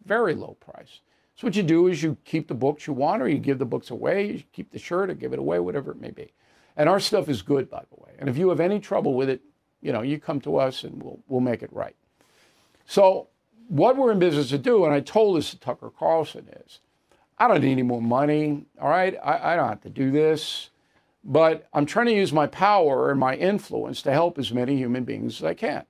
very 0.06 0.36
low 0.36 0.56
price. 0.60 1.02
So 1.36 1.48
what 1.48 1.56
you 1.56 1.64
do 1.64 1.88
is 1.88 2.04
you 2.04 2.18
keep 2.26 2.48
the 2.48 2.54
books 2.54 2.86
you 2.86 2.94
want, 2.94 3.22
or 3.22 3.30
you 3.30 3.38
give 3.38 3.60
the 3.60 3.66
books 3.66 3.92
away. 3.92 4.32
You 4.32 4.44
keep 4.52 4.72
the 4.72 4.80
shirt 4.80 5.10
or 5.10 5.14
give 5.14 5.34
it 5.34 5.40
away, 5.40 5.60
whatever 5.60 5.92
it 5.92 6.02
may 6.02 6.12
be. 6.12 6.34
And 6.76 6.90
our 6.90 7.00
stuff 7.00 7.30
is 7.30 7.42
good, 7.42 7.70
by 7.70 7.84
the 7.90 8.02
way. 8.02 8.12
And 8.20 8.30
if 8.30 8.38
you 8.38 8.50
have 8.50 8.60
any 8.60 8.80
trouble 8.80 9.14
with 9.14 9.30
it, 9.30 9.42
you 9.82 9.94
know, 9.94 10.02
you 10.02 10.20
come 10.20 10.42
to 10.42 10.58
us 10.58 10.84
and 10.84 11.02
we'll 11.02 11.20
we'll 11.28 11.40
make 11.40 11.64
it 11.64 11.72
right. 11.72 11.96
So 12.90 13.28
what 13.68 13.98
we're 13.98 14.12
in 14.12 14.18
business 14.18 14.50
to 14.50 14.58
do, 14.58 14.84
and 14.84 14.92
I 14.92 15.00
told 15.00 15.38
this 15.38 15.52
to 15.52 15.60
Tucker 15.60 15.92
Carlson, 15.92 16.48
is 16.66 16.80
I 17.38 17.48
don't 17.48 17.62
need 17.62 17.74
any 17.74 17.84
more 17.84 18.02
money. 18.02 18.66
All 18.82 18.90
right, 18.90 19.16
I, 19.24 19.54
I 19.54 19.56
don't 19.56 19.70
have 19.70 19.82
to 19.82 19.92
do 19.92 20.10
this, 20.10 20.72
but 21.24 21.68
I'm 21.72 21.86
trying 21.86 22.08
to 22.08 22.16
use 22.16 22.34
my 22.34 22.48
power 22.48 23.12
and 23.12 23.20
my 23.20 23.36
influence 23.36 24.02
to 24.02 24.12
help 24.12 24.40
as 24.40 24.52
many 24.52 24.76
human 24.76 25.04
beings 25.04 25.36
as 25.36 25.44
I 25.44 25.54
can. 25.54 25.86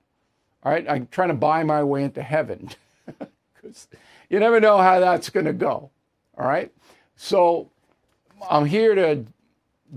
All 0.62 0.72
right, 0.72 0.84
I'm 0.90 1.08
trying 1.10 1.28
to 1.28 1.34
buy 1.34 1.62
my 1.62 1.82
way 1.82 2.04
into 2.04 2.22
heaven 2.22 2.68
because 3.54 3.88
you 4.28 4.38
never 4.38 4.60
know 4.60 4.76
how 4.76 5.00
that's 5.00 5.30
going 5.30 5.46
to 5.46 5.54
go. 5.54 5.90
All 6.36 6.46
right, 6.46 6.70
so 7.16 7.70
I'm 8.50 8.66
here 8.66 8.94
to 8.94 9.24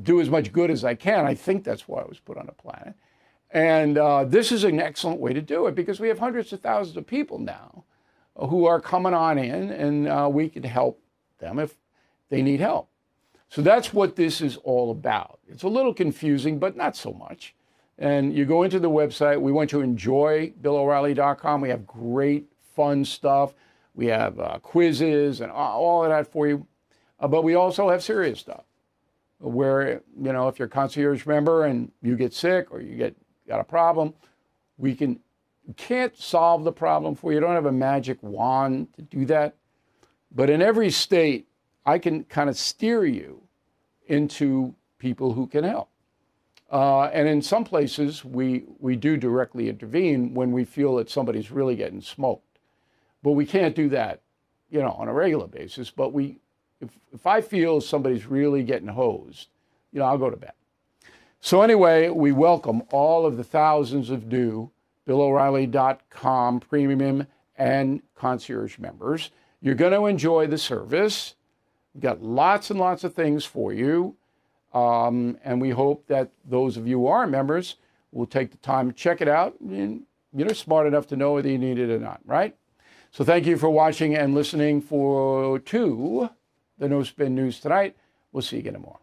do 0.03 0.21
as 0.21 0.29
much 0.29 0.53
good 0.53 0.71
as 0.71 0.85
I 0.85 0.95
can. 0.95 1.25
I 1.25 1.35
think 1.35 1.65
that's 1.65 1.85
why 1.85 1.99
I 1.99 2.05
was 2.05 2.19
put 2.19 2.37
on 2.37 2.45
the 2.45 2.53
planet. 2.53 2.95
And 3.53 3.99
uh, 3.99 4.23
this 4.25 4.51
is 4.51 4.63
an 4.63 4.79
excellent 4.79 5.19
way 5.19 5.31
to 5.31 5.41
do 5.41 5.67
it 5.67 5.75
because 5.75 5.99
we 5.99 6.07
have 6.07 6.17
hundreds 6.17 6.51
of 6.51 6.61
thousands 6.61 6.97
of 6.97 7.05
people 7.05 7.37
now 7.37 7.83
who 8.35 8.65
are 8.65 8.81
coming 8.81 9.13
on 9.13 9.37
in, 9.37 9.69
and 9.69 10.07
uh, 10.07 10.27
we 10.31 10.49
can 10.49 10.63
help 10.63 10.99
them 11.37 11.59
if 11.59 11.75
they 12.29 12.41
need 12.41 12.59
help. 12.59 12.89
So 13.49 13.61
that's 13.61 13.93
what 13.93 14.15
this 14.15 14.41
is 14.41 14.57
all 14.57 14.89
about. 14.89 15.39
It's 15.47 15.61
a 15.61 15.67
little 15.67 15.93
confusing, 15.93 16.57
but 16.57 16.75
not 16.75 16.97
so 16.97 17.13
much. 17.13 17.53
And 17.99 18.35
you 18.35 18.45
go 18.45 18.63
into 18.63 18.79
the 18.79 18.89
website. 18.89 19.39
We 19.39 19.51
want 19.51 19.71
you 19.71 19.77
to 19.79 19.83
enjoy 19.83 20.53
BillO'Reilly.com. 20.59 21.61
We 21.61 21.69
have 21.69 21.85
great, 21.85 22.47
fun 22.75 23.05
stuff. 23.05 23.53
We 23.93 24.07
have 24.07 24.39
uh, 24.39 24.57
quizzes 24.63 25.41
and 25.41 25.51
all 25.51 26.03
of 26.03 26.09
that 26.09 26.31
for 26.31 26.47
you. 26.47 26.65
Uh, 27.19 27.27
but 27.27 27.43
we 27.43 27.53
also 27.53 27.91
have 27.91 28.01
serious 28.01 28.39
stuff 28.39 28.63
where, 29.37 30.01
you 30.19 30.33
know, 30.33 30.47
if 30.47 30.57
you're 30.57 30.65
a 30.65 30.71
concierge 30.71 31.27
member 31.27 31.65
and 31.65 31.91
you 32.01 32.15
get 32.15 32.33
sick 32.33 32.71
or 32.71 32.81
you 32.81 32.95
get 32.95 33.15
got 33.53 33.59
a 33.59 33.63
problem, 33.63 34.13
we 34.77 34.95
can 34.95 35.19
can't 35.77 36.17
solve 36.17 36.63
the 36.63 36.71
problem 36.71 37.15
for 37.15 37.31
you. 37.31 37.37
You 37.37 37.41
don't 37.41 37.55
have 37.55 37.67
a 37.67 37.71
magic 37.71 38.17
wand 38.21 38.87
to 38.95 39.01
do 39.01 39.25
that. 39.27 39.55
But 40.35 40.49
in 40.49 40.61
every 40.61 40.89
state, 40.89 41.47
I 41.85 41.99
can 41.99 42.25
kind 42.25 42.49
of 42.49 42.57
steer 42.57 43.05
you 43.05 43.43
into 44.07 44.75
people 44.97 45.33
who 45.33 45.47
can 45.47 45.63
help. 45.63 45.89
Uh, 46.69 47.03
and 47.13 47.29
in 47.29 47.41
some 47.41 47.63
places, 47.63 48.25
we, 48.25 48.65
we 48.79 48.95
do 48.95 49.15
directly 49.15 49.69
intervene 49.69 50.33
when 50.33 50.51
we 50.51 50.65
feel 50.65 50.95
that 50.95 51.09
somebody's 51.09 51.51
really 51.51 51.75
getting 51.75 52.01
smoked. 52.01 52.59
But 53.21 53.31
we 53.31 53.45
can't 53.45 53.75
do 53.75 53.87
that, 53.89 54.21
you 54.69 54.81
know, 54.81 54.91
on 54.91 55.07
a 55.07 55.13
regular 55.13 55.47
basis. 55.47 55.91
But 55.91 56.11
we, 56.11 56.39
if, 56.81 56.89
if 57.13 57.25
I 57.25 57.39
feel 57.39 57.79
somebody's 57.79 58.25
really 58.25 58.63
getting 58.63 58.89
hosed, 58.89 59.47
you 59.93 59.99
know, 59.99 60.05
I'll 60.05 60.17
go 60.17 60.29
to 60.29 60.35
bed. 60.35 60.53
So 61.45 61.61
anyway, 61.61 62.07
we 62.07 62.31
welcome 62.31 62.83
all 62.89 63.25
of 63.25 63.35
the 63.35 63.43
thousands 63.43 64.09
of 64.09 64.27
new 64.27 64.71
BillO'Reilly.com 65.05 66.61
premium 66.61 67.27
and 67.57 68.01
concierge 68.15 68.79
members. 68.79 69.29
You're 69.59 69.75
going 69.75 69.91
to 69.91 70.05
enjoy 70.05 70.47
the 70.47 70.57
service. 70.57 71.35
We've 71.93 72.01
got 72.01 72.23
lots 72.23 72.69
and 72.69 72.79
lots 72.79 73.03
of 73.03 73.13
things 73.13 73.43
for 73.43 73.73
you. 73.73 74.15
Um, 74.73 75.37
and 75.43 75.59
we 75.59 75.71
hope 75.71 76.07
that 76.07 76.29
those 76.45 76.77
of 76.77 76.87
you 76.87 76.99
who 76.99 77.07
are 77.07 77.27
members 77.27 77.75
will 78.13 78.25
take 78.25 78.51
the 78.51 78.57
time 78.59 78.89
to 78.89 78.95
check 78.95 79.19
it 79.19 79.27
out. 79.27 79.59
And 79.59 80.03
you're 80.33 80.53
smart 80.53 80.87
enough 80.87 81.07
to 81.07 81.17
know 81.17 81.33
whether 81.33 81.49
you 81.49 81.57
need 81.57 81.77
it 81.77 81.89
or 81.89 81.99
not, 81.99 82.21
right? 82.23 82.55
So 83.11 83.25
thank 83.25 83.45
you 83.45 83.57
for 83.57 83.69
watching 83.69 84.15
and 84.15 84.33
listening 84.33 84.79
for 84.79 85.59
to 85.59 86.29
the 86.77 86.87
No 86.87 87.03
Spin 87.03 87.35
News 87.35 87.59
tonight. 87.59 87.97
We'll 88.31 88.43
see 88.43 88.55
you 88.55 88.61
again 88.61 88.75
tomorrow. 88.75 89.02